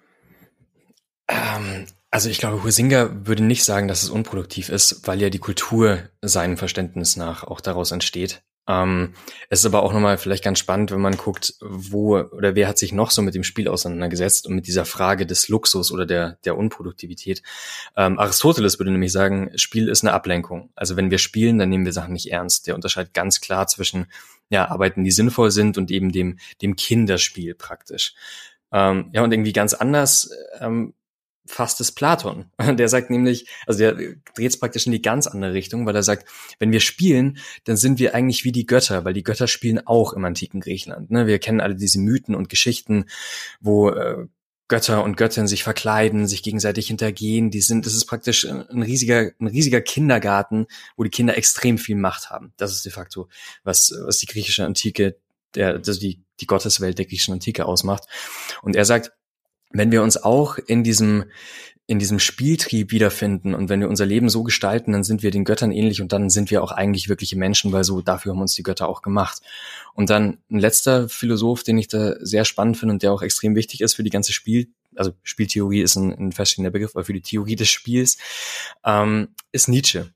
Ähm, 1.32 1.86
also 2.12 2.30
ich 2.30 2.40
glaube, 2.40 2.64
Husinger 2.64 3.26
würde 3.26 3.44
nicht 3.44 3.64
sagen, 3.64 3.88
dass 3.88 4.04
es 4.04 4.10
unproduktiv 4.10 4.70
ist, 4.70 5.08
weil 5.08 5.22
ja 5.22 5.30
die 5.30 5.40
Kultur 5.40 6.00
seinem 6.22 6.58
Verständnis 6.58 7.16
nach 7.16 7.44
auch 7.44 7.62
daraus 7.62 7.92
entsteht. 7.92 8.44
Ähm, 8.68 9.14
es 9.50 9.60
ist 9.60 9.66
aber 9.66 9.82
auch 9.82 9.92
nochmal 9.92 10.18
vielleicht 10.18 10.44
ganz 10.44 10.60
spannend, 10.60 10.92
wenn 10.92 11.02
man 11.02 11.18
guckt, 11.18 11.56
wo 11.62 12.18
oder 12.20 12.54
wer 12.54 12.68
hat 12.68 12.78
sich 12.78 12.92
noch 12.92 13.10
so 13.10 13.22
mit 13.22 13.34
dem 13.34 13.44
Spiel 13.44 13.68
auseinandergesetzt 13.68 14.46
und 14.46 14.54
mit 14.54 14.68
dieser 14.68 14.86
Frage 14.86 15.26
des 15.26 15.48
Luxus 15.50 15.92
oder 15.92 16.06
der, 16.06 16.38
der 16.46 16.58
Unproduktivität. 16.58 17.42
Ähm, 17.96 18.20
Aristoteles 18.20 18.78
würde 18.78 18.92
nämlich 18.92 19.12
sagen, 19.12 19.52
Spiel 19.56 19.88
ist 19.88 20.04
eine 20.04 20.14
Ablenkung. 20.14 20.70
Also 20.76 20.96
wenn 20.96 21.12
wir 21.12 21.18
spielen, 21.18 21.58
dann 21.58 21.70
nehmen 21.70 21.86
wir 21.86 21.94
Sachen 21.94 22.14
nicht 22.14 22.32
ernst. 22.32 22.68
Der 22.68 22.76
unterscheidet 22.76 23.14
ganz 23.14 23.42
klar 23.42 23.68
zwischen 23.68 24.08
ja, 24.50 24.70
Arbeiten, 24.70 25.04
die 25.04 25.12
sinnvoll 25.12 25.50
sind 25.50 25.78
und 25.78 25.90
eben 25.90 26.12
dem, 26.12 26.38
dem 26.62 26.76
Kinderspiel 26.76 27.56
praktisch. 27.56 28.14
Ähm, 28.72 29.10
ja, 29.14 29.24
und 29.24 29.32
irgendwie 29.32 29.54
ganz 29.54 29.74
anders 29.74 30.30
ähm, 30.60 30.94
fasst 31.46 31.82
es 31.82 31.92
Platon. 31.92 32.46
Der 32.78 32.90
sagt 32.90 33.10
nämlich, 33.10 33.48
also 33.66 33.80
der 33.80 33.94
dreht 33.94 34.52
es 34.52 34.60
praktisch 34.60 34.86
in 34.86 34.92
die 34.92 35.02
ganz 35.02 35.28
andere 35.28 35.54
Richtung, 35.54 35.86
weil 35.86 35.96
er 35.96 36.04
sagt, 36.04 36.28
wenn 36.60 36.72
wir 36.72 36.80
spielen, 36.80 37.38
dann 37.66 37.78
sind 37.78 38.00
wir 38.00 38.16
eigentlich 38.16 38.44
wie 38.44 38.52
die 38.52 38.66
Götter, 38.66 39.06
weil 39.06 39.14
die 39.14 39.24
Götter 39.24 39.48
spielen 39.48 39.86
auch 39.86 40.14
im 40.14 40.26
antiken 40.26 40.62
Griechenland. 40.62 41.12
Ne? 41.12 41.28
Wir 41.28 41.40
kennen 41.40 41.62
alle 41.62 41.76
diese 41.76 42.00
Mythen 42.00 42.36
und 42.36 42.50
Geschichten, 42.50 43.06
wo 43.60 43.90
äh, 43.90 44.28
Götter 44.72 45.04
und 45.04 45.18
Göttinnen 45.18 45.50
sich 45.50 45.64
verkleiden, 45.64 46.28
sich 46.28 46.44
gegenseitig 46.44 46.88
hintergehen. 46.88 47.52
Die 47.52 47.60
sind, 47.60 47.86
das 47.86 47.94
ist 47.94 48.06
praktisch 48.06 48.46
ein 48.46 48.82
riesiger, 48.82 49.32
ein 49.38 49.48
riesiger 49.48 49.82
Kindergarten, 49.82 50.66
wo 50.96 51.04
die 51.04 51.10
Kinder 51.10 51.38
extrem 51.38 51.78
viel 51.78 51.98
Macht 51.98 52.30
haben. 52.30 52.54
Das 52.56 52.72
ist 52.72 52.86
de 52.86 52.92
facto, 52.94 53.28
was, 53.66 53.94
was 54.06 54.20
die 54.20 54.28
griechische 54.28 54.64
Antike, 54.64 55.18
der, 55.56 55.74
also 55.74 56.00
die, 56.00 56.24
die 56.40 56.46
Gotteswelt 56.46 56.98
der 56.98 57.06
griechischen 57.06 57.34
Antike 57.34 57.66
ausmacht. 57.66 58.06
Und 58.62 58.78
er 58.78 58.86
sagt, 58.86 59.12
wenn 59.74 59.92
wir 59.92 60.04
uns 60.04 60.22
auch 60.22 60.58
in 60.58 60.84
diesem 60.84 61.26
in 61.88 62.00
diesem 62.00 62.20
Spieltrieb 62.20 62.92
wiederfinden 62.92 63.54
und 63.54 63.68
wenn 63.68 63.82
wir 63.82 63.90
unser 63.90 64.06
Leben 64.06 64.30
so 64.30 64.44
gestalten, 64.44 64.94
dann 64.94 65.04
sind 65.04 65.24
wir 65.24 65.32
den 65.32 65.44
Göttern 65.44 65.74
ähnlich 65.74 66.02
und 66.02 66.14
dann 66.14 66.30
sind 66.30 66.50
wir 66.50 66.64
auch 66.64 66.72
eigentlich 66.72 67.10
wirkliche 67.10 67.38
Menschen, 67.38 67.74
weil 67.74 67.84
so 67.84 68.00
dafür 68.02 68.32
haben 68.32 68.40
uns 68.40 68.54
die 68.54 68.64
Götter 68.64 68.88
auch 68.88 69.02
gemacht. 69.02 69.42
Und 69.94 70.10
dann 70.10 70.38
ein 70.50 70.60
letzter 70.60 71.10
Philosoph, 71.10 71.64
den 71.64 71.78
ich 71.78 71.90
da 71.90 72.16
sehr 72.22 72.46
spannend 72.46 72.78
finde 72.78 72.94
und 72.94 73.04
der 73.04 73.12
auch 73.12 73.22
extrem 73.22 73.56
wichtig 73.56 73.82
ist 73.82 73.96
für 73.96 74.04
die 74.04 74.10
ganze 74.10 74.32
Spiel, 74.32 74.70
also 74.96 75.12
Spieltheorie 75.24 75.82
ist 75.82 75.98
ein, 75.98 76.14
ein 76.14 76.32
feststehender 76.32 76.72
Begriff, 76.72 76.96
aber 76.96 77.04
für 77.04 77.14
die 77.14 77.22
Theorie 77.22 77.58
des 77.58 77.68
Spiels, 77.68 78.18
ähm, 78.86 79.30
ist 79.52 79.68
Nietzsche 79.68 80.14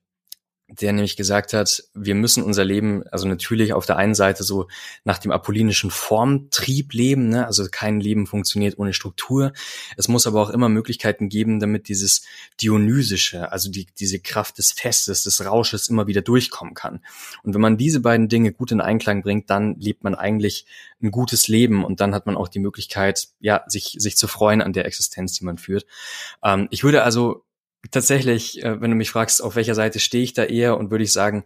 der 0.67 0.93
nämlich 0.93 1.15
gesagt 1.15 1.53
hat, 1.53 1.83
wir 1.93 2.15
müssen 2.15 2.41
unser 2.41 2.65
Leben, 2.65 3.03
also 3.11 3.27
natürlich 3.27 3.73
auf 3.73 3.85
der 3.85 3.97
einen 3.97 4.15
Seite 4.15 4.43
so 4.43 4.67
nach 5.03 5.19
dem 5.19 5.31
apollinischen 5.31 5.91
Formtrieb 5.91 6.93
leben, 6.93 7.29
ne? 7.29 7.45
also 7.45 7.67
kein 7.69 7.99
Leben 7.99 8.25
funktioniert 8.25 8.79
ohne 8.79 8.93
Struktur. 8.93 9.53
Es 9.95 10.07
muss 10.07 10.25
aber 10.25 10.41
auch 10.41 10.49
immer 10.49 10.67
Möglichkeiten 10.67 11.29
geben, 11.29 11.59
damit 11.59 11.87
dieses 11.87 12.23
Dionysische, 12.59 13.51
also 13.51 13.69
die, 13.69 13.85
diese 13.99 14.19
Kraft 14.19 14.57
des 14.57 14.71
Festes, 14.71 15.23
des 15.23 15.45
Rausches 15.45 15.87
immer 15.87 16.07
wieder 16.07 16.23
durchkommen 16.23 16.73
kann. 16.73 17.01
Und 17.43 17.53
wenn 17.53 17.61
man 17.61 17.77
diese 17.77 17.99
beiden 17.99 18.27
Dinge 18.27 18.51
gut 18.51 18.71
in 18.71 18.81
Einklang 18.81 19.21
bringt, 19.21 19.51
dann 19.51 19.79
lebt 19.79 20.03
man 20.03 20.15
eigentlich 20.15 20.65
ein 20.99 21.11
gutes 21.11 21.47
Leben 21.47 21.85
und 21.85 22.01
dann 22.01 22.15
hat 22.15 22.25
man 22.25 22.37
auch 22.37 22.47
die 22.47 22.59
Möglichkeit, 22.59 23.27
ja, 23.39 23.63
sich, 23.67 23.95
sich 23.99 24.17
zu 24.17 24.27
freuen 24.27 24.63
an 24.63 24.73
der 24.73 24.85
Existenz, 24.85 25.33
die 25.33 25.45
man 25.45 25.59
führt. 25.59 25.85
Ähm, 26.43 26.67
ich 26.71 26.83
würde 26.83 27.03
also 27.03 27.44
tatsächlich, 27.91 28.63
äh, 28.63 28.81
wenn 28.81 28.91
du 28.91 28.97
mich 28.97 29.09
fragst, 29.09 29.43
auf 29.43 29.55
welcher 29.55 29.75
Seite 29.75 29.99
stehe 29.99 30.23
ich 30.23 30.33
da 30.33 30.43
eher 30.43 30.77
und 30.77 30.91
würde 30.91 31.03
ich 31.03 31.11
sagen, 31.11 31.43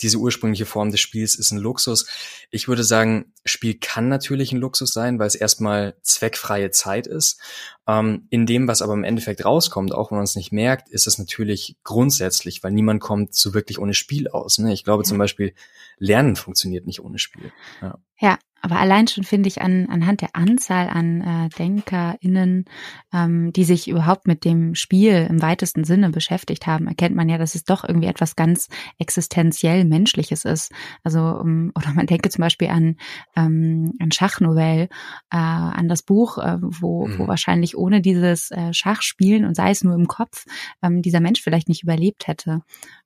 diese 0.00 0.18
ursprüngliche 0.18 0.66
Form 0.66 0.90
des 0.90 1.00
Spiels 1.00 1.36
ist 1.36 1.52
ein 1.52 1.58
Luxus. 1.58 2.06
Ich 2.50 2.66
würde 2.66 2.82
sagen, 2.82 3.32
Spiel 3.44 3.78
kann 3.78 4.08
natürlich 4.08 4.52
ein 4.52 4.58
Luxus 4.58 4.92
sein, 4.92 5.18
weil 5.18 5.28
es 5.28 5.36
erstmal 5.36 5.96
zweckfreie 6.02 6.70
Zeit 6.70 7.06
ist. 7.06 7.40
Ähm, 7.86 8.26
in 8.30 8.44
dem, 8.46 8.66
was 8.66 8.82
aber 8.82 8.94
im 8.94 9.04
Endeffekt 9.04 9.44
rauskommt, 9.44 9.94
auch 9.94 10.10
wenn 10.10 10.16
man 10.16 10.24
es 10.24 10.36
nicht 10.36 10.52
merkt, 10.52 10.88
ist 10.88 11.06
es 11.06 11.18
natürlich 11.18 11.76
grundsätzlich, 11.84 12.62
weil 12.62 12.72
niemand 12.72 13.00
kommt 13.00 13.34
so 13.34 13.54
wirklich 13.54 13.78
ohne 13.78 13.94
Spiel 13.94 14.28
aus. 14.28 14.58
Ne? 14.58 14.72
Ich 14.72 14.84
glaube 14.84 15.04
zum 15.04 15.18
Beispiel, 15.18 15.54
Lernen 15.98 16.34
funktioniert 16.34 16.86
nicht 16.86 17.00
ohne 17.00 17.18
Spiel. 17.18 17.52
Ja, 17.80 17.98
ja 18.18 18.38
aber 18.64 18.80
allein 18.80 19.06
schon 19.06 19.24
finde 19.24 19.46
ich 19.48 19.60
an, 19.60 19.90
anhand 19.90 20.22
der 20.22 20.30
Anzahl 20.32 20.88
an 20.88 21.20
äh, 21.20 21.48
DenkerInnen, 21.50 22.64
ähm, 23.12 23.52
die 23.52 23.64
sich 23.64 23.88
überhaupt 23.88 24.26
mit 24.26 24.46
dem 24.46 24.74
Spiel 24.74 25.26
im 25.28 25.42
weitesten 25.42 25.84
Sinne 25.84 26.08
beschäftigt 26.08 26.66
haben, 26.66 26.86
erkennt 26.86 27.14
man 27.14 27.28
ja, 27.28 27.36
dass 27.36 27.54
es 27.54 27.64
doch 27.64 27.84
irgendwie 27.86 28.06
etwas 28.06 28.36
ganz 28.36 28.70
existenziell 28.98 29.84
Menschliches 29.84 30.46
ist. 30.46 30.72
Also, 31.02 31.20
um, 31.20 31.72
oder 31.76 31.92
man 31.92 32.06
denke 32.06 32.30
zum 32.30 32.40
Beispiel 32.40 32.68
an, 32.68 32.96
ähm, 33.36 33.92
an 34.00 34.10
Schachnovell, 34.12 34.88
äh, 35.30 35.36
an 35.36 35.86
das 35.86 36.02
Buch, 36.02 36.38
äh, 36.38 36.56
wo, 36.62 37.06
mhm. 37.06 37.18
wo 37.18 37.28
wahrscheinlich 37.28 37.76
ohne 37.76 38.00
dieses 38.00 38.50
äh, 38.50 38.72
Schachspielen 38.72 39.44
und 39.44 39.56
sei 39.56 39.72
es 39.72 39.84
nur 39.84 39.94
im 39.94 40.08
Kopf, 40.08 40.46
ähm, 40.82 41.02
dieser 41.02 41.20
Mensch 41.20 41.42
vielleicht 41.42 41.68
nicht 41.68 41.82
überlebt 41.82 42.28
hätte. 42.28 42.62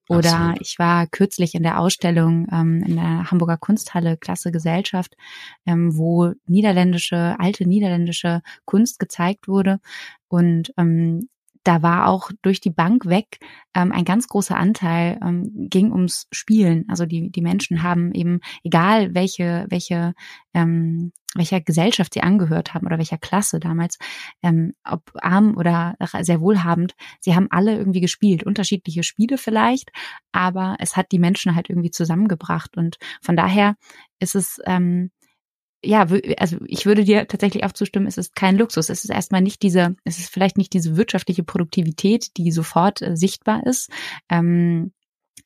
Oder 0.09 0.39
Absolut. 0.39 0.61
ich 0.63 0.79
war 0.79 1.07
kürzlich 1.07 1.55
in 1.55 1.63
der 1.63 1.79
Ausstellung 1.79 2.47
ähm, 2.51 2.83
in 2.83 2.97
der 2.97 3.31
Hamburger 3.31 3.59
Kunsthalle 3.59 4.17
Klasse 4.17 4.51
Gesellschaft, 4.51 5.15
ähm, 5.67 5.97
wo 5.97 6.33
niederländische, 6.47 7.37
alte 7.39 7.69
niederländische 7.69 8.41
Kunst 8.65 8.99
gezeigt 8.99 9.49
wurde. 9.49 9.81
Und 10.29 10.73
ähm, 10.79 11.29
da 11.65 11.83
war 11.83 12.09
auch 12.09 12.31
durch 12.43 12.61
die 12.61 12.71
Bank 12.71 13.07
weg 13.07 13.39
ähm, 13.75 13.93
ein 13.93 14.05
ganz 14.05 14.29
großer 14.29 14.57
Anteil 14.57 15.19
ähm, 15.23 15.51
ging 15.71 15.93
ums 15.93 16.27
Spielen. 16.33 16.85
Also 16.89 17.07
die 17.07 17.31
die 17.31 17.43
Menschen 17.43 17.83
haben 17.83 18.13
eben 18.13 18.41
egal 18.65 19.15
welche 19.15 19.67
welche 19.69 20.15
ähm, 20.55 21.13
welcher 21.35 21.61
Gesellschaft 21.61 22.15
sie 22.15 22.23
angehört 22.23 22.75
haben 22.75 22.87
oder 22.87 22.99
welcher 22.99 23.19
Klasse 23.19 23.61
damals, 23.61 23.99
ähm, 24.43 24.75
ob 24.85 25.11
arm 25.15 25.57
oder 25.57 25.95
sehr 26.21 26.41
wohlhabend, 26.41 26.95
sie 27.21 27.35
haben 27.35 27.49
alle 27.51 27.77
irgendwie 27.77 28.01
gespielt, 28.01 28.45
unterschiedliche 28.45 29.03
Spiele 29.03 29.37
vielleicht, 29.37 29.91
aber 30.33 30.77
es 30.81 30.97
hat 30.97 31.13
die 31.13 31.19
Menschen 31.19 31.55
halt 31.55 31.69
irgendwie 31.69 31.91
zusammengebracht 31.91 32.77
und 32.77 32.97
von 33.21 33.37
daher 33.37 33.77
ist 34.21 34.35
es 34.35 34.59
ähm, 34.65 35.11
ja, 35.85 36.07
also 36.39 36.59
ich 36.67 36.87
würde 36.87 37.05
dir 37.05 37.29
tatsächlich 37.29 37.65
auch 37.65 37.73
zustimmen, 37.73 38.07
es 38.07 38.19
ist 38.19 38.35
kein 38.35 38.57
Luxus. 38.57 38.89
Es 38.89 39.05
ist 39.05 39.11
erstmal 39.11 39.43
nicht 39.43 39.63
diese, 39.63 39.95
es 40.05 40.19
ist 40.19 40.33
vielleicht 40.33 40.59
nicht 40.59 40.73
diese 40.73 40.97
wirtschaftliche 40.97 41.45
Produktivität, 41.45 42.37
die 42.37 42.51
sofort 42.51 43.01
äh, 43.03 43.17
sichtbar 43.17 43.65
ist. 43.65 43.91
Ähm, 44.29 44.93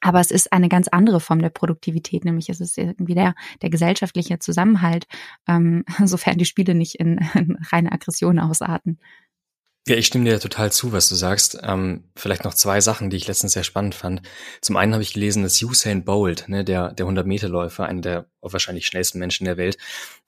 aber 0.01 0.21
es 0.21 0.31
ist 0.31 0.53
eine 0.53 0.69
ganz 0.69 0.89
andere 0.89 1.21
Form 1.21 1.41
der 1.41 1.51
Produktivität, 1.51 2.25
nämlich 2.25 2.49
es 2.49 2.61
ist 2.61 2.77
irgendwie 2.77 3.15
der, 3.15 3.35
der 3.63 3.71
gesellschaftliche 3.71 4.39
Zusammenhalt, 4.39 5.07
ähm, 5.47 5.85
sofern 6.05 6.39
die 6.39 6.45
Spiele 6.45 6.75
nicht 6.75 6.97
in, 6.97 7.19
in 7.35 7.57
reine 7.71 7.93
Aggression 7.93 8.39
ausarten. 8.39 8.99
Ja, 9.89 9.97
ich 9.97 10.07
stimme 10.07 10.27
dir 10.27 10.39
total 10.39 10.71
zu, 10.71 10.93
was 10.93 11.09
du 11.09 11.17
sagst. 11.17 11.59
Ähm, 11.61 12.05
vielleicht 12.15 12.45
noch 12.45 12.55
zwei 12.55 12.81
Sachen, 12.81 13.11
die 13.11 13.17
ich 13.17 13.27
letztens 13.27 13.55
sehr 13.55 13.65
spannend 13.65 13.97
fand. 13.97 14.23
Zum 14.61 14.77
einen 14.77 14.93
habe 14.93 15.03
ich 15.03 15.13
gelesen, 15.13 15.43
dass 15.43 15.61
Usain 15.61 16.05
Bolt, 16.05 16.45
ne, 16.47 16.65
der, 16.65 16.93
der 16.93 17.05
100-Meter-Läufer, 17.07 17.85
einer 17.87 18.01
der 18.01 18.27
wahrscheinlich 18.41 18.87
schnellsten 18.87 19.19
Menschen 19.19 19.45
der 19.45 19.57
Welt, 19.57 19.79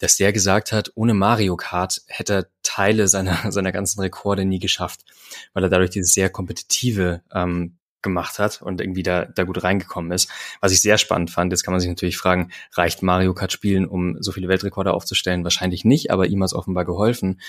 dass 0.00 0.16
der 0.16 0.32
gesagt 0.32 0.72
hat, 0.72 0.90
ohne 0.96 1.14
Mario 1.14 1.56
Kart 1.56 2.02
hätte 2.08 2.34
er 2.34 2.46
Teile 2.64 3.06
seiner, 3.06 3.38
seiner 3.52 3.70
ganzen 3.70 4.00
Rekorde 4.00 4.44
nie 4.44 4.58
geschafft, 4.58 5.04
weil 5.52 5.62
er 5.62 5.70
dadurch 5.70 5.90
dieses 5.90 6.14
sehr 6.14 6.30
kompetitive 6.30 7.22
ähm, 7.32 7.78
gemacht 8.04 8.38
hat 8.38 8.62
und 8.62 8.80
irgendwie 8.80 9.02
da, 9.02 9.24
da 9.24 9.42
gut 9.42 9.64
reingekommen 9.64 10.12
ist. 10.12 10.30
Was 10.60 10.70
ich 10.70 10.80
sehr 10.80 10.96
spannend 10.96 11.32
fand, 11.32 11.52
jetzt 11.52 11.64
kann 11.64 11.72
man 11.72 11.80
sich 11.80 11.88
natürlich 11.88 12.16
fragen, 12.16 12.50
reicht 12.74 13.02
Mario 13.02 13.34
Kart 13.34 13.50
spielen, 13.50 13.86
um 13.86 14.22
so 14.22 14.30
viele 14.30 14.46
Weltrekorde 14.46 14.94
aufzustellen? 14.94 15.42
Wahrscheinlich 15.42 15.84
nicht, 15.84 16.12
aber 16.12 16.28
ihm 16.28 16.40
hat 16.40 16.50
es 16.50 16.54
offenbar 16.54 16.84
geholfen. 16.84 17.40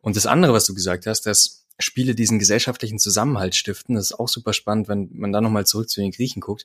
Und 0.00 0.16
das 0.16 0.24
andere, 0.24 0.54
was 0.54 0.64
du 0.64 0.72
gesagt 0.72 1.06
hast, 1.06 1.26
dass 1.26 1.66
Spiele 1.78 2.14
diesen 2.14 2.38
gesellschaftlichen 2.38 2.98
Zusammenhalt 2.98 3.54
stiften, 3.54 3.96
das 3.96 4.06
ist 4.06 4.18
auch 4.18 4.28
super 4.28 4.54
spannend, 4.54 4.88
wenn 4.88 5.10
man 5.12 5.32
da 5.32 5.42
nochmal 5.42 5.66
zurück 5.66 5.90
zu 5.90 6.00
den 6.00 6.10
Griechen 6.10 6.40
guckt. 6.40 6.64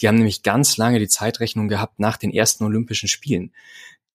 Die 0.00 0.08
haben 0.08 0.16
nämlich 0.16 0.42
ganz 0.42 0.78
lange 0.78 0.98
die 0.98 1.08
Zeitrechnung 1.08 1.68
gehabt 1.68 1.98
nach 1.98 2.16
den 2.16 2.32
ersten 2.32 2.64
Olympischen 2.64 3.08
Spielen 3.08 3.52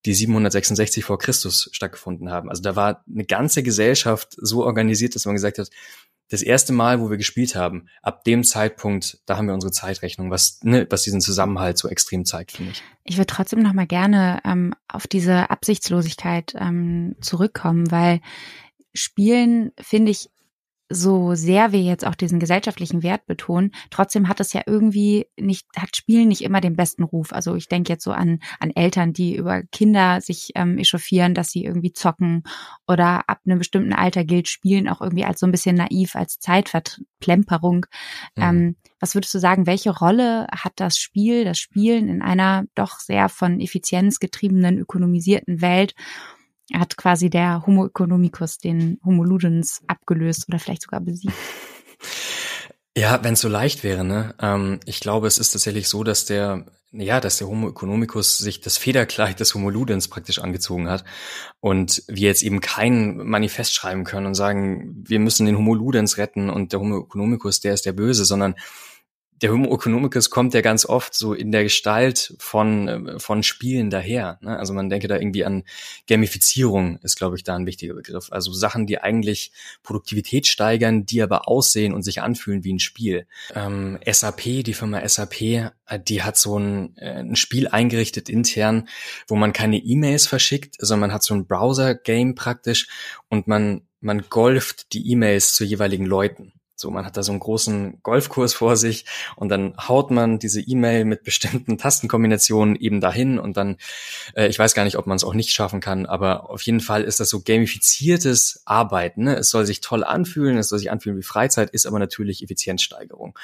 die 0.04 0.14
766 0.14 1.04
vor 1.04 1.18
Christus 1.18 1.68
stattgefunden 1.72 2.30
haben. 2.30 2.50
Also 2.50 2.62
da 2.62 2.74
war 2.74 3.04
eine 3.08 3.24
ganze 3.24 3.62
Gesellschaft 3.62 4.36
so 4.36 4.64
organisiert, 4.64 5.14
dass 5.14 5.26
man 5.26 5.34
gesagt 5.34 5.58
hat, 5.58 5.70
das 6.32 6.40
erste 6.40 6.72
Mal, 6.72 6.98
wo 7.00 7.10
wir 7.10 7.18
gespielt 7.18 7.54
haben, 7.54 7.88
ab 8.02 8.24
dem 8.24 8.42
Zeitpunkt, 8.42 9.18
da 9.26 9.36
haben 9.36 9.46
wir 9.46 9.54
unsere 9.54 9.70
Zeitrechnung, 9.70 10.30
was, 10.30 10.60
ne, 10.62 10.86
was 10.88 11.02
diesen 11.02 11.20
Zusammenhalt 11.20 11.76
so 11.76 11.88
extrem 11.88 12.24
zeigt, 12.24 12.52
finde 12.52 12.72
ich. 12.72 12.82
Ich 13.04 13.18
würde 13.18 13.26
trotzdem 13.26 13.60
noch 13.60 13.74
mal 13.74 13.86
gerne 13.86 14.40
ähm, 14.46 14.74
auf 14.88 15.06
diese 15.06 15.50
Absichtslosigkeit 15.50 16.54
ähm, 16.58 17.16
zurückkommen, 17.20 17.90
weil 17.90 18.20
Spielen, 18.94 19.72
finde 19.78 20.10
ich, 20.10 20.30
so 20.92 21.34
sehr 21.34 21.72
wir 21.72 21.80
jetzt 21.80 22.06
auch 22.06 22.14
diesen 22.14 22.40
gesellschaftlichen 22.40 23.02
Wert 23.02 23.26
betonen, 23.26 23.72
trotzdem 23.90 24.28
hat 24.28 24.40
es 24.40 24.52
ja 24.52 24.62
irgendwie 24.66 25.26
nicht, 25.38 25.66
hat 25.76 25.96
Spielen 25.96 26.28
nicht 26.28 26.42
immer 26.42 26.60
den 26.60 26.76
besten 26.76 27.02
Ruf. 27.02 27.32
Also 27.32 27.54
ich 27.54 27.68
denke 27.68 27.92
jetzt 27.92 28.04
so 28.04 28.12
an, 28.12 28.40
an 28.60 28.70
Eltern, 28.70 29.12
die 29.12 29.36
über 29.36 29.62
Kinder 29.62 30.20
sich 30.20 30.52
ähm, 30.54 30.78
echauffieren, 30.78 31.34
dass 31.34 31.50
sie 31.50 31.64
irgendwie 31.64 31.92
zocken 31.92 32.42
oder 32.86 33.28
ab 33.28 33.40
einem 33.44 33.58
bestimmten 33.58 33.92
Alter 33.92 34.24
gilt 34.24 34.48
Spielen 34.48 34.88
auch 34.88 35.00
irgendwie 35.00 35.24
als 35.24 35.40
so 35.40 35.46
ein 35.46 35.52
bisschen 35.52 35.76
naiv, 35.76 36.16
als 36.16 36.38
Zeitverplemperung. 36.38 37.86
Mhm. 38.36 38.42
Ähm, 38.42 38.76
was 39.00 39.14
würdest 39.14 39.34
du 39.34 39.38
sagen, 39.38 39.66
welche 39.66 39.90
Rolle 39.90 40.46
hat 40.52 40.74
das 40.76 40.98
Spiel, 40.98 41.44
das 41.44 41.58
Spielen 41.58 42.08
in 42.08 42.22
einer 42.22 42.64
doch 42.74 43.00
sehr 43.00 43.28
von 43.28 43.60
Effizienz 43.60 44.20
getriebenen, 44.20 44.78
ökonomisierten 44.78 45.60
Welt? 45.60 45.94
Hat 46.74 46.96
quasi 46.96 47.30
der 47.30 47.66
Homo 47.66 47.86
economicus 47.86 48.58
den 48.58 48.98
Homo 49.04 49.24
ludens 49.24 49.82
abgelöst 49.86 50.46
oder 50.48 50.58
vielleicht 50.58 50.82
sogar 50.82 51.00
besiegt. 51.00 51.34
Ja, 52.94 53.24
wenn 53.24 53.32
es 53.32 53.40
so 53.40 53.48
leicht 53.48 53.84
wäre, 53.84 54.04
ne? 54.04 54.34
Ähm, 54.38 54.78
ich 54.84 55.00
glaube, 55.00 55.26
es 55.26 55.38
ist 55.38 55.52
tatsächlich 55.52 55.88
so, 55.88 56.04
dass 56.04 56.26
der, 56.26 56.66
ja, 56.92 57.20
dass 57.20 57.38
der 57.38 57.48
Homo 57.48 57.70
economicus 57.70 58.36
sich 58.36 58.60
das 58.60 58.76
Federkleid 58.76 59.40
des 59.40 59.54
Homo 59.54 59.70
ludens 59.70 60.08
praktisch 60.08 60.38
angezogen 60.40 60.90
hat 60.90 61.02
und 61.60 62.02
wir 62.06 62.28
jetzt 62.28 62.42
eben 62.42 62.60
kein 62.60 63.16
Manifest 63.16 63.74
schreiben 63.74 64.04
können 64.04 64.26
und 64.26 64.34
sagen, 64.34 65.02
wir 65.08 65.20
müssen 65.20 65.46
den 65.46 65.56
Homo 65.56 65.74
ludens 65.74 66.18
retten 66.18 66.50
und 66.50 66.74
der 66.74 66.80
Homo 66.80 67.04
economicus, 67.04 67.60
der 67.60 67.72
ist 67.72 67.86
der 67.86 67.94
Böse, 67.94 68.26
sondern 68.26 68.56
der 69.42 69.50
Homo 69.50 69.74
economicus 69.74 70.30
kommt 70.30 70.54
ja 70.54 70.60
ganz 70.60 70.86
oft 70.86 71.14
so 71.14 71.34
in 71.34 71.50
der 71.50 71.64
Gestalt 71.64 72.34
von, 72.38 72.88
äh, 72.88 73.18
von 73.18 73.42
Spielen 73.42 73.90
daher. 73.90 74.38
Ne? 74.40 74.56
Also 74.56 74.72
man 74.72 74.88
denke 74.88 75.08
da 75.08 75.16
irgendwie 75.16 75.44
an 75.44 75.64
Gamifizierung 76.06 76.98
ist, 77.02 77.16
glaube 77.16 77.36
ich, 77.36 77.42
da 77.42 77.56
ein 77.56 77.66
wichtiger 77.66 77.94
Begriff. 77.94 78.28
Also 78.30 78.52
Sachen, 78.52 78.86
die 78.86 78.98
eigentlich 78.98 79.52
Produktivität 79.82 80.46
steigern, 80.46 81.04
die 81.06 81.22
aber 81.22 81.48
aussehen 81.48 81.92
und 81.92 82.02
sich 82.02 82.22
anfühlen 82.22 82.62
wie 82.62 82.72
ein 82.72 82.78
Spiel. 82.78 83.26
Ähm, 83.54 83.98
SAP, 84.08 84.62
die 84.62 84.74
Firma 84.74 85.06
SAP, 85.06 85.40
äh, 85.42 85.72
die 85.98 86.22
hat 86.22 86.36
so 86.36 86.58
ein, 86.58 86.96
äh, 86.96 87.20
ein 87.20 87.36
Spiel 87.36 87.66
eingerichtet 87.66 88.28
intern, 88.28 88.88
wo 89.26 89.34
man 89.34 89.52
keine 89.52 89.78
E-Mails 89.78 90.28
verschickt, 90.28 90.76
sondern 90.78 91.08
man 91.08 91.12
hat 91.12 91.24
so 91.24 91.34
ein 91.34 91.46
Browser-Game 91.46 92.36
praktisch 92.36 92.86
und 93.28 93.48
man, 93.48 93.82
man 94.00 94.22
golft 94.30 94.92
die 94.92 95.10
E-Mails 95.10 95.54
zu 95.54 95.64
jeweiligen 95.64 96.06
Leuten. 96.06 96.52
So, 96.82 96.90
man 96.90 97.06
hat 97.06 97.16
da 97.16 97.22
so 97.22 97.32
einen 97.32 97.40
großen 97.40 98.02
Golfkurs 98.02 98.52
vor 98.52 98.76
sich 98.76 99.06
und 99.36 99.48
dann 99.48 99.74
haut 99.78 100.10
man 100.10 100.38
diese 100.38 100.60
E-Mail 100.60 101.04
mit 101.04 101.22
bestimmten 101.22 101.78
Tastenkombinationen 101.78 102.76
eben 102.76 103.00
dahin 103.00 103.38
und 103.38 103.56
dann, 103.56 103.76
äh, 104.34 104.48
ich 104.48 104.58
weiß 104.58 104.74
gar 104.74 104.84
nicht, 104.84 104.98
ob 104.98 105.06
man 105.06 105.16
es 105.16 105.24
auch 105.24 105.32
nicht 105.32 105.50
schaffen 105.50 105.80
kann, 105.80 106.04
aber 106.06 106.50
auf 106.50 106.60
jeden 106.62 106.80
Fall 106.80 107.04
ist 107.04 107.20
das 107.20 107.30
so 107.30 107.40
gamifiziertes 107.40 108.62
Arbeiten. 108.66 109.24
Ne? 109.24 109.36
Es 109.36 109.50
soll 109.50 109.64
sich 109.64 109.80
toll 109.80 110.04
anfühlen, 110.04 110.58
es 110.58 110.68
soll 110.68 110.80
sich 110.80 110.90
anfühlen 110.90 111.16
wie 111.16 111.22
Freizeit, 111.22 111.70
ist 111.70 111.86
aber 111.86 111.98
natürlich 111.98 112.42
Effizienzsteigerung. 112.42 113.38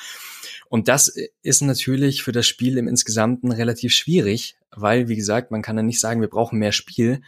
Und 0.68 0.88
das 0.88 1.14
ist 1.42 1.62
natürlich 1.62 2.22
für 2.22 2.32
das 2.32 2.46
Spiel 2.46 2.76
im 2.76 2.88
Insgesamten 2.88 3.52
relativ 3.52 3.94
schwierig, 3.94 4.56
weil, 4.70 5.08
wie 5.08 5.16
gesagt, 5.16 5.50
man 5.50 5.62
kann 5.62 5.76
dann 5.76 5.86
nicht 5.86 6.00
sagen, 6.00 6.20
wir 6.20 6.28
brauchen 6.28 6.58
mehr 6.58 6.72
Spiel, 6.72 7.22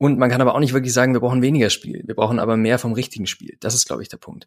und 0.00 0.18
man 0.18 0.30
kann 0.30 0.40
aber 0.40 0.54
auch 0.54 0.60
nicht 0.60 0.72
wirklich 0.72 0.94
sagen, 0.94 1.12
wir 1.12 1.20
brauchen 1.20 1.42
weniger 1.42 1.68
Spiel. 1.68 2.02
Wir 2.06 2.14
brauchen 2.14 2.38
aber 2.38 2.56
mehr 2.56 2.78
vom 2.78 2.94
richtigen 2.94 3.26
Spiel. 3.26 3.58
Das 3.60 3.74
ist, 3.74 3.86
glaube 3.86 4.00
ich, 4.00 4.08
der 4.08 4.16
Punkt. 4.16 4.46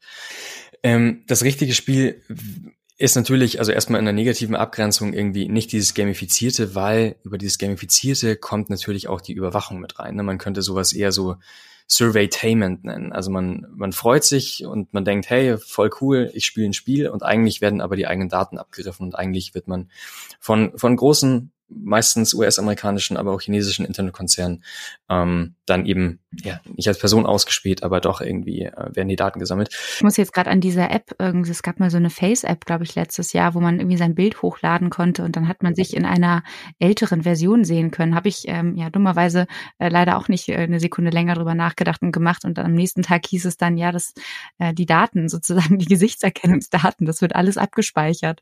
Ähm, 0.82 1.24
das 1.28 1.44
richtige 1.44 1.76
Spiel 1.76 2.24
ist 2.98 3.16
natürlich, 3.16 3.60
also 3.60 3.72
erstmal 3.72 4.00
in 4.00 4.06
der 4.06 4.16
negativen 4.16 4.56
Abgrenzung 4.56 5.14
irgendwie 5.14 5.48
nicht 5.48 5.72
dieses 5.72 5.94
Gamifizierte, 5.94 6.74
weil 6.74 7.18
über 7.24 7.38
dieses 7.38 7.60
Gamifizierte 7.60 8.36
kommt 8.36 8.72
natürlich 8.72 9.08
auch 9.08 9.22
die 9.22 9.34
Überwachung 9.34 9.80
mit 9.80 10.00
rein. 10.00 10.16
Ne? 10.16 10.24
Man 10.24 10.40
könnte 10.40 10.64
sowas 10.64 10.92
eher 10.92 11.12
so 11.12 11.36
Surveytainment 11.88 12.84
nennen. 12.84 13.14
Also 13.14 13.30
man, 13.30 13.68
man 13.76 13.92
freut 13.92 14.24
sich 14.24 14.66
und 14.66 14.92
man 14.92 15.06
denkt, 15.06 15.30
hey, 15.30 15.60
voll 15.60 15.92
cool, 16.02 16.32
ich 16.34 16.48
spiele 16.48 16.66
ein 16.66 16.74
Spiel 16.74 17.10
und 17.10 17.22
eigentlich 17.22 17.62
werden 17.62 17.80
aber 17.80 17.96
die 17.96 18.08
eigenen 18.08 18.30
Daten 18.30 18.58
abgegriffen 18.58 19.06
und 19.06 19.14
eigentlich 19.14 19.54
wird 19.54 19.68
man 19.68 19.92
von, 20.40 20.76
von 20.76 20.96
großen 20.96 21.52
meistens 21.76 22.34
US-amerikanischen, 22.34 23.18
aber 23.18 23.32
auch 23.32 23.42
chinesischen 23.42 23.86
Internetkonzernen 23.86 24.64
ähm, 25.10 25.56
dann 25.66 25.86
eben 25.86 26.20
ja 26.44 26.60
nicht 26.76 26.88
als 26.88 27.00
Person 27.00 27.26
ausgespäht, 27.26 27.84
aber 27.84 28.02
doch 28.02 28.22
irgendwie 28.22 28.64
äh, 28.64 28.96
werden 28.96 29.10
die 29.10 29.16
Daten 29.16 29.40
gesammelt. 29.40 29.70
Ich 29.96 30.04
muss 30.04 30.18
jetzt 30.18 30.34
gerade 30.34 30.50
an 30.50 30.62
dieser 30.62 30.92
App 30.92 31.16
irgendwie, 31.20 31.52
es 31.52 31.64
gab 31.64 31.80
mal 31.80 31.90
so 31.90 31.98
eine 31.98 32.10
Face-App, 32.10 32.66
glaube 32.66 32.84
ich, 32.84 32.96
letztes 32.96 33.34
Jahr, 33.34 33.54
wo 33.54 33.60
man 33.60 33.80
irgendwie 33.80 33.98
sein 33.98 34.16
Bild 34.16 34.42
hochladen 34.42 34.90
konnte 34.90 35.24
und 35.24 35.36
dann 35.36 35.48
hat 35.48 35.64
man 35.64 35.76
sich 35.76 35.96
in 35.96 36.06
einer 36.06 36.44
älteren 36.80 37.24
Version 37.24 37.64
sehen 37.64 37.92
können. 37.92 38.16
Habe 38.16 38.30
ich 38.30 38.44
ähm, 38.48 38.76
ja 38.76 38.90
dummerweise 38.90 39.48
äh, 39.80 39.90
leider 39.90 40.18
auch 40.18 40.28
nicht 40.28 40.50
äh, 40.50 40.56
eine 40.56 40.80
Sekunde 40.80 41.12
länger 41.12 41.36
drüber 41.36 41.56
nachgedacht 41.56 42.02
und 42.02 42.12
gemacht 42.12 42.46
und 42.46 42.58
dann 42.58 42.66
am 42.66 42.74
nächsten 42.74 43.04
Tag 43.04 43.26
hieß 43.28 43.46
es 43.46 43.58
dann 43.58 43.78
ja, 43.78 43.92
dass 43.92 44.14
äh, 44.60 44.74
die 44.74 44.86
Daten 44.86 45.30
sozusagen 45.30 45.78
die 45.78 45.86
Gesichtserkennungsdaten, 45.86 47.06
das 47.06 47.22
wird 47.22 47.36
alles 47.36 47.58
abgespeichert 47.58 48.42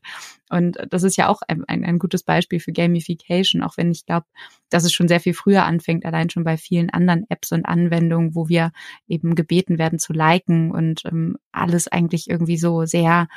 und 0.50 0.78
das 0.90 1.02
ist 1.02 1.16
ja 1.16 1.28
auch 1.28 1.40
ein, 1.48 1.64
ein, 1.66 1.84
ein 1.84 1.98
gutes 1.98 2.22
Beispiel 2.22 2.60
für 2.60 2.72
Gamification, 2.72 3.62
auch 3.62 3.76
wenn 3.76 3.90
ich 3.90 4.06
glaube, 4.06 4.26
dass 4.70 4.84
es 4.84 4.92
schon 4.92 5.08
sehr 5.08 5.20
viel 5.20 5.34
früher 5.34 5.64
anfängt, 5.64 6.04
allein 6.04 6.30
schon 6.30 6.44
bei 6.44 6.56
vielen 6.56 6.90
anderen 6.90 7.24
Apps 7.28 7.52
und 7.52 7.66
Anwendungen, 7.82 8.34
wo 8.34 8.48
wir 8.48 8.72
eben 9.06 9.34
gebeten 9.34 9.78
werden 9.78 9.98
zu 9.98 10.12
liken 10.12 10.70
und 10.70 11.04
ähm, 11.04 11.36
alles 11.52 11.88
eigentlich 11.88 12.28
irgendwie 12.28 12.56
so 12.56 12.84
sehr 12.84 13.28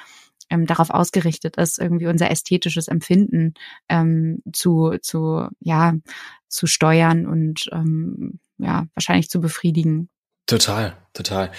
ähm, 0.49 0.65
darauf 0.65 0.89
ausgerichtet 0.89 1.57
ist, 1.57 1.79
irgendwie 1.79 2.07
unser 2.07 2.29
ästhetisches 2.29 2.87
Empfinden 2.87 3.53
ähm, 3.89 4.41
zu, 4.53 4.97
zu, 5.01 5.47
ja, 5.59 5.93
zu 6.47 6.67
steuern 6.67 7.25
und 7.25 7.69
ähm, 7.71 8.39
ja, 8.57 8.85
wahrscheinlich 8.93 9.29
zu 9.29 9.41
befriedigen. 9.41 10.09
Total, 10.47 10.95
total. 11.13 11.51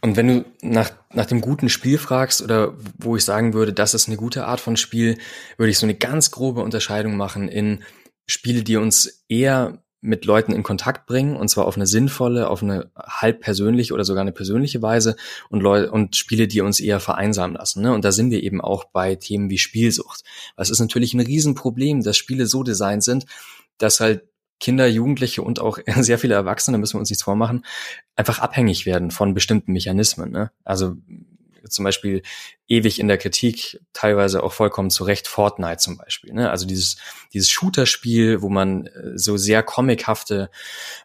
Und 0.00 0.16
wenn 0.16 0.28
du 0.28 0.44
nach, 0.62 0.92
nach 1.12 1.26
dem 1.26 1.40
guten 1.40 1.68
Spiel 1.68 1.98
fragst 1.98 2.40
oder 2.40 2.74
wo 2.96 3.16
ich 3.16 3.24
sagen 3.24 3.52
würde, 3.52 3.72
das 3.72 3.94
ist 3.94 4.06
eine 4.06 4.16
gute 4.16 4.46
Art 4.46 4.60
von 4.60 4.76
Spiel, 4.76 5.18
würde 5.56 5.70
ich 5.70 5.78
so 5.78 5.86
eine 5.86 5.96
ganz 5.96 6.30
grobe 6.30 6.62
Unterscheidung 6.62 7.16
machen 7.16 7.48
in 7.48 7.82
Spiele, 8.26 8.62
die 8.62 8.76
uns 8.76 9.24
eher 9.28 9.82
mit 10.00 10.24
Leuten 10.24 10.52
in 10.52 10.62
Kontakt 10.62 11.06
bringen 11.06 11.36
und 11.36 11.48
zwar 11.48 11.66
auf 11.66 11.76
eine 11.76 11.86
sinnvolle, 11.86 12.48
auf 12.48 12.62
eine 12.62 12.90
halb 12.96 13.40
persönliche 13.40 13.94
oder 13.94 14.04
sogar 14.04 14.22
eine 14.22 14.32
persönliche 14.32 14.80
Weise 14.80 15.16
und 15.48 15.60
Leute 15.60 15.90
und 15.90 16.14
Spiele, 16.14 16.46
die 16.46 16.60
uns 16.60 16.78
eher 16.78 17.00
vereinsamen 17.00 17.56
lassen. 17.56 17.82
Ne? 17.82 17.92
Und 17.92 18.04
da 18.04 18.12
sind 18.12 18.30
wir 18.30 18.42
eben 18.42 18.60
auch 18.60 18.84
bei 18.84 19.16
Themen 19.16 19.50
wie 19.50 19.58
Spielsucht. 19.58 20.22
Es 20.56 20.70
ist 20.70 20.78
natürlich 20.78 21.14
ein 21.14 21.20
Riesenproblem, 21.20 22.02
dass 22.02 22.16
Spiele 22.16 22.46
so 22.46 22.62
designt 22.62 23.02
sind, 23.02 23.26
dass 23.78 24.00
halt 24.00 24.22
Kinder, 24.60 24.86
Jugendliche 24.86 25.42
und 25.42 25.60
auch 25.60 25.78
sehr 25.96 26.18
viele 26.18 26.34
Erwachsene, 26.34 26.78
müssen 26.78 26.94
wir 26.94 27.00
uns 27.00 27.10
nichts 27.10 27.24
vormachen, 27.24 27.64
einfach 28.14 28.38
abhängig 28.38 28.86
werden 28.86 29.10
von 29.10 29.34
bestimmten 29.34 29.72
Mechanismen. 29.72 30.30
Ne? 30.30 30.50
Also 30.64 30.96
zum 31.70 31.84
Beispiel 31.84 32.22
ewig 32.66 33.00
in 33.00 33.08
der 33.08 33.18
Kritik, 33.18 33.80
teilweise 33.92 34.42
auch 34.42 34.52
vollkommen 34.52 34.90
zu 34.90 35.04
Recht 35.04 35.28
Fortnite 35.28 35.78
zum 35.78 35.96
Beispiel. 35.96 36.32
Ne? 36.32 36.50
Also 36.50 36.66
dieses, 36.66 36.96
dieses 37.32 37.50
Shooter-Spiel, 37.50 38.42
wo 38.42 38.48
man 38.48 38.86
äh, 38.86 39.16
so 39.16 39.36
sehr 39.36 39.62
comichafte 39.62 40.50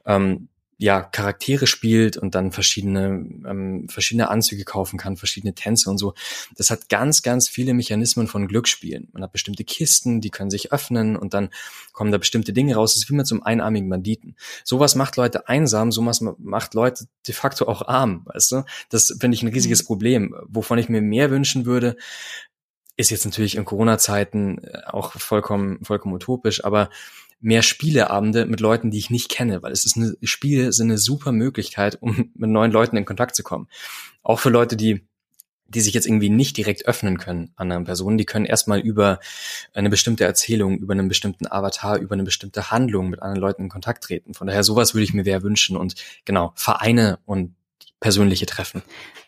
ähm, 0.06 0.50
ja 0.84 1.02
Charaktere 1.02 1.66
spielt 1.66 2.18
und 2.18 2.36
dann 2.36 2.52
verschiedene 2.52 3.26
ähm, 3.48 3.88
verschiedene 3.88 4.30
Anzüge 4.30 4.66
kaufen 4.66 5.00
kann, 5.00 5.16
verschiedene 5.16 5.56
Tänze 5.56 5.90
und 5.90 5.98
so. 5.98 6.14
Das 6.58 6.70
hat 6.70 6.90
ganz 6.90 7.22
ganz 7.22 7.48
viele 7.48 7.74
Mechanismen 7.74 8.28
von 8.28 8.50
Glücksspielen. 8.50 9.08
Man 9.14 9.24
hat 9.24 9.32
bestimmte 9.32 9.64
Kisten, 9.64 10.20
die 10.20 10.30
können 10.30 10.50
sich 10.50 10.74
öffnen 10.74 11.16
und 11.16 11.34
dann 11.34 11.52
kommen 11.94 12.12
da 12.12 12.18
bestimmte 12.18 12.52
Dinge 12.52 12.76
raus. 12.76 12.94
Das 12.94 13.04
ist 13.04 13.10
wie 13.10 13.16
mit 13.16 13.26
so 13.26 13.36
einem 13.36 13.44
einarmigen 13.44 13.90
Banditen. 13.90 14.36
Sowas 14.66 14.96
macht 14.96 15.16
Leute 15.16 15.48
einsam, 15.48 15.94
sowas 15.94 16.20
macht 16.20 16.74
Leute 16.74 17.06
de 17.26 17.34
facto 17.34 17.66
auch 17.66 17.88
arm, 17.88 18.24
weißt 18.26 18.52
du? 18.52 18.64
Das 18.90 19.16
finde 19.18 19.36
ich 19.36 19.44
ein 19.44 19.54
riesiges 19.54 19.84
mhm. 19.84 19.88
Problem, 19.88 20.36
wovon 20.48 20.78
ich 20.80 20.90
mir 20.90 21.02
mehr 21.02 21.32
wünschen 21.32 21.66
würde, 21.66 21.96
ist 22.98 23.10
jetzt 23.10 23.24
natürlich 23.24 23.56
in 23.56 23.64
Corona-Zeiten 23.64 24.58
äh, 24.66 24.82
auch 24.88 25.14
vollkommen, 25.14 25.84
vollkommen 25.86 26.14
utopisch, 26.14 26.66
aber 26.66 26.90
mehr 27.44 27.62
Spieleabende 27.62 28.46
mit 28.46 28.60
Leuten, 28.62 28.90
die 28.90 28.98
ich 28.98 29.10
nicht 29.10 29.30
kenne, 29.30 29.62
weil 29.62 29.72
es 29.72 29.86
ist 29.86 29.98
eine 29.98 30.16
Spiele 30.24 30.72
sind 30.72 30.90
eine 30.90 30.98
super 30.98 31.32
Möglichkeit, 31.32 32.02
um 32.02 32.32
mit 32.36 32.50
neuen 32.50 32.72
Leuten 32.72 32.98
in 32.98 33.06
Kontakt 33.06 33.36
zu 33.36 33.44
kommen. 33.44 33.68
Auch 34.24 34.40
für 34.40 34.50
Leute, 34.50 34.76
die 34.78 35.06
die 35.68 35.82
sich 35.82 35.94
jetzt 35.94 36.06
irgendwie 36.06 36.30
nicht 36.30 36.56
direkt 36.58 36.86
öffnen 36.86 37.18
können 37.18 37.52
anderen 37.56 37.84
Personen, 37.84 38.18
die 38.18 38.26
können 38.26 38.46
erstmal 38.46 38.80
über 38.80 39.20
eine 39.74 39.90
bestimmte 39.90 40.24
Erzählung, 40.24 40.78
über 40.78 40.94
einen 40.94 41.08
bestimmten 41.08 41.48
Avatar, 41.48 41.98
über 41.98 42.14
eine 42.14 42.24
bestimmte 42.24 42.70
Handlung 42.70 43.10
mit 43.10 43.24
anderen 43.24 43.42
Leuten 43.42 43.64
in 43.64 43.70
Kontakt 43.70 44.04
treten. 44.04 44.36
Von 44.36 44.46
daher 44.46 44.64
sowas 44.64 44.94
würde 44.94 45.06
ich 45.06 45.16
mir 45.16 45.24
sehr 45.24 45.42
wünschen 45.42 45.76
und 45.76 45.96
genau 46.26 46.52
Vereine 46.56 47.18
und 47.26 47.56
persönliche 48.00 48.46
Treffen. 48.46 48.84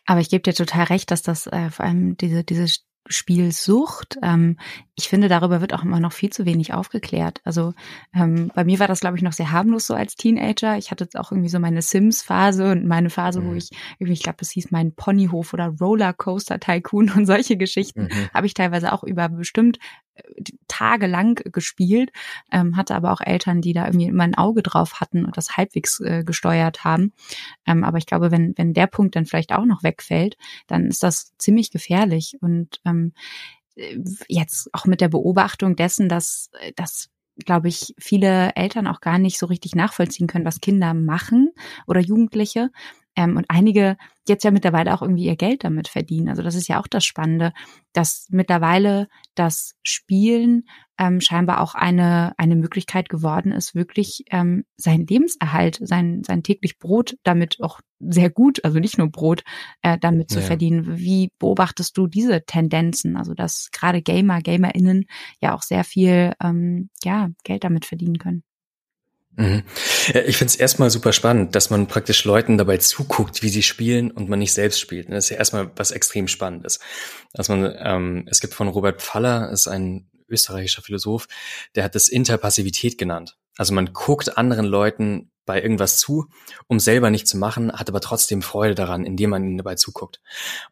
Aber 0.06 0.20
ich 0.20 0.30
gebe 0.30 0.44
dir 0.44 0.54
total 0.54 0.84
recht, 0.84 1.10
dass 1.10 1.24
das 1.24 1.48
äh, 1.48 1.72
vor 1.72 1.86
allem 1.86 2.16
diese 2.18 2.44
diese 2.44 2.68
Spielsucht. 3.08 4.18
Ähm, 4.22 4.58
ich 4.96 5.10
finde, 5.10 5.28
darüber 5.28 5.62
wird 5.62 5.74
auch 5.74 5.84
immer 5.84 6.00
noch 6.00 6.14
viel 6.14 6.32
zu 6.32 6.46
wenig 6.46 6.74
aufgeklärt. 6.74 7.42
Also 7.44 7.74
ähm, 8.14 8.52
bei 8.56 8.64
mir 8.64 8.80
war 8.80 8.88
das, 8.88 9.02
glaube 9.02 9.18
ich, 9.18 9.24
noch 9.24 9.34
sehr 9.34 9.52
harmlos 9.52 9.88
so 9.88 9.94
als 9.94 10.16
Teenager. 10.16 10.78
Ich 10.78 10.92
hatte 10.92 11.04
jetzt 11.04 11.18
auch 11.18 11.32
irgendwie 11.32 11.50
so 11.50 11.60
meine 11.60 11.82
Sims-Phase 11.82 12.72
und 12.72 12.86
meine 12.86 13.10
Phase, 13.10 13.42
mhm. 13.42 13.48
wo 13.50 13.54
ich 13.54 13.72
irgendwie, 14.00 14.14
ich 14.14 14.24
glaube, 14.24 14.38
das 14.40 14.52
hieß 14.52 14.72
mein 14.72 14.94
Ponyhof 14.94 15.54
oder 15.54 15.68
Rollercoaster 15.80 16.60
Tycoon 16.60 17.12
und 17.16 17.26
solche 17.26 17.58
Geschichten 17.58 18.04
mhm. 18.04 18.30
habe 18.34 18.48
ich 18.48 18.54
teilweise 18.54 18.94
auch 18.94 19.04
über 19.04 19.30
bestimmt 19.30 19.80
tagelang 20.68 21.36
gespielt, 21.36 22.12
ähm, 22.52 22.78
hatte 22.78 22.96
aber 22.96 23.12
auch 23.12 23.22
Eltern, 23.22 23.62
die 23.62 23.74
da 23.74 23.86
irgendwie 23.86 24.08
immer 24.08 24.24
ein 24.24 24.36
Auge 24.36 24.64
drauf 24.64 25.00
hatten 25.00 25.26
und 25.26 25.38
das 25.38 25.58
halbwegs 25.58 26.00
äh, 26.00 26.24
gesteuert 26.24 26.84
haben. 26.84 27.14
Ähm, 27.66 27.84
aber 27.84 27.98
ich 27.98 28.06
glaube, 28.06 28.32
wenn, 28.32 28.54
wenn 28.58 28.74
der 28.74 28.88
Punkt 28.88 29.16
dann 29.16 29.26
vielleicht 29.26 29.54
auch 29.54 29.66
noch 29.66 29.84
wegfällt, 29.84 30.38
dann 30.68 30.88
ist 30.88 31.04
das 31.04 31.36
ziemlich 31.38 31.72
gefährlich. 31.72 32.38
Und 32.42 32.80
ähm, 32.86 33.14
jetzt 34.28 34.74
auch 34.74 34.86
mit 34.86 35.02
der 35.02 35.10
Beobachtung 35.10 35.76
dessen, 35.76 36.08
dass, 36.08 36.50
dass 36.76 37.10
glaube 37.44 37.68
ich, 37.68 37.94
viele 37.98 38.56
Eltern 38.56 38.88
auch 38.88 39.02
gar 39.02 39.20
nicht 39.20 39.38
so 39.38 39.46
richtig 39.46 39.76
nachvollziehen 39.76 40.28
können, 40.28 40.46
was 40.46 40.62
Kinder 40.62 40.94
machen 40.94 41.52
oder 41.86 42.00
Jugendliche. 42.00 42.70
Ähm, 43.16 43.38
und 43.38 43.46
einige 43.50 43.98
jetzt 44.28 44.44
ja 44.44 44.52
mittlerweile 44.52 44.94
auch 44.94 45.02
irgendwie 45.02 45.26
ihr 45.26 45.36
Geld 45.36 45.64
damit 45.64 45.88
verdienen. 45.88 46.30
Also 46.30 46.42
das 46.42 46.56
ist 46.56 46.68
ja 46.68 46.80
auch 46.80 46.88
das 46.88 47.06
Spannende, 47.06 47.54
dass 47.94 48.28
mittlerweile 48.32 49.08
das 49.36 49.76
Spielen 49.84 50.64
ähm, 50.98 51.22
scheinbar 51.22 51.62
auch 51.62 51.76
eine, 51.76 52.34
eine 52.38 52.56
Möglichkeit 52.56 53.10
geworden 53.10 53.52
ist, 53.52 53.76
wirklich 53.76 54.24
ähm, 54.32 54.66
seinen 54.78 55.06
Lebenserhalt, 55.06 55.80
sein, 55.82 56.24
sein 56.24 56.44
täglich 56.44 56.80
Brot 56.80 57.16
damit 57.24 57.58
auch 57.62 57.82
sehr 58.00 58.30
gut, 58.30 58.64
also 58.64 58.80
nicht 58.80 58.98
nur 58.98 59.12
Brot, 59.12 59.44
äh, 59.82 59.98
damit 60.00 60.30
zu 60.30 60.40
ja. 60.40 60.46
verdienen. 60.46 60.98
Wie 60.98 61.32
beobachtest 61.40 61.98
du 61.98 62.08
diese 62.08 62.46
Tendenzen? 62.46 63.18
Also 63.18 63.34
dass 63.34 63.70
gerade 63.72 64.02
Gamer, 64.02 64.42
GamerInnen 64.42 65.06
ja 65.42 65.56
auch 65.56 65.62
sehr 65.62 65.84
viel 65.84 66.34
ähm, 66.44 66.90
ja, 67.04 67.30
Geld 67.44 67.64
damit 67.64 67.86
verdienen 67.86 68.18
können. 68.18 68.44
Mhm. 69.38 69.64
Ich 70.28 70.38
finde 70.38 70.52
es 70.52 70.56
erstmal 70.56 70.90
super 70.90 71.12
spannend, 71.12 71.56
dass 71.56 71.70
man 71.70 71.88
praktisch 71.88 72.24
Leuten 72.24 72.58
dabei 72.58 72.78
zuguckt, 72.78 73.44
wie 73.44 73.50
sie 73.50 73.64
spielen 73.64 74.12
und 74.12 74.30
man 74.30 74.40
nicht 74.40 74.54
selbst 74.54 74.80
spielt. 74.80 75.12
Das 75.12 75.26
ist 75.26 75.30
ja 75.30 75.38
erstmal 75.38 75.72
was 75.76 75.92
extrem 75.92 76.28
Spannendes. 76.28 76.80
Dass 77.34 77.50
man, 77.50 77.76
ähm, 77.80 78.28
es 78.30 78.40
gibt 78.40 78.54
von 78.54 78.70
Robert 78.70 79.02
Pfaller, 79.02 79.52
ist 79.52 79.68
ein 79.68 80.10
österreichischer 80.30 80.82
Philosoph, 80.82 81.28
der 81.76 81.84
hat 81.84 81.96
das 81.96 82.08
Interpassivität 82.08 82.98
genannt. 82.98 83.38
Also 83.58 83.74
man 83.74 83.94
guckt 83.94 84.38
anderen 84.38 84.66
Leuten 84.66 85.32
bei 85.46 85.62
irgendwas 85.62 85.98
zu, 85.98 86.28
um 86.68 86.80
selber 86.80 87.10
nicht 87.10 87.28
zu 87.28 87.38
machen, 87.38 87.72
hat 87.72 87.90
aber 87.90 88.02
trotzdem 88.02 88.42
Freude 88.42 88.76
daran, 88.76 89.06
indem 89.06 89.30
man 89.32 89.44
ihnen 89.44 89.58
dabei 89.58 89.76
zuguckt. 89.76 90.20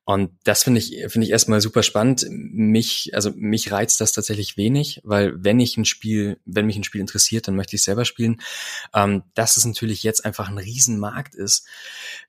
Und 0.04 0.32
das 0.44 0.64
finde 0.64 0.80
ich, 0.80 1.06
finde 1.08 1.26
ich 1.26 1.32
erstmal 1.32 1.62
super 1.62 1.84
spannend. 1.84 2.26
Mich, 2.30 3.12
also 3.14 3.32
mich 3.36 3.72
reizt 3.72 4.02
das 4.02 4.12
tatsächlich 4.12 4.58
wenig, 4.58 5.02
weil 5.04 5.44
wenn 5.44 5.60
ich 5.60 5.78
ein 5.78 5.86
Spiel, 5.86 6.40
wenn 6.46 6.66
mich 6.66 6.78
ein 6.78 6.84
Spiel 6.84 7.02
interessiert, 7.02 7.48
dann 7.48 7.56
möchte 7.56 7.76
ich 7.76 7.84
selber 7.84 8.06
spielen. 8.06 8.42
Ähm, 8.94 9.24
dass 9.34 9.58
es 9.58 9.66
natürlich 9.66 10.04
jetzt 10.04 10.26
einfach 10.26 10.50
ein 10.50 10.58
Riesenmarkt 10.58 11.36
ist. 11.36 11.68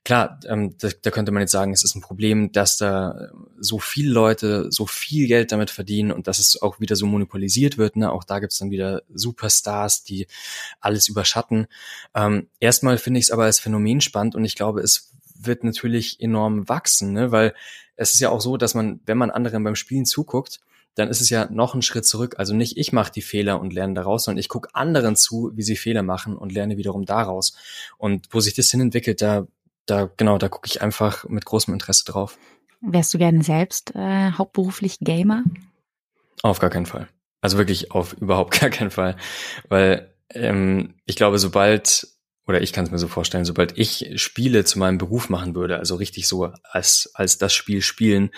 Klar, 0.04 0.40
ähm, 0.46 0.76
da, 0.78 0.88
da 1.00 1.10
könnte 1.10 1.32
man 1.32 1.40
jetzt 1.40 1.52
sagen, 1.52 1.72
es 1.72 1.84
ist 1.84 1.94
ein 1.94 2.02
Problem, 2.02 2.52
dass 2.52 2.76
da 2.76 3.30
so 3.58 3.78
viele 3.78 4.12
Leute 4.12 4.70
so 4.70 4.86
viel 4.86 5.26
Geld 5.26 5.52
damit 5.52 5.70
verdienen 5.70 6.12
und 6.12 6.26
dass 6.26 6.38
es 6.38 6.60
auch 6.60 6.80
wieder 6.80 6.96
so 6.96 7.06
monopolisiert 7.06 7.78
wird. 7.78 7.96
Ne? 7.96 8.10
Auch 8.10 8.24
da 8.24 8.38
gibt 8.38 8.52
es 8.52 8.58
dann 8.58 8.70
wieder 8.70 9.02
Superstars, 9.12 10.04
die 10.04 10.26
alles 10.80 11.08
überschatten. 11.08 11.66
Ähm, 12.14 12.33
ähm, 12.34 12.48
erstmal 12.60 12.98
finde 12.98 13.20
ich 13.20 13.26
es 13.26 13.30
aber 13.30 13.44
als 13.44 13.60
Phänomen 13.60 14.00
spannend 14.00 14.34
und 14.34 14.44
ich 14.44 14.54
glaube, 14.54 14.80
es 14.80 15.12
wird 15.36 15.64
natürlich 15.64 16.20
enorm 16.20 16.68
wachsen, 16.68 17.12
ne? 17.12 17.32
weil 17.32 17.54
es 17.96 18.14
ist 18.14 18.20
ja 18.20 18.30
auch 18.30 18.40
so, 18.40 18.56
dass 18.56 18.74
man, 18.74 19.00
wenn 19.06 19.18
man 19.18 19.30
anderen 19.30 19.62
beim 19.64 19.76
Spielen 19.76 20.04
zuguckt, 20.04 20.60
dann 20.94 21.08
ist 21.08 21.20
es 21.20 21.30
ja 21.30 21.48
noch 21.50 21.74
ein 21.74 21.82
Schritt 21.82 22.06
zurück. 22.06 22.36
Also 22.38 22.54
nicht 22.54 22.76
ich 22.76 22.92
mache 22.92 23.12
die 23.12 23.22
Fehler 23.22 23.60
und 23.60 23.72
lerne 23.72 23.94
daraus, 23.94 24.24
sondern 24.24 24.38
ich 24.38 24.48
gucke 24.48 24.74
anderen 24.74 25.16
zu, 25.16 25.50
wie 25.54 25.62
sie 25.62 25.76
Fehler 25.76 26.02
machen 26.02 26.36
und 26.36 26.52
lerne 26.52 26.76
wiederum 26.76 27.04
daraus. 27.04 27.56
Und 27.98 28.28
wo 28.30 28.40
sich 28.40 28.54
das 28.54 28.70
hin 28.70 28.80
entwickelt, 28.80 29.20
da, 29.20 29.46
da 29.86 30.08
genau, 30.16 30.38
da 30.38 30.48
gucke 30.48 30.68
ich 30.68 30.82
einfach 30.82 31.28
mit 31.28 31.44
großem 31.44 31.74
Interesse 31.74 32.04
drauf. 32.04 32.38
Wärst 32.80 33.12
du 33.14 33.18
gerne 33.18 33.42
selbst 33.42 33.94
äh, 33.94 34.30
hauptberuflich 34.32 34.98
Gamer? 35.00 35.42
Auf 36.42 36.60
gar 36.60 36.70
keinen 36.70 36.86
Fall. 36.86 37.08
Also 37.40 37.58
wirklich 37.58 37.90
auf 37.90 38.12
überhaupt 38.14 38.60
gar 38.60 38.70
keinen 38.70 38.90
Fall. 38.90 39.16
Weil 39.68 40.14
ähm, 40.30 40.94
ich 41.06 41.16
glaube, 41.16 41.38
sobald 41.38 42.06
oder 42.46 42.60
ich 42.60 42.72
kann 42.72 42.84
es 42.84 42.90
mir 42.90 42.98
so 42.98 43.08
vorstellen, 43.08 43.44
sobald 43.44 43.78
ich 43.78 44.12
Spiele 44.16 44.64
zu 44.64 44.78
meinem 44.78 44.98
Beruf 44.98 45.30
machen 45.30 45.54
würde, 45.54 45.78
also 45.78 45.94
richtig 45.94 46.28
so 46.28 46.52
als, 46.62 47.10
als 47.14 47.38
das 47.38 47.54
Spiel 47.54 47.80
spielen, 47.80 48.30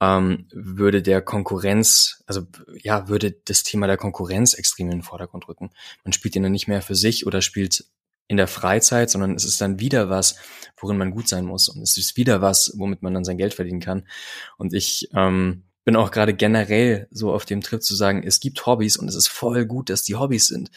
ähm, 0.00 0.46
würde 0.52 1.02
der 1.02 1.22
Konkurrenz, 1.22 2.22
also 2.26 2.42
ja, 2.82 3.08
würde 3.08 3.32
das 3.32 3.62
Thema 3.62 3.86
der 3.86 3.96
Konkurrenz 3.96 4.54
extrem 4.54 4.86
in 4.86 4.98
den 4.98 5.02
Vordergrund 5.02 5.48
rücken. 5.48 5.70
Man 6.04 6.12
spielt 6.12 6.36
ihn 6.36 6.42
dann 6.42 6.52
nicht 6.52 6.68
mehr 6.68 6.82
für 6.82 6.94
sich 6.94 7.26
oder 7.26 7.40
spielt 7.40 7.86
in 8.28 8.36
der 8.36 8.48
Freizeit, 8.48 9.08
sondern 9.08 9.34
es 9.34 9.44
ist 9.44 9.60
dann 9.60 9.78
wieder 9.78 10.10
was, 10.10 10.36
worin 10.76 10.98
man 10.98 11.12
gut 11.12 11.28
sein 11.28 11.44
muss. 11.44 11.68
Und 11.68 11.80
es 11.80 11.96
ist 11.96 12.16
wieder 12.16 12.42
was, 12.42 12.74
womit 12.76 13.02
man 13.02 13.14
dann 13.14 13.24
sein 13.24 13.38
Geld 13.38 13.54
verdienen 13.54 13.80
kann. 13.80 14.06
Und 14.58 14.74
ich 14.74 15.08
ähm, 15.14 15.62
bin 15.84 15.96
auch 15.96 16.10
gerade 16.10 16.34
generell 16.34 17.06
so 17.12 17.32
auf 17.32 17.44
dem 17.44 17.60
Trip 17.60 17.82
zu 17.82 17.94
sagen, 17.94 18.24
es 18.24 18.40
gibt 18.40 18.66
Hobbys 18.66 18.96
und 18.96 19.08
es 19.08 19.14
ist 19.14 19.28
voll 19.28 19.64
gut, 19.64 19.88
dass 19.88 20.02
die 20.02 20.16
Hobbys 20.16 20.48
sind. 20.48 20.70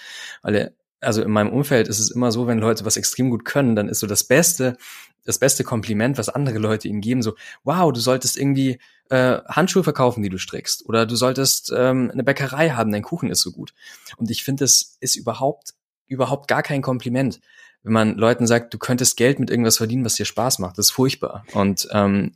Weil 0.43 0.75
also 1.01 1.21
in 1.21 1.31
meinem 1.31 1.51
Umfeld 1.51 1.87
ist 1.87 1.99
es 1.99 2.11
immer 2.11 2.31
so, 2.31 2.47
wenn 2.47 2.59
Leute 2.59 2.85
was 2.85 2.97
extrem 2.97 3.29
gut 3.29 3.45
können, 3.45 3.75
dann 3.75 3.89
ist 3.89 3.99
so 3.99 4.07
das 4.07 4.23
Beste, 4.23 4.77
das 5.25 5.37
beste 5.37 5.63
Kompliment, 5.63 6.17
was 6.17 6.29
andere 6.29 6.57
Leute 6.57 6.87
ihnen 6.87 7.01
geben, 7.01 7.21
so, 7.21 7.35
wow, 7.63 7.91
du 7.91 7.99
solltest 7.99 8.37
irgendwie 8.37 8.79
äh, 9.09 9.39
Handschuhe 9.47 9.83
verkaufen, 9.83 10.23
die 10.23 10.29
du 10.29 10.37
strickst. 10.37 10.85
Oder 10.87 11.05
du 11.05 11.15
solltest 11.15 11.71
ähm, 11.75 12.09
eine 12.11 12.23
Bäckerei 12.23 12.71
haben, 12.71 12.91
dein 12.91 13.03
Kuchen 13.03 13.29
ist 13.29 13.41
so 13.41 13.51
gut. 13.51 13.73
Und 14.17 14.29
ich 14.31 14.43
finde, 14.43 14.63
das 14.63 14.97
ist 14.99 15.15
überhaupt, 15.15 15.73
überhaupt 16.07 16.47
gar 16.47 16.63
kein 16.63 16.81
Kompliment. 16.81 17.39
Wenn 17.83 17.93
man 17.93 18.15
Leuten 18.17 18.45
sagt, 18.45 18.73
du 18.73 18.77
könntest 18.77 19.17
Geld 19.17 19.39
mit 19.39 19.49
irgendwas 19.49 19.77
verdienen, 19.77 20.03
was 20.03 20.15
dir 20.15 20.25
Spaß 20.25 20.59
macht, 20.59 20.77
das 20.77 20.87
ist 20.87 20.91
furchtbar. 20.91 21.45
Und 21.53 21.87
ähm, 21.91 22.33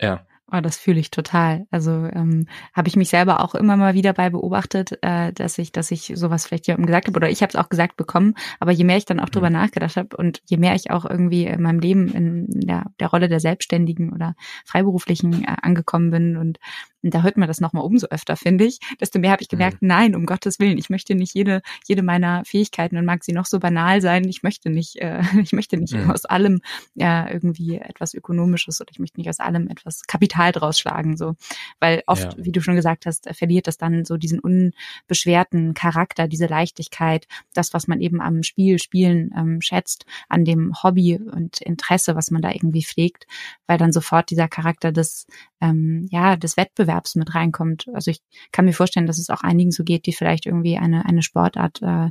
ja. 0.00 0.26
Oh, 0.50 0.60
das 0.62 0.78
fühle 0.78 0.98
ich 0.98 1.10
total. 1.10 1.66
Also 1.70 1.90
ähm, 1.90 2.46
habe 2.72 2.88
ich 2.88 2.96
mich 2.96 3.10
selber 3.10 3.44
auch 3.44 3.54
immer 3.54 3.76
mal 3.76 3.92
wieder 3.92 4.14
bei 4.14 4.30
beobachtet, 4.30 4.98
äh, 5.02 5.30
dass 5.34 5.58
ich, 5.58 5.72
dass 5.72 5.90
ich 5.90 6.12
sowas 6.14 6.46
vielleicht 6.46 6.66
jemandem 6.66 6.86
gesagt 6.86 7.06
habe 7.06 7.18
oder 7.18 7.28
ich 7.28 7.42
habe 7.42 7.50
es 7.50 7.56
auch 7.56 7.68
gesagt 7.68 7.98
bekommen. 7.98 8.34
Aber 8.58 8.72
je 8.72 8.84
mehr 8.84 8.96
ich 8.96 9.04
dann 9.04 9.20
auch 9.20 9.28
drüber 9.28 9.50
mhm. 9.50 9.56
nachgedacht 9.56 9.96
habe 9.96 10.16
und 10.16 10.40
je 10.46 10.56
mehr 10.56 10.74
ich 10.74 10.90
auch 10.90 11.04
irgendwie 11.04 11.44
in 11.44 11.60
meinem 11.60 11.80
Leben 11.80 12.08
in 12.08 12.46
der, 12.48 12.86
der 12.98 13.08
Rolle 13.08 13.28
der 13.28 13.40
Selbstständigen 13.40 14.10
oder 14.10 14.36
Freiberuflichen 14.64 15.44
äh, 15.44 15.56
angekommen 15.60 16.10
bin 16.10 16.38
und 16.38 16.58
und 17.02 17.14
da 17.14 17.22
hört 17.22 17.36
man 17.36 17.48
das 17.48 17.60
nochmal 17.60 17.84
umso 17.84 18.08
öfter, 18.08 18.36
finde 18.36 18.64
ich, 18.64 18.78
desto 19.00 19.18
mehr 19.18 19.32
habe 19.32 19.42
ich 19.42 19.48
gemerkt, 19.48 19.82
mhm. 19.82 19.88
nein, 19.88 20.14
um 20.14 20.26
Gottes 20.26 20.58
Willen, 20.58 20.78
ich 20.78 20.90
möchte 20.90 21.14
nicht 21.14 21.34
jede, 21.34 21.62
jede 21.86 22.02
meiner 22.02 22.44
Fähigkeiten 22.44 22.96
und 22.96 23.04
mag 23.04 23.24
sie 23.24 23.32
noch 23.32 23.46
so 23.46 23.58
banal 23.60 24.00
sein, 24.00 24.24
ich 24.28 24.42
möchte 24.42 24.70
nicht, 24.70 24.96
äh, 24.96 25.22
ich 25.42 25.52
möchte 25.52 25.76
nicht 25.76 25.94
mhm. 25.94 26.10
aus 26.10 26.24
allem 26.24 26.60
ja 26.94 27.30
irgendwie 27.30 27.76
etwas 27.76 28.14
Ökonomisches 28.14 28.80
oder 28.80 28.90
ich 28.90 28.98
möchte 28.98 29.20
nicht 29.20 29.28
aus 29.28 29.40
allem 29.40 29.68
etwas 29.68 30.02
Kapital 30.06 30.52
draus 30.52 30.78
schlagen, 30.78 31.16
so. 31.16 31.34
Weil 31.80 32.02
oft, 32.06 32.36
ja. 32.36 32.44
wie 32.44 32.52
du 32.52 32.60
schon 32.60 32.76
gesagt 32.76 33.06
hast, 33.06 33.28
verliert 33.32 33.66
das 33.66 33.78
dann 33.78 34.04
so 34.04 34.16
diesen 34.16 34.40
unbeschwerten 34.40 35.74
Charakter, 35.74 36.26
diese 36.26 36.46
Leichtigkeit, 36.46 37.26
das, 37.54 37.72
was 37.74 37.86
man 37.86 38.00
eben 38.00 38.20
am 38.20 38.42
Spiel, 38.42 38.78
Spielen 38.78 39.32
ähm, 39.36 39.60
schätzt, 39.60 40.04
an 40.28 40.44
dem 40.44 40.72
Hobby 40.82 41.16
und 41.18 41.60
Interesse, 41.60 42.16
was 42.16 42.30
man 42.30 42.42
da 42.42 42.50
irgendwie 42.50 42.84
pflegt, 42.84 43.26
weil 43.66 43.78
dann 43.78 43.92
sofort 43.92 44.30
dieser 44.30 44.48
Charakter 44.48 44.90
des, 44.92 45.26
ähm, 45.60 46.08
ja, 46.10 46.36
des 46.36 46.56
Wettbewerbs 46.56 46.87
Wettbewerbs 46.88 47.14
mit 47.14 47.34
reinkommt. 47.34 47.86
Also 47.94 48.10
ich 48.10 48.20
kann 48.50 48.64
mir 48.64 48.72
vorstellen, 48.72 49.06
dass 49.06 49.18
es 49.18 49.30
auch 49.30 49.42
einigen 49.42 49.70
so 49.70 49.84
geht, 49.84 50.06
die 50.06 50.12
vielleicht 50.12 50.46
irgendwie 50.46 50.76
eine, 50.76 51.04
eine 51.04 51.22
Sportart, 51.22 51.80
äh, 51.82 52.10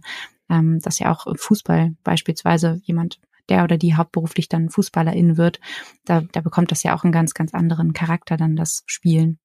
ähm, 0.49 0.79
dass 0.79 0.99
ja 0.99 1.11
auch 1.11 1.27
Fußball 1.35 1.95
beispielsweise 2.03 2.79
jemand 2.83 3.19
der 3.49 3.63
oder 3.63 3.77
die 3.77 3.95
hauptberuflich 3.95 4.49
dann 4.49 4.69
Fußballerin 4.69 5.37
wird, 5.37 5.59
da, 6.03 6.21
da 6.33 6.41
bekommt 6.41 6.71
das 6.71 6.83
ja 6.83 6.95
auch 6.95 7.03
einen 7.03 7.13
ganz, 7.13 7.33
ganz 7.33 7.53
anderen 7.53 7.93
Charakter 7.93 8.35
dann 8.35 8.57
das 8.57 8.83
Spielen. 8.85 9.39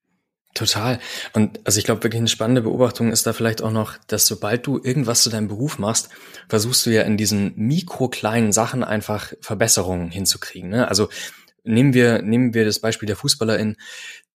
Total. 0.54 0.98
Und 1.32 1.60
also 1.64 1.78
ich 1.78 1.84
glaube, 1.84 2.02
wirklich 2.02 2.18
eine 2.18 2.28
spannende 2.28 2.62
Beobachtung 2.62 3.10
ist 3.10 3.26
da 3.26 3.32
vielleicht 3.32 3.62
auch 3.62 3.70
noch, 3.70 3.96
dass 4.08 4.26
sobald 4.26 4.66
du 4.66 4.78
irgendwas 4.82 5.22
zu 5.22 5.30
deinem 5.30 5.48
Beruf 5.48 5.78
machst, 5.78 6.10
versuchst 6.48 6.84
du 6.84 6.90
ja 6.90 7.02
in 7.02 7.16
diesen 7.16 7.54
mikrokleinen 7.56 8.52
Sachen 8.52 8.84
einfach 8.84 9.32
Verbesserungen 9.40 10.10
hinzukriegen. 10.10 10.68
Ne? 10.68 10.88
Also 10.88 11.08
nehmen 11.62 11.94
wir, 11.94 12.22
nehmen 12.22 12.54
wir 12.54 12.64
das 12.64 12.80
Beispiel 12.80 13.06
der 13.06 13.16
Fußballerin, 13.16 13.76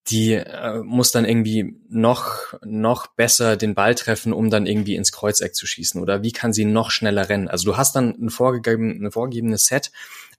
die 0.10 0.34
äh, 0.34 0.82
muss 0.84 1.12
dann 1.12 1.26
irgendwie 1.26 1.76
noch, 1.90 2.54
noch 2.64 3.08
besser 3.08 3.58
den 3.58 3.76
Ball 3.76 3.96
treffen, 3.96 4.32
um 4.32 4.50
dann 4.50 4.66
irgendwie 4.66 4.96
ins 4.96 5.12
Kreuzeck 5.12 5.54
zu 5.54 5.68
schießen. 5.68 6.02
Oder 6.02 6.24
wie 6.24 6.32
kann 6.32 6.54
sie 6.54 6.66
noch 6.66 6.92
schneller 6.92 7.28
rennen? 7.30 7.48
Also 7.48 7.72
du 7.72 7.78
hast 7.78 7.96
dann 7.96 8.16
ein, 8.20 8.30
vorgegeben, 8.30 9.06
ein 9.06 9.12
vorgegebenes 9.12 9.66
Set 9.66 9.92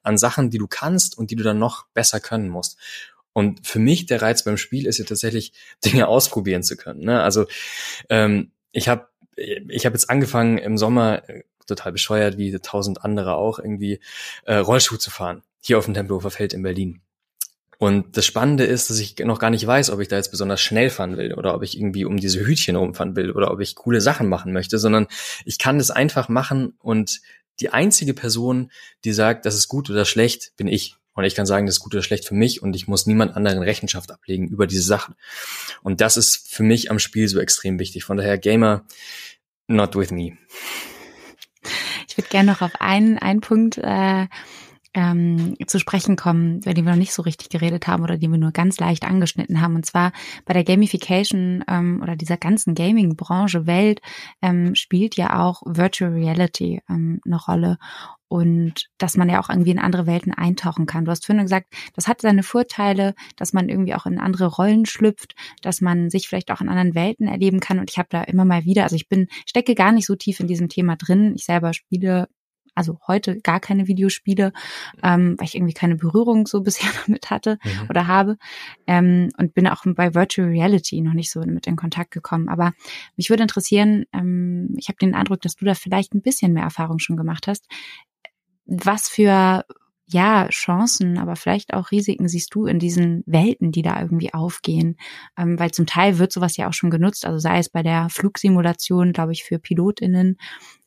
an 0.02 0.16
Sachen, 0.16 0.50
die 0.50 0.58
du 0.58 0.66
kannst 0.66 1.18
und 1.18 1.30
die 1.30 1.36
du 1.36 1.44
dann 1.44 1.58
noch 1.58 1.86
besser 1.92 2.20
können 2.20 2.48
musst. 2.48 2.78
Und 3.34 3.66
für 3.66 3.78
mich 3.78 4.06
der 4.06 4.22
Reiz 4.22 4.42
beim 4.42 4.56
Spiel 4.56 4.86
ist 4.86 4.98
ja 4.98 5.04
tatsächlich, 5.04 5.52
Dinge 5.84 6.08
ausprobieren 6.08 6.62
zu 6.62 6.76
können. 6.76 7.00
Ne? 7.00 7.22
Also 7.22 7.46
ähm, 8.08 8.52
ich 8.72 8.88
habe 8.88 9.08
ich 9.36 9.86
hab 9.86 9.92
jetzt 9.92 10.10
angefangen 10.10 10.58
im 10.58 10.78
Sommer, 10.78 11.28
äh, 11.28 11.44
total 11.66 11.92
bescheuert, 11.92 12.38
wie 12.38 12.58
tausend 12.58 13.04
andere 13.04 13.36
auch, 13.36 13.58
irgendwie 13.58 14.00
äh, 14.44 14.54
Rollschuh 14.54 14.96
zu 14.96 15.10
fahren. 15.10 15.42
Hier 15.60 15.78
auf 15.78 15.84
dem 15.84 15.94
Tempelhofer 15.94 16.30
Feld 16.30 16.54
in 16.54 16.62
Berlin. 16.62 17.02
Und 17.78 18.16
das 18.16 18.26
Spannende 18.26 18.64
ist, 18.64 18.90
dass 18.90 18.98
ich 18.98 19.16
noch 19.20 19.38
gar 19.38 19.50
nicht 19.50 19.64
weiß, 19.64 19.90
ob 19.90 20.00
ich 20.00 20.08
da 20.08 20.16
jetzt 20.16 20.32
besonders 20.32 20.60
schnell 20.60 20.90
fahren 20.90 21.16
will 21.16 21.32
oder 21.34 21.54
ob 21.54 21.62
ich 21.62 21.78
irgendwie 21.78 22.04
um 22.04 22.16
diese 22.16 22.44
Hütchen 22.44 22.74
rumfahren 22.74 23.14
will 23.14 23.30
oder 23.30 23.52
ob 23.52 23.60
ich 23.60 23.76
coole 23.76 24.00
Sachen 24.00 24.28
machen 24.28 24.52
möchte, 24.52 24.78
sondern 24.78 25.06
ich 25.44 25.58
kann 25.58 25.78
das 25.78 25.92
einfach 25.92 26.28
machen 26.28 26.74
und 26.80 27.20
die 27.60 27.70
einzige 27.70 28.14
Person, 28.14 28.70
die 29.04 29.12
sagt, 29.12 29.46
das 29.46 29.54
ist 29.54 29.68
gut 29.68 29.90
oder 29.90 30.04
schlecht, 30.04 30.52
bin 30.56 30.66
ich. 30.66 30.96
Und 31.14 31.24
ich 31.24 31.34
kann 31.34 31.46
sagen, 31.46 31.66
das 31.66 31.76
ist 31.76 31.80
gut 31.80 31.94
oder 31.94 32.02
schlecht 32.02 32.26
für 32.26 32.34
mich 32.34 32.62
und 32.62 32.76
ich 32.76 32.86
muss 32.86 33.06
niemand 33.06 33.36
anderen 33.36 33.62
Rechenschaft 33.62 34.12
ablegen 34.12 34.46
über 34.48 34.66
diese 34.66 34.82
Sachen. 34.82 35.14
Und 35.82 36.00
das 36.00 36.16
ist 36.16 36.48
für 36.48 36.62
mich 36.62 36.90
am 36.90 37.00
Spiel 37.00 37.26
so 37.28 37.40
extrem 37.40 37.78
wichtig. 37.80 38.04
Von 38.04 38.16
daher, 38.16 38.38
Gamer, 38.38 38.84
not 39.66 39.96
with 39.96 40.10
me. 40.12 40.36
Ich 42.08 42.16
würde 42.16 42.28
gerne 42.28 42.52
noch 42.52 42.62
auf 42.62 42.80
einen, 42.80 43.18
einen 43.18 43.40
Punkt 43.40 43.78
äh, 43.78 44.26
ähm, 44.98 45.54
zu 45.66 45.78
sprechen 45.78 46.16
kommen, 46.16 46.56
über 46.58 46.74
den 46.74 46.84
wir 46.84 46.90
noch 46.90 46.98
nicht 46.98 47.12
so 47.12 47.22
richtig 47.22 47.50
geredet 47.50 47.86
haben 47.86 48.02
oder 48.02 48.18
den 48.18 48.32
wir 48.32 48.38
nur 48.38 48.50
ganz 48.50 48.80
leicht 48.80 49.04
angeschnitten 49.04 49.60
haben. 49.60 49.76
Und 49.76 49.86
zwar 49.86 50.10
bei 50.44 50.54
der 50.54 50.64
Gamification 50.64 51.64
ähm, 51.68 52.00
oder 52.02 52.16
dieser 52.16 52.36
ganzen 52.36 52.74
Gaming-Branche, 52.74 53.66
Welt 53.68 54.00
ähm, 54.42 54.74
spielt 54.74 55.16
ja 55.16 55.38
auch 55.40 55.62
Virtual 55.64 56.12
Reality 56.12 56.80
ähm, 56.90 57.20
eine 57.24 57.36
Rolle 57.36 57.78
und 58.26 58.88
dass 58.98 59.16
man 59.16 59.28
ja 59.28 59.40
auch 59.40 59.48
irgendwie 59.48 59.70
in 59.70 59.78
andere 59.78 60.06
Welten 60.06 60.34
eintauchen 60.34 60.86
kann. 60.86 61.04
Du 61.04 61.12
hast 61.12 61.24
vorhin 61.24 61.44
gesagt, 61.44 61.72
das 61.94 62.08
hat 62.08 62.20
seine 62.20 62.42
Vorteile, 62.42 63.14
dass 63.36 63.52
man 63.52 63.68
irgendwie 63.68 63.94
auch 63.94 64.04
in 64.04 64.18
andere 64.18 64.46
Rollen 64.46 64.84
schlüpft, 64.84 65.34
dass 65.62 65.80
man 65.80 66.10
sich 66.10 66.28
vielleicht 66.28 66.50
auch 66.50 66.60
in 66.60 66.68
anderen 66.68 66.96
Welten 66.96 67.28
erleben 67.28 67.60
kann. 67.60 67.78
Und 67.78 67.88
ich 67.88 67.98
habe 67.98 68.08
da 68.10 68.22
immer 68.22 68.44
mal 68.44 68.64
wieder, 68.64 68.82
also 68.82 68.96
ich 68.96 69.08
bin, 69.08 69.28
stecke 69.46 69.74
gar 69.74 69.92
nicht 69.92 70.06
so 70.06 70.16
tief 70.16 70.40
in 70.40 70.48
diesem 70.48 70.68
Thema 70.68 70.96
drin. 70.96 71.34
Ich 71.36 71.44
selber 71.44 71.72
spiele 71.72 72.28
also 72.78 72.98
heute 73.06 73.40
gar 73.40 73.60
keine 73.60 73.86
Videospiele, 73.86 74.52
ähm, 75.02 75.34
weil 75.38 75.46
ich 75.46 75.56
irgendwie 75.56 75.74
keine 75.74 75.96
Berührung 75.96 76.46
so 76.46 76.60
bisher 76.62 76.90
damit 77.04 77.30
hatte 77.30 77.58
mhm. 77.64 77.90
oder 77.90 78.06
habe. 78.06 78.38
Ähm, 78.86 79.30
und 79.36 79.54
bin 79.54 79.66
auch 79.66 79.84
bei 79.84 80.14
Virtual 80.14 80.48
Reality 80.48 81.00
noch 81.00 81.14
nicht 81.14 81.30
so 81.30 81.40
mit 81.40 81.66
in 81.66 81.76
Kontakt 81.76 82.12
gekommen. 82.12 82.48
Aber 82.48 82.72
mich 83.16 83.30
würde 83.30 83.42
interessieren, 83.42 84.04
ähm, 84.12 84.74
ich 84.78 84.88
habe 84.88 84.98
den 84.98 85.14
Eindruck, 85.14 85.42
dass 85.42 85.56
du 85.56 85.64
da 85.64 85.74
vielleicht 85.74 86.14
ein 86.14 86.22
bisschen 86.22 86.52
mehr 86.52 86.62
Erfahrung 86.62 86.98
schon 86.98 87.16
gemacht 87.16 87.46
hast. 87.46 87.66
Was 88.66 89.08
für 89.08 89.64
ja, 90.10 90.48
Chancen, 90.48 91.18
aber 91.18 91.36
vielleicht 91.36 91.74
auch 91.74 91.90
Risiken 91.90 92.28
siehst 92.28 92.54
du 92.54 92.64
in 92.64 92.78
diesen 92.78 93.22
Welten, 93.26 93.72
die 93.72 93.82
da 93.82 94.00
irgendwie 94.00 94.32
aufgehen? 94.32 94.96
Ähm, 95.36 95.58
weil 95.58 95.70
zum 95.70 95.84
Teil 95.84 96.18
wird 96.18 96.32
sowas 96.32 96.56
ja 96.56 96.68
auch 96.68 96.72
schon 96.72 96.90
genutzt, 96.90 97.26
also 97.26 97.38
sei 97.38 97.58
es 97.58 97.68
bei 97.68 97.82
der 97.82 98.08
Flugsimulation, 98.08 99.12
glaube 99.12 99.32
ich, 99.32 99.44
für 99.44 99.58
PilotInnen. 99.58 100.38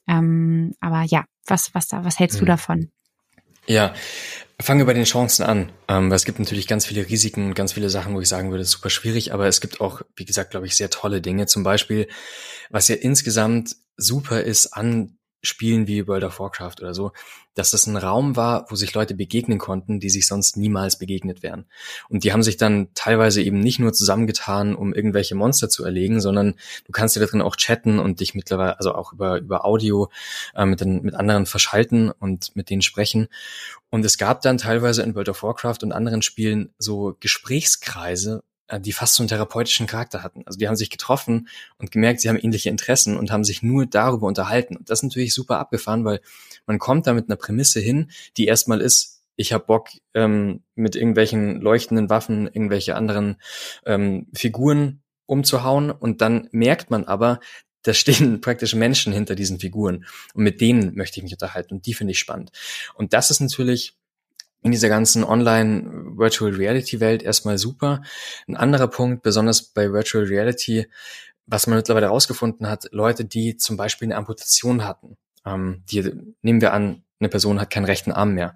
Ähm, 0.08 0.73
aber 0.80 1.04
ja, 1.04 1.25
was, 1.45 1.73
was 1.73 1.88
da, 1.88 2.04
was 2.04 2.19
hältst 2.19 2.39
hm. 2.39 2.45
du 2.45 2.45
davon? 2.45 2.91
Ja, 3.67 3.93
fangen 4.60 4.80
wir 4.80 4.86
bei 4.86 4.93
den 4.93 5.06
Chancen 5.06 5.43
an. 5.43 5.71
Ähm, 5.88 6.10
weil 6.10 6.15
es 6.15 6.25
gibt 6.25 6.39
natürlich 6.39 6.67
ganz 6.67 6.86
viele 6.86 7.08
Risiken 7.08 7.47
und 7.47 7.54
ganz 7.54 7.73
viele 7.73 7.89
Sachen, 7.89 8.15
wo 8.15 8.21
ich 8.21 8.30
sagen 8.30 8.51
würde, 8.51 8.65
super 8.65 8.89
schwierig, 8.89 9.34
aber 9.34 9.47
es 9.47 9.62
gibt 9.62 9.82
auch, 9.82 10.01
wie 10.15 10.25
gesagt, 10.25 10.51
glaube 10.51 10.65
ich, 10.65 10.75
sehr 10.75 10.89
tolle 10.89 11.21
Dinge. 11.21 11.45
Zum 11.45 11.63
Beispiel, 11.63 12.08
was 12.69 12.88
ja 12.88 12.95
insgesamt 12.95 13.75
super 13.97 14.41
ist 14.41 14.67
an 14.67 15.17
Spielen 15.43 15.88
wie 15.88 16.08
World 16.08 16.23
of 16.23 16.39
Warcraft 16.39 16.75
oder 16.82 16.93
so, 16.93 17.12
dass 17.54 17.71
das 17.71 17.88
ein 17.88 17.97
Raum 17.97 18.36
war, 18.36 18.65
wo 18.69 18.75
sich 18.75 18.93
Leute 18.93 19.15
begegnen 19.15 19.58
konnten, 19.58 19.99
die 19.99 20.10
sich 20.10 20.27
sonst 20.27 20.56
niemals 20.56 20.97
begegnet 20.97 21.43
wären. 21.43 21.65
Und 22.10 22.23
die 22.23 22.32
haben 22.32 22.43
sich 22.43 22.58
dann 22.58 22.89
teilweise 22.93 23.41
eben 23.41 23.60
nicht 23.60 23.80
nur 23.80 23.91
zusammengetan, 23.93 24.75
um 24.75 24.93
irgendwelche 24.93 25.36
Monster 25.36 25.69
zu 25.69 25.84
erlegen, 25.84 26.21
sondern 26.21 26.56
du 26.86 26.91
kannst 26.91 27.15
ja 27.15 27.21
da 27.21 27.27
drin 27.27 27.41
auch 27.41 27.56
chatten 27.56 27.99
und 27.99 28.19
dich 28.19 28.36
mittlerweile, 28.36 28.77
also 28.77 28.93
auch 28.93 29.13
über, 29.13 29.39
über 29.39 29.65
Audio 29.65 30.10
äh, 30.56 30.65
mit, 30.65 30.82
den, 30.82 31.01
mit 31.01 31.15
anderen 31.15 31.45
verschalten 31.45 32.12
und 32.12 32.56
mit 32.56 32.69
denen 32.69 32.82
sprechen. 32.82 33.27
Und 33.89 34.06
es 34.06 34.17
gab 34.17 34.41
dann 34.41 34.58
teilweise 34.58 35.04
in 35.04 35.15
World 35.15 35.30
of 35.30 35.43
Warcraft 35.43 35.80
und 35.84 35.91
anderen 35.91 36.21
Spielen 36.21 36.73
so 36.77 37.17
Gesprächskreise, 37.19 38.43
die 38.80 38.94
fast 38.94 39.16
so 39.16 39.24
einen 39.24 39.30
therapeutischen 39.30 39.88
Charakter 39.88 40.24
hatten. 40.24 40.44
Also 40.46 40.58
die 40.58 40.68
haben 40.68 40.76
sich 40.76 40.90
getroffen 40.90 41.48
und 41.78 41.92
gemerkt, 41.92 42.22
sie 42.22 42.30
haben 42.30 42.38
ähnliche 42.38 42.70
Interessen 42.70 43.18
und 43.18 43.32
haben 43.32 43.44
sich 43.44 43.64
nur 43.64 43.86
darüber 43.86 44.28
unterhalten. 44.28 44.78
Und 44.78 44.90
das 44.90 45.00
ist 45.00 45.04
natürlich 45.04 45.34
super 45.34 45.60
abgefahren, 45.60 46.06
weil 46.06 46.22
man 46.66 46.80
kommt 46.80 47.08
da 47.08 47.14
mit 47.14 47.30
einer 47.30 47.36
Prämisse 47.36 47.80
hin, 47.80 48.12
die 48.38 48.46
erstmal 48.46 48.82
ist, 48.82 49.22
ich 49.36 49.54
habe 49.54 49.66
Bock, 49.66 49.90
ähm, 50.14 50.64
mit 50.76 50.96
irgendwelchen 50.96 51.62
leuchtenden 51.62 52.10
Waffen 52.10 52.48
irgendwelche 52.48 52.96
anderen 52.96 53.38
ähm, 53.86 54.28
Figuren 54.34 55.02
umzuhauen. 55.26 55.92
Und 55.92 56.22
dann 56.22 56.48
merkt 56.52 56.92
man 56.92 57.06
aber, 57.06 57.40
da 57.84 57.94
stehen 57.94 58.42
praktisch 58.42 58.76
Menschen 58.76 59.14
hinter 59.14 59.36
diesen 59.36 59.60
Figuren. 59.60 60.06
Und 60.34 60.44
mit 60.44 60.62
denen 60.62 60.96
möchte 60.96 61.20
ich 61.20 61.24
mich 61.24 61.34
unterhalten. 61.34 61.76
Und 61.76 61.86
die 61.86 61.94
finde 61.94 62.12
ich 62.12 62.20
spannend. 62.20 62.52
Und 62.94 63.14
das 63.14 63.32
ist 63.32 63.40
natürlich 63.40 63.96
in 64.63 64.71
dieser 64.71 64.89
ganzen 64.89 65.24
Online 65.24 65.89
Virtual 66.17 66.54
Reality 66.54 67.00
Welt 67.00 67.24
erstmal 67.24 67.58
super. 67.58 68.02
Ein 68.47 68.56
anderer 68.56 68.88
Punkt, 68.88 69.24
besonders 69.24 69.63
bei 69.63 69.91
Virtual 69.91 70.26
Reality, 70.26 70.88
was 71.47 71.67
man 71.67 71.78
mittlerweile 71.78 72.08
herausgefunden 72.08 72.67
hat, 72.67 72.88
Leute, 72.91 73.26
die 73.26 73.58
zum 73.58 73.76
Beispiel 73.76 74.08
eine 74.08 74.17
Amputation 74.17 74.86
hatten, 74.86 75.17
ähm, 75.45 75.84
die 75.91 76.13
nehmen 76.41 76.62
wir 76.62 76.74
an, 76.74 77.04
eine 77.19 77.30
Person 77.30 77.60
hat 77.60 77.71
keinen 77.71 77.86
rechten 77.86 78.12
Arm 78.12 78.34
mehr, 78.34 78.56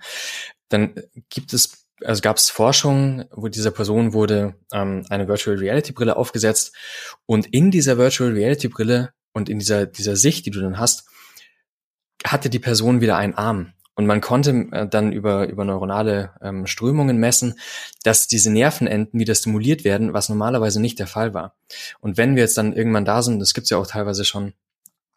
dann 0.69 0.95
gibt 1.29 1.53
es 1.53 1.85
also 2.03 2.21
gab 2.21 2.35
es 2.35 2.49
Forschung, 2.49 3.23
wo 3.31 3.47
dieser 3.47 3.71
Person 3.71 4.11
wurde 4.11 4.55
ähm, 4.73 5.05
eine 5.09 5.29
Virtual 5.29 5.55
Reality 5.55 5.93
Brille 5.93 6.17
aufgesetzt 6.17 6.75
und 7.25 7.47
in 7.47 7.71
dieser 7.71 7.97
Virtual 7.97 8.33
Reality 8.33 8.67
Brille 8.67 9.13
und 9.31 9.47
in 9.47 9.59
dieser 9.59 9.85
dieser 9.85 10.17
Sicht, 10.17 10.45
die 10.45 10.51
du 10.51 10.59
dann 10.59 10.77
hast, 10.77 11.07
hatte 12.25 12.49
die 12.49 12.59
Person 12.59 12.99
wieder 12.99 13.15
einen 13.15 13.35
Arm 13.35 13.74
und 13.95 14.05
man 14.05 14.21
konnte 14.21 14.67
äh, 14.71 14.87
dann 14.87 15.11
über, 15.11 15.47
über 15.47 15.65
neuronale 15.65 16.31
ähm, 16.41 16.67
Strömungen 16.67 17.17
messen, 17.17 17.55
dass 18.03 18.27
diese 18.27 18.51
Nervenenden 18.51 19.19
wieder 19.19 19.33
stimuliert 19.33 19.83
werden, 19.83 20.13
was 20.13 20.29
normalerweise 20.29 20.81
nicht 20.81 20.99
der 20.99 21.07
Fall 21.07 21.33
war. 21.33 21.55
Und 22.01 22.17
wenn 22.17 22.35
wir 22.35 22.43
jetzt 22.43 22.57
dann 22.57 22.73
irgendwann 22.73 23.05
da 23.05 23.21
sind, 23.21 23.39
das 23.39 23.53
gibt's 23.53 23.69
ja 23.69 23.77
auch 23.77 23.87
teilweise 23.87 24.25
schon, 24.25 24.53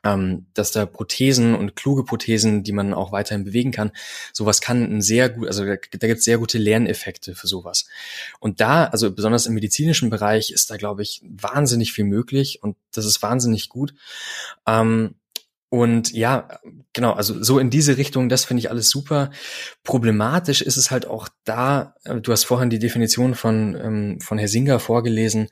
ähm, 0.05 0.47
dass 0.55 0.71
da 0.71 0.87
Prothesen 0.87 1.57
und 1.57 1.75
kluge 1.75 2.05
Prothesen, 2.05 2.63
die 2.63 2.73
man 2.73 2.95
auch 2.95 3.11
weiterhin 3.11 3.45
bewegen 3.45 3.73
kann, 3.73 3.91
sowas 4.33 4.61
kann 4.61 4.85
ein 4.85 5.03
sehr 5.03 5.29
gut, 5.29 5.49
also 5.49 5.65
da, 5.65 5.75
da 5.75 6.07
gibt's 6.07 6.25
sehr 6.25 6.39
gute 6.39 6.59
Lerneffekte 6.59 7.35
für 7.35 7.49
sowas. 7.49 7.89
Und 8.39 8.61
da, 8.61 8.85
also 8.85 9.13
besonders 9.13 9.47
im 9.47 9.55
medizinischen 9.55 10.09
Bereich, 10.09 10.53
ist 10.53 10.71
da, 10.71 10.77
glaube 10.77 11.03
ich, 11.03 11.21
wahnsinnig 11.29 11.93
viel 11.93 12.05
möglich 12.05 12.63
und 12.63 12.77
das 12.93 13.07
ist 13.07 13.23
wahnsinnig 13.23 13.69
gut. 13.69 13.93
Ähm, 14.67 15.17
und 15.71 16.13
ja, 16.13 16.49
genau, 16.95 17.13
also 17.13 17.43
so 17.43 17.59
in 17.59 17.69
diese 17.69 17.99
Richtung, 17.99 18.31
das 18.31 18.47
finde 18.47 18.61
ich 18.61 18.71
alles 18.71 18.89
super. 18.89 19.31
Problematisch 19.85 20.63
ist 20.63 20.79
es 20.79 20.91
halt 20.91 21.07
auch 21.07 21.29
da, 21.45 21.95
äh, 22.05 22.21
du 22.21 22.33
hast 22.33 22.45
vorhin 22.45 22.71
die 22.71 22.79
Definition 22.79 23.35
von, 23.35 23.75
ähm, 23.77 24.21
von 24.21 24.39
Herr 24.39 24.49
Singer 24.49 24.81
vorgelesen. 24.81 25.49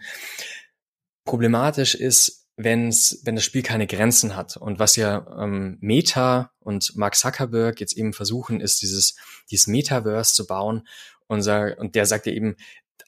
Problematisch 1.25 1.95
ist, 1.95 2.49
wenn's, 2.57 3.21
wenn 3.25 3.35
das 3.35 3.45
Spiel 3.45 3.63
keine 3.63 3.87
Grenzen 3.87 4.37
hat. 4.37 4.57
Und 4.57 4.79
was 4.79 4.97
ja 4.97 5.27
ähm, 5.39 5.77
Meta 5.81 6.51
und 6.61 6.97
Mark 6.97 7.15
Zuckerberg 7.15 7.79
jetzt 7.81 7.97
eben 7.97 8.15
versuchen, 8.15 8.61
ist 8.61 8.81
dieses, 8.81 9.17
dieses 9.51 9.67
Metaverse 9.67 10.33
zu 10.33 10.47
bauen. 10.47 10.89
Und, 11.27 11.47
und 11.47 11.95
der 11.95 12.07
sagt 12.07 12.25
ja 12.27 12.33
eben, 12.33 12.57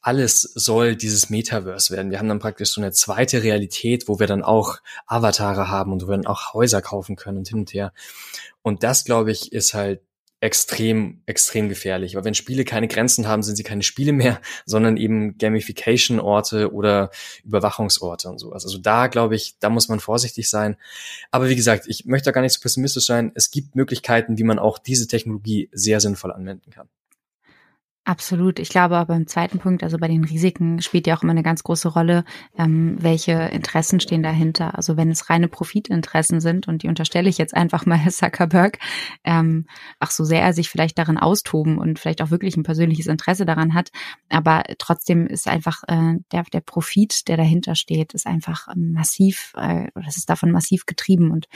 alles 0.02 0.42
soll 0.42 0.96
dieses 0.96 1.30
Metaverse 1.30 1.94
werden. 1.94 2.10
Wir 2.10 2.18
haben 2.18 2.28
dann 2.28 2.38
praktisch 2.38 2.70
so 2.70 2.80
eine 2.80 2.92
zweite 2.92 3.42
Realität, 3.42 4.08
wo 4.08 4.18
wir 4.18 4.26
dann 4.26 4.42
auch 4.42 4.78
Avatare 5.06 5.68
haben 5.68 5.92
und 5.92 6.02
wo 6.02 6.08
wir 6.08 6.16
dann 6.16 6.26
auch 6.26 6.54
Häuser 6.54 6.82
kaufen 6.82 7.16
können 7.16 7.38
und 7.38 7.48
hin 7.48 7.58
und 7.58 7.74
her. 7.74 7.92
Und 8.62 8.82
das, 8.82 9.04
glaube 9.04 9.30
ich, 9.32 9.52
ist 9.52 9.74
halt 9.74 10.00
extrem, 10.40 11.22
extrem 11.26 11.68
gefährlich. 11.68 12.14
Weil 12.14 12.24
wenn 12.24 12.34
Spiele 12.34 12.64
keine 12.64 12.86
Grenzen 12.86 13.26
haben, 13.26 13.42
sind 13.42 13.56
sie 13.56 13.64
keine 13.64 13.82
Spiele 13.82 14.12
mehr, 14.12 14.40
sondern 14.66 14.96
eben 14.96 15.36
Gamification-Orte 15.38 16.72
oder 16.72 17.10
Überwachungsorte 17.44 18.28
und 18.28 18.38
sowas. 18.38 18.64
Also 18.64 18.78
da 18.78 19.08
glaube 19.08 19.34
ich, 19.34 19.58
da 19.58 19.70
muss 19.70 19.88
man 19.88 20.00
vorsichtig 20.00 20.48
sein. 20.48 20.76
Aber 21.30 21.48
wie 21.48 21.56
gesagt, 21.56 21.86
ich 21.88 22.04
möchte 22.04 22.26
da 22.26 22.32
gar 22.32 22.42
nicht 22.42 22.54
so 22.54 22.60
pessimistisch 22.60 23.06
sein. 23.06 23.32
Es 23.34 23.50
gibt 23.50 23.74
Möglichkeiten, 23.74 24.38
wie 24.38 24.44
man 24.44 24.58
auch 24.58 24.78
diese 24.78 25.08
Technologie 25.08 25.68
sehr 25.72 26.00
sinnvoll 26.00 26.32
anwenden 26.32 26.70
kann. 26.70 26.88
Absolut. 28.08 28.58
Ich 28.58 28.70
glaube 28.70 28.96
aber 28.96 29.14
im 29.14 29.26
zweiten 29.26 29.58
Punkt, 29.58 29.82
also 29.82 29.98
bei 29.98 30.08
den 30.08 30.24
Risiken 30.24 30.80
spielt 30.80 31.06
ja 31.06 31.14
auch 31.14 31.22
immer 31.22 31.32
eine 31.32 31.42
ganz 31.42 31.62
große 31.62 31.88
Rolle, 31.88 32.24
ähm, 32.56 32.96
welche 32.98 33.32
Interessen 33.32 34.00
stehen 34.00 34.22
dahinter. 34.22 34.76
Also 34.76 34.96
wenn 34.96 35.10
es 35.10 35.28
reine 35.28 35.46
Profitinteressen 35.46 36.40
sind, 36.40 36.68
und 36.68 36.82
die 36.82 36.88
unterstelle 36.88 37.28
ich 37.28 37.36
jetzt 37.36 37.54
einfach 37.54 37.84
mal 37.84 37.98
Zuckerberg, 38.10 38.78
ähm, 39.24 39.66
ach 40.00 40.10
so 40.10 40.24
sehr 40.24 40.40
er 40.40 40.54
sich 40.54 40.70
vielleicht 40.70 40.96
darin 40.96 41.18
austoben 41.18 41.76
und 41.76 41.98
vielleicht 41.98 42.22
auch 42.22 42.30
wirklich 42.30 42.56
ein 42.56 42.62
persönliches 42.62 43.08
Interesse 43.08 43.44
daran 43.44 43.74
hat, 43.74 43.90
aber 44.30 44.62
trotzdem 44.78 45.26
ist 45.26 45.46
einfach 45.46 45.82
äh, 45.86 46.14
der, 46.32 46.44
der 46.44 46.62
Profit, 46.62 47.28
der 47.28 47.36
dahinter 47.36 47.74
steht, 47.74 48.14
ist 48.14 48.26
einfach 48.26 48.68
massiv, 48.74 49.52
äh, 49.58 49.88
das 49.94 50.16
ist 50.16 50.30
davon 50.30 50.50
massiv 50.50 50.86
getrieben 50.86 51.30
und 51.30 51.46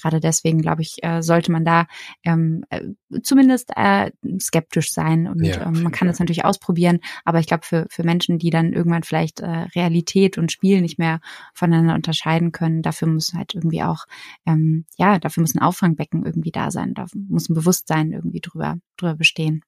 gerade 0.00 0.20
deswegen, 0.20 0.60
glaube 0.60 0.82
ich, 0.82 0.96
äh, 1.02 1.22
sollte 1.22 1.52
man 1.52 1.64
da 1.64 1.86
ähm, 2.24 2.64
äh, 2.70 2.82
zumindest 3.22 3.70
äh, 3.76 4.10
skeptisch 4.40 4.92
sein 4.92 5.26
und 5.26 5.44
ja, 5.44 5.66
ähm, 5.66 5.82
man 5.82 5.92
kann 5.92 6.08
das 6.08 6.18
natürlich 6.18 6.44
ausprobieren, 6.44 7.00
aber 7.24 7.40
ich 7.40 7.46
glaube, 7.46 7.64
für, 7.64 7.86
für 7.90 8.04
Menschen, 8.04 8.38
die 8.38 8.50
dann 8.50 8.72
irgendwann 8.72 9.02
vielleicht 9.02 9.40
äh, 9.40 9.66
Realität 9.74 10.38
und 10.38 10.52
Spiel 10.52 10.80
nicht 10.80 10.98
mehr 10.98 11.20
voneinander 11.54 11.94
unterscheiden 11.94 12.52
können, 12.52 12.82
dafür 12.82 13.08
muss 13.08 13.32
halt 13.34 13.54
irgendwie 13.54 13.82
auch, 13.82 14.04
ähm, 14.46 14.84
ja, 14.96 15.18
dafür 15.18 15.42
muss 15.42 15.54
ein 15.54 15.62
Auffangbecken 15.62 16.24
irgendwie 16.24 16.52
da 16.52 16.70
sein, 16.70 16.94
da 16.94 17.06
muss 17.14 17.48
ein 17.48 17.54
Bewusstsein 17.54 18.12
irgendwie 18.12 18.40
drüber, 18.40 18.76
drüber 18.96 19.14
bestehen. 19.14 19.62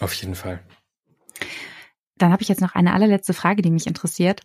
Auf 0.00 0.12
jeden 0.14 0.34
Fall. 0.34 0.60
Dann 2.18 2.32
habe 2.32 2.42
ich 2.42 2.48
jetzt 2.48 2.60
noch 2.60 2.74
eine 2.74 2.92
allerletzte 2.92 3.32
Frage, 3.32 3.62
die 3.62 3.70
mich 3.70 3.86
interessiert 3.86 4.42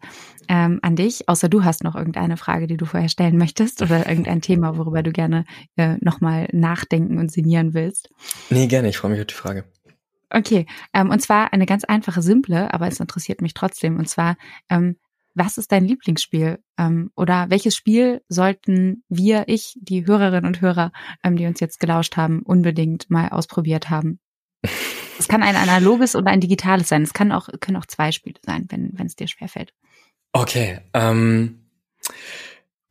ähm, 0.47 0.79
an 0.81 0.95
dich, 0.95 1.27
außer 1.27 1.49
du 1.49 1.63
hast 1.63 1.83
noch 1.83 1.95
irgendeine 1.95 2.37
Frage, 2.37 2.67
die 2.67 2.77
du 2.77 2.85
vorher 2.85 3.09
stellen 3.09 3.37
möchtest 3.37 3.81
oder 3.81 4.07
irgendein 4.09 4.41
Thema, 4.41 4.77
worüber 4.77 5.03
du 5.03 5.11
gerne 5.11 5.45
äh, 5.75 5.97
nochmal 6.01 6.47
nachdenken 6.51 7.17
und 7.17 7.31
sinnieren 7.31 7.73
willst. 7.73 8.09
Nee, 8.49 8.67
gerne, 8.67 8.89
ich 8.89 8.97
freue 8.97 9.11
mich 9.11 9.19
auf 9.19 9.27
die 9.27 9.33
Frage. 9.33 9.65
Okay, 10.29 10.65
ähm, 10.93 11.11
und 11.11 11.21
zwar 11.21 11.53
eine 11.53 11.67
ganz 11.67 11.83
einfache, 11.83 12.23
simple, 12.23 12.73
aber 12.73 12.87
es 12.87 12.99
interessiert 12.99 13.41
mich 13.41 13.53
trotzdem. 13.53 13.97
Und 13.97 14.09
zwar, 14.09 14.35
ähm, 14.67 14.97
was 15.35 15.59
ist 15.59 15.71
dein 15.71 15.85
Lieblingsspiel? 15.85 16.59
Ähm, 16.77 17.11
oder 17.15 17.49
welches 17.49 17.75
Spiel 17.75 18.21
sollten 18.27 19.03
wir, 19.09 19.43
ich, 19.47 19.77
die 19.79 20.07
Hörerinnen 20.07 20.45
und 20.45 20.61
Hörer, 20.61 20.91
ähm, 21.23 21.35
die 21.35 21.45
uns 21.45 21.59
jetzt 21.59 21.79
gelauscht 21.79 22.17
haben, 22.17 22.41
unbedingt 22.41 23.11
mal 23.11 23.29
ausprobiert 23.29 23.91
haben? 23.91 24.19
Es 25.23 25.27
kann 25.29 25.43
ein 25.43 25.55
analoges 25.55 26.15
oder 26.15 26.31
ein 26.31 26.41
digitales 26.41 26.89
sein. 26.89 27.03
Es 27.03 27.13
kann 27.13 27.31
auch, 27.31 27.49
können 27.59 27.77
auch 27.77 27.85
zwei 27.85 28.11
Spiele 28.11 28.39
sein, 28.45 28.65
wenn, 28.69 28.91
wenn 28.93 29.07
es 29.07 29.15
dir 29.15 29.27
schwerfällt. 29.27 29.73
Okay, 30.33 30.79
ähm, 30.93 31.63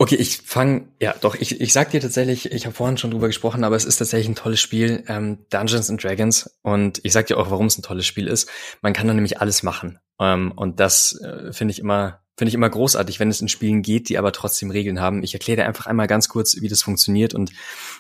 Okay, 0.02 0.16
ich 0.16 0.38
fange, 0.38 0.88
ja 1.00 1.14
doch, 1.20 1.36
ich, 1.36 1.60
ich 1.60 1.72
sag 1.72 1.92
dir 1.92 2.00
tatsächlich, 2.00 2.50
ich 2.50 2.66
habe 2.66 2.74
vorhin 2.74 2.98
schon 2.98 3.12
drüber 3.12 3.28
gesprochen, 3.28 3.62
aber 3.62 3.76
es 3.76 3.84
ist 3.84 3.98
tatsächlich 3.98 4.30
ein 4.30 4.34
tolles 4.34 4.58
Spiel, 4.58 5.04
ähm, 5.06 5.46
Dungeons 5.48 5.90
and 5.90 6.02
Dragons. 6.02 6.58
Und 6.62 7.00
ich 7.04 7.12
sag 7.12 7.28
dir 7.28 7.38
auch, 7.38 7.52
warum 7.52 7.66
es 7.66 7.78
ein 7.78 7.82
tolles 7.82 8.04
Spiel 8.04 8.26
ist. 8.26 8.50
Man 8.80 8.94
kann 8.94 9.06
da 9.06 9.14
nämlich 9.14 9.40
alles 9.40 9.62
machen. 9.62 10.00
Ähm, 10.18 10.50
und 10.56 10.80
das 10.80 11.20
äh, 11.20 11.52
finde 11.52 11.70
ich 11.70 11.78
immer, 11.78 12.18
finde 12.36 12.48
ich 12.48 12.54
immer 12.54 12.68
großartig, 12.68 13.20
wenn 13.20 13.28
es 13.28 13.40
in 13.40 13.46
Spielen 13.46 13.82
geht, 13.82 14.08
die 14.08 14.18
aber 14.18 14.32
trotzdem 14.32 14.72
Regeln 14.72 15.00
haben. 15.00 15.22
Ich 15.22 15.34
erkläre 15.34 15.58
dir 15.58 15.66
einfach 15.66 15.86
einmal 15.86 16.08
ganz 16.08 16.28
kurz, 16.28 16.60
wie 16.60 16.68
das 16.68 16.82
funktioniert 16.82 17.32
und 17.32 17.52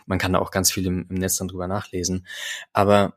man 0.06 0.18
kann 0.18 0.32
da 0.32 0.40
auch 0.40 0.50
ganz 0.50 0.72
viel 0.72 0.84
im, 0.86 1.06
im 1.08 1.14
Netz 1.18 1.36
dann 1.36 1.46
drüber 1.46 1.68
nachlesen. 1.68 2.26
Aber 2.72 3.14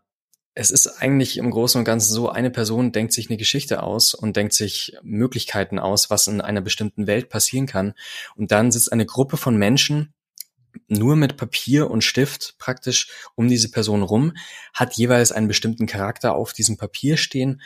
es 0.55 0.71
ist 0.71 0.87
eigentlich 0.87 1.37
im 1.37 1.51
Großen 1.51 1.77
und 1.77 1.85
Ganzen 1.85 2.13
so, 2.13 2.29
eine 2.29 2.49
Person 2.49 2.93
denkt 2.93 3.11
sich 3.11 3.29
eine 3.29 3.37
Geschichte 3.37 3.83
aus 3.83 4.13
und 4.13 4.37
denkt 4.37 4.53
sich 4.53 4.95
Möglichkeiten 5.03 5.79
aus, 5.79 6.09
was 6.09 6.27
in 6.27 6.39
einer 6.39 6.61
bestimmten 6.61 7.07
Welt 7.07 7.29
passieren 7.29 7.67
kann. 7.67 7.93
Und 8.37 8.51
dann 8.51 8.71
sitzt 8.71 8.91
eine 8.91 9.05
Gruppe 9.05 9.35
von 9.35 9.57
Menschen 9.57 10.13
nur 10.87 11.17
mit 11.17 11.37
Papier 11.37 11.91
und 11.91 12.03
Stift 12.03 12.55
praktisch 12.57 13.09
um 13.35 13.47
diese 13.49 13.69
Person 13.69 14.01
rum, 14.01 14.33
hat 14.73 14.93
jeweils 14.95 15.31
einen 15.31 15.47
bestimmten 15.47 15.87
Charakter 15.87 16.35
auf 16.35 16.53
diesem 16.53 16.77
Papier 16.77 17.17
stehen 17.17 17.61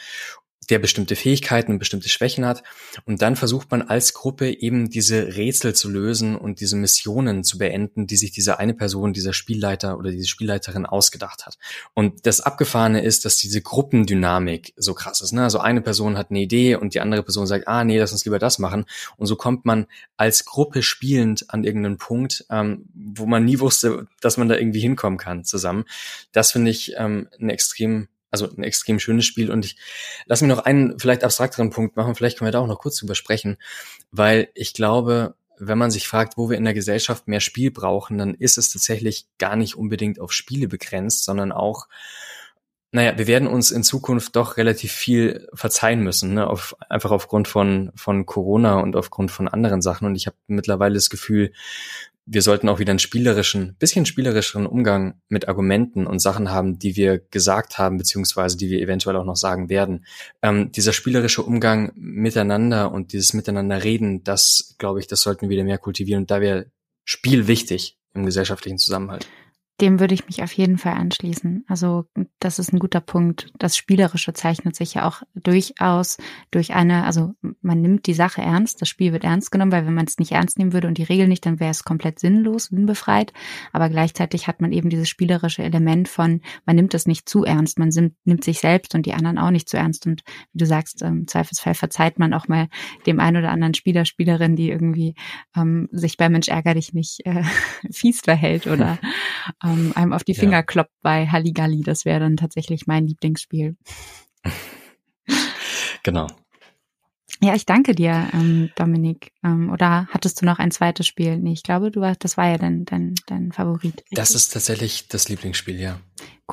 der 0.70 0.80
bestimmte 0.80 1.16
Fähigkeiten 1.16 1.74
und 1.74 1.80
bestimmte 1.80 2.10
Schwächen 2.10 2.46
hat. 2.46 2.64
Und 3.06 3.22
dann 3.22 3.36
versucht 3.36 3.72
man 3.72 3.82
als 3.82 4.14
Gruppe 4.14 4.62
eben 4.62 4.90
diese 4.90 5.36
Rätsel 5.36 5.74
zu 5.74 5.90
lösen 5.90 6.36
und 6.36 6.60
diese 6.60 6.76
Missionen 6.76 7.44
zu 7.44 7.58
beenden, 7.58 8.08
die 8.08 8.18
sich 8.18 8.32
diese 8.32 8.60
eine 8.60 8.74
Person, 8.74 9.14
dieser 9.14 9.34
Spielleiter 9.34 9.98
oder 9.98 10.12
diese 10.12 10.28
Spielleiterin 10.28 10.86
ausgedacht 10.86 11.46
hat. 11.46 11.58
Und 11.94 12.26
das 12.26 12.42
Abgefahrene 12.42 13.02
ist, 13.02 13.26
dass 13.26 13.38
diese 13.38 13.62
Gruppendynamik 13.62 14.74
so 14.76 14.94
krass 14.94 15.22
ist. 15.22 15.32
Ne? 15.32 15.44
Also 15.44 15.60
eine 15.60 15.82
Person 15.82 16.18
hat 16.18 16.30
eine 16.30 16.42
Idee 16.42 16.76
und 16.76 16.94
die 16.94 17.02
andere 17.02 17.24
Person 17.24 17.48
sagt, 17.48 17.68
ah 17.68 17.84
nee, 17.84 18.00
lass 18.00 18.12
uns 18.12 18.26
lieber 18.26 18.40
das 18.40 18.60
machen. 18.60 18.86
Und 19.18 19.28
so 19.28 19.36
kommt 19.36 19.66
man 19.66 19.88
als 20.18 20.46
Gruppe 20.46 20.84
spielend 20.84 21.50
an 21.50 21.64
irgendeinen 21.64 21.98
Punkt, 21.98 22.46
ähm, 22.50 22.86
wo 22.94 23.26
man 23.26 23.46
nie 23.46 23.60
wusste, 23.60 24.08
dass 24.22 24.38
man 24.38 24.50
da 24.50 24.56
irgendwie 24.56 24.80
hinkommen 24.80 25.18
kann 25.18 25.46
zusammen. 25.46 25.86
Das 26.32 26.52
finde 26.52 26.72
ich 26.72 26.94
ähm, 26.98 27.28
eine 27.40 27.54
extrem 27.54 28.08
also 28.32 28.50
ein 28.50 28.64
extrem 28.64 29.00
schönes 29.00 29.26
Spiel. 29.26 29.52
Und 29.52 29.66
ich 29.66 29.78
lass 30.26 30.42
mir 30.42 30.48
noch 30.48 30.60
einen 30.66 31.00
vielleicht 31.00 31.24
abstrakteren 31.24 31.70
Punkt 31.70 31.96
machen. 31.96 32.16
Vielleicht 32.16 32.38
können 32.38 32.48
wir 32.48 32.52
da 32.52 32.60
auch 32.60 32.68
noch 32.68 32.80
kurz 32.80 32.98
drüber 32.98 33.16
sprechen, 33.16 33.58
weil 34.12 34.50
ich 34.54 34.74
glaube, 34.74 35.36
wenn 35.58 35.78
man 35.78 35.92
sich 35.92 36.08
fragt, 36.08 36.38
wo 36.38 36.50
wir 36.50 36.58
in 36.58 36.64
der 36.64 36.74
Gesellschaft 36.74 37.28
mehr 37.28 37.42
Spiel 37.42 37.70
brauchen, 37.72 38.18
dann 38.18 38.34
ist 38.34 38.58
es 38.58 38.72
tatsächlich 38.72 39.26
gar 39.38 39.56
nicht 39.56 39.76
unbedingt 39.76 40.20
auf 40.20 40.32
Spiele 40.32 40.68
begrenzt, 40.68 41.26
sondern 41.26 41.52
auch 41.52 41.88
naja, 42.92 43.16
wir 43.18 43.28
werden 43.28 43.48
uns 43.48 43.70
in 43.70 43.84
Zukunft 43.84 44.36
doch 44.36 44.58
relativ 44.58 44.92
viel 44.92 45.48
verzeihen 45.54 46.02
müssen, 46.02 46.34
ne? 46.34 46.48
auf, 46.48 46.76
einfach 46.90 47.12
aufgrund 47.12 47.48
von, 47.48 47.92
von 47.94 48.26
Corona 48.26 48.80
und 48.80 48.96
aufgrund 48.96 49.30
von 49.30 49.48
anderen 49.48 49.84
Sachen. 49.84 50.08
Und 50.08 50.16
ich 50.16 50.26
habe 50.26 50.38
mittlerweile 50.48 50.96
das 50.96 51.12
Gefühl, 51.12 51.54
wir 52.32 52.44
sollten 52.44 52.70
auch 52.70 52.78
wieder 52.78 52.92
einen 52.92 53.00
spielerischen, 53.00 53.76
bisschen 53.80 54.06
spielerischeren 54.06 54.68
Umgang 54.68 55.20
mit 55.30 55.48
Argumenten 55.48 56.06
und 56.06 56.20
Sachen 56.20 56.52
haben, 56.52 56.78
die 56.78 56.96
wir 56.96 57.18
gesagt 57.18 57.80
haben, 57.80 57.98
beziehungsweise 57.98 58.56
die 58.56 58.70
wir 58.70 58.80
eventuell 58.80 59.16
auch 59.16 59.26
noch 59.26 59.36
sagen 59.36 59.68
werden. 59.70 60.06
Ähm, 60.44 60.72
dieser 60.72 60.94
spielerische 60.94 61.42
Umgang 61.42 61.92
miteinander 61.96 62.92
und 62.92 63.14
dieses 63.14 63.34
Miteinander 63.34 63.84
reden, 63.84 64.24
das, 64.24 64.76
glaube 64.78 65.00
ich, 65.00 65.08
das 65.08 65.22
sollten 65.22 65.44
wir 65.44 65.50
wieder 65.50 65.64
mehr 65.64 65.80
kultivieren. 65.80 66.24
Und 66.24 66.32
da 66.32 66.40
wäre 66.40 66.68
Spiel 67.04 67.48
wichtig 67.48 67.98
im 68.14 68.26
gesellschaftlichen 68.26 68.78
Zusammenhalt. 68.78 69.28
Dem 69.82 70.00
würde 70.00 70.14
ich 70.14 70.26
mich 70.26 70.44
auf 70.44 70.52
jeden 70.52 70.78
Fall 70.78 70.94
anschließen. 70.94 71.64
Also 71.68 72.06
das 72.40 72.60
ist 72.60 72.74
ein 72.74 72.80
guter 72.80 73.00
Punkt. 73.00 73.52
Das 73.58 73.78
Spielerische 73.78 74.34
zeichnet 74.34 74.76
sich 74.76 74.96
ja 74.96 75.08
auch 75.08 75.22
durchaus 75.36 76.18
durch 76.52 76.74
eine, 76.74 77.06
also 77.06 77.34
man 77.62 77.82
nimmt 77.82 78.06
die 78.08 78.14
Sache 78.14 78.42
ernst, 78.42 78.82
das 78.82 78.90
Spiel 78.90 79.14
wird 79.14 79.24
ernst 79.24 79.52
genommen, 79.52 79.72
weil 79.72 79.86
wenn 79.86 79.94
man 79.94 80.06
es 80.06 80.18
nicht 80.18 80.34
ernst 80.34 80.58
nehmen 80.58 80.74
würde 80.74 80.88
und 80.88 80.98
die 80.98 81.04
Regel 81.04 81.28
nicht, 81.28 81.46
dann 81.46 81.60
wäre 81.60 81.72
es 81.72 81.84
komplett 81.84 82.20
sinnlos, 82.20 82.66
sinnbefreit. 82.66 83.34
Aber 83.72 83.90
gleichzeitig 83.90 84.48
hat 84.48 84.62
man 84.62 84.72
eben 84.72 84.90
dieses 84.90 85.08
spielerische 85.08 85.64
Element 85.64 86.08
von, 86.10 86.42
man 86.66 86.76
nimmt 86.76 86.94
es 86.94 87.06
nicht 87.06 87.30
zu 87.30 87.44
ernst, 87.46 87.80
man 87.80 87.90
nimmt 88.26 88.44
sich 88.44 88.60
selbst 88.60 88.96
und 88.96 89.06
die 89.06 89.14
anderen 89.14 89.38
auch 89.38 89.52
nicht 89.52 89.70
zu 89.70 89.78
ernst. 89.78 90.06
Und 90.08 90.24
wie 90.54 90.60
du 90.60 90.66
sagst, 90.66 91.02
im 91.02 91.28
Zweifelsfall 91.28 91.74
verzeiht 91.74 92.20
man 92.20 92.34
auch 92.34 92.48
mal 92.48 92.68
dem 93.06 93.20
einen 93.20 93.38
oder 93.38 93.52
anderen 93.52 93.74
Spieler, 93.74 94.06
Spielerin, 94.06 94.56
die 94.56 94.70
irgendwie 94.70 95.16
ähm, 95.56 95.88
sich 95.92 96.18
bei 96.18 96.30
Mensch 96.30 96.48
ärger 96.48 96.74
dich 96.74 96.94
nicht 96.94 97.26
äh, 97.26 97.44
fies 97.92 98.22
verhält 98.22 98.68
oder 98.68 99.00
ähm, 99.70 99.94
einem 99.96 100.14
auf 100.14 100.24
die 100.24 100.36
Finger 100.36 100.58
ja. 100.58 100.64
kloppt 100.64 100.94
bei 101.02 101.28
Halligalli. 101.28 101.82
Das 101.82 102.06
wäre 102.06 102.20
dann 102.20 102.38
tatsächlich 102.38 102.88
mein 102.88 103.06
Lieblingsspiel. 103.08 103.76
genau. 106.04 106.28
Ja, 107.42 107.56
ich 107.56 107.66
danke 107.66 107.96
dir, 107.96 108.28
ähm, 108.34 108.70
Dominik. 108.76 109.32
Ähm, 109.44 109.72
oder 109.72 110.08
hattest 110.12 110.42
du 110.42 110.46
noch 110.46 110.60
ein 110.60 110.72
zweites 110.72 111.08
Spiel? 111.08 111.38
Nee, 111.38 111.54
ich 111.54 111.64
glaube, 111.64 111.90
du 111.90 112.02
warst, 112.02 112.24
das 112.24 112.36
war 112.36 112.50
ja 112.50 112.58
dein, 112.58 112.84
dein, 112.84 113.16
dein 113.28 113.52
Favorit. 113.54 113.96
Richtig? 113.96 114.16
Das 114.16 114.32
ist 114.32 114.50
tatsächlich 114.50 115.08
das 115.08 115.30
Lieblingsspiel, 115.30 115.80
ja. 115.80 116.02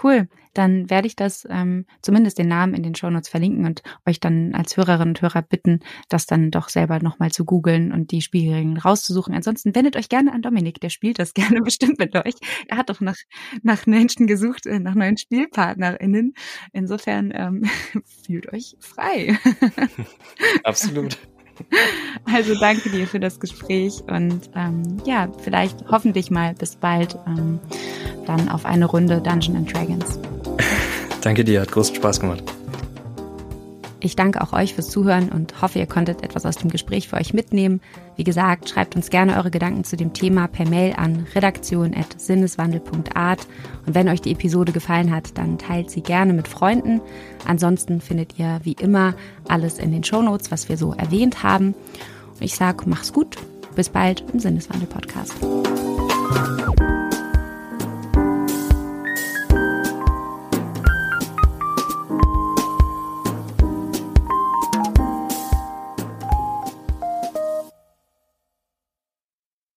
Cool. 0.02 0.28
Dann 0.52 0.88
werde 0.88 1.06
ich 1.06 1.16
das 1.16 1.46
ähm, 1.50 1.84
zumindest 2.00 2.38
den 2.38 2.48
Namen 2.48 2.74
in 2.74 2.82
den 2.82 2.94
Shownotes 2.94 3.28
verlinken 3.28 3.66
und 3.66 3.82
euch 4.06 4.20
dann 4.20 4.54
als 4.54 4.76
Hörerinnen 4.76 5.10
und 5.10 5.20
Hörer 5.20 5.42
bitten, 5.42 5.80
das 6.08 6.24
dann 6.24 6.50
doch 6.50 6.70
selber 6.70 6.98
nochmal 7.00 7.30
zu 7.30 7.44
googeln 7.44 7.92
und 7.92 8.10
die 8.10 8.22
Spielregeln 8.22 8.78
rauszusuchen. 8.78 9.34
Ansonsten 9.34 9.74
wendet 9.74 9.96
euch 9.96 10.08
gerne 10.08 10.32
an 10.32 10.42
Dominik, 10.42 10.80
der 10.80 10.88
spielt 10.88 11.18
das 11.18 11.34
gerne 11.34 11.60
bestimmt 11.60 11.98
mit 11.98 12.14
euch. 12.14 12.34
Er 12.68 12.78
hat 12.78 12.88
doch 12.88 13.00
nach, 13.00 13.18
nach 13.62 13.86
Menschen 13.86 14.26
gesucht, 14.26 14.66
äh, 14.66 14.78
nach 14.78 14.94
neuen 14.94 15.18
SpielpartnerInnen. 15.18 16.32
Insofern 16.72 17.32
ähm, 17.34 17.64
fühlt 18.24 18.52
euch 18.52 18.76
frei. 18.80 19.38
Absolut. 20.64 21.18
Also 22.32 22.54
danke 22.58 22.90
dir 22.90 23.06
für 23.06 23.20
das 23.20 23.38
Gespräch 23.38 24.02
und 24.08 24.50
ähm, 24.56 24.82
ja, 25.04 25.28
vielleicht 25.38 25.84
hoffentlich 25.90 26.30
mal 26.30 26.54
bis 26.54 26.74
bald 26.74 27.16
ähm, 27.26 27.60
dann 28.26 28.48
auf 28.48 28.66
eine 28.66 28.86
Runde 28.86 29.20
Dungeon 29.20 29.56
and 29.56 29.72
Dragons. 29.72 30.18
danke 31.22 31.44
dir, 31.44 31.60
hat 31.60 31.70
großen 31.70 31.94
Spaß 31.94 32.20
gemacht. 32.20 32.42
Ich 34.00 34.16
danke 34.16 34.42
auch 34.42 34.52
euch 34.52 34.74
fürs 34.74 34.88
Zuhören 34.88 35.30
und 35.30 35.62
hoffe, 35.62 35.78
ihr 35.78 35.86
konntet 35.86 36.22
etwas 36.22 36.44
aus 36.46 36.56
dem 36.56 36.70
Gespräch 36.70 37.08
für 37.08 37.16
euch 37.16 37.32
mitnehmen. 37.32 37.80
Wie 38.16 38.24
gesagt, 38.24 38.70
schreibt 38.70 38.96
uns 38.96 39.10
gerne 39.10 39.36
eure 39.36 39.50
Gedanken 39.50 39.84
zu 39.84 39.94
dem 39.96 40.14
Thema 40.14 40.48
per 40.48 40.68
Mail 40.68 40.94
an 40.96 41.26
redaktion.sinneswandel.art. 41.34 43.46
Und 43.86 43.94
wenn 43.94 44.08
euch 44.08 44.22
die 44.22 44.32
Episode 44.32 44.72
gefallen 44.72 45.14
hat, 45.14 45.38
dann 45.38 45.58
teilt 45.58 45.90
sie 45.90 46.00
gerne 46.00 46.32
mit 46.32 46.48
Freunden. 46.48 47.02
Ansonsten 47.46 48.00
findet 48.00 48.38
ihr 48.38 48.60
wie 48.62 48.72
immer 48.72 49.12
alles 49.48 49.78
in 49.78 49.92
den 49.92 50.02
Shownotes, 50.02 50.50
was 50.50 50.70
wir 50.70 50.78
so 50.78 50.94
erwähnt 50.94 51.42
haben. 51.42 51.74
Und 52.34 52.42
ich 52.42 52.56
sage, 52.56 52.84
mach's 52.86 53.12
gut. 53.12 53.36
Bis 53.74 53.90
bald 53.90 54.24
im 54.32 54.40
Sinneswandel-Podcast. 54.40 55.34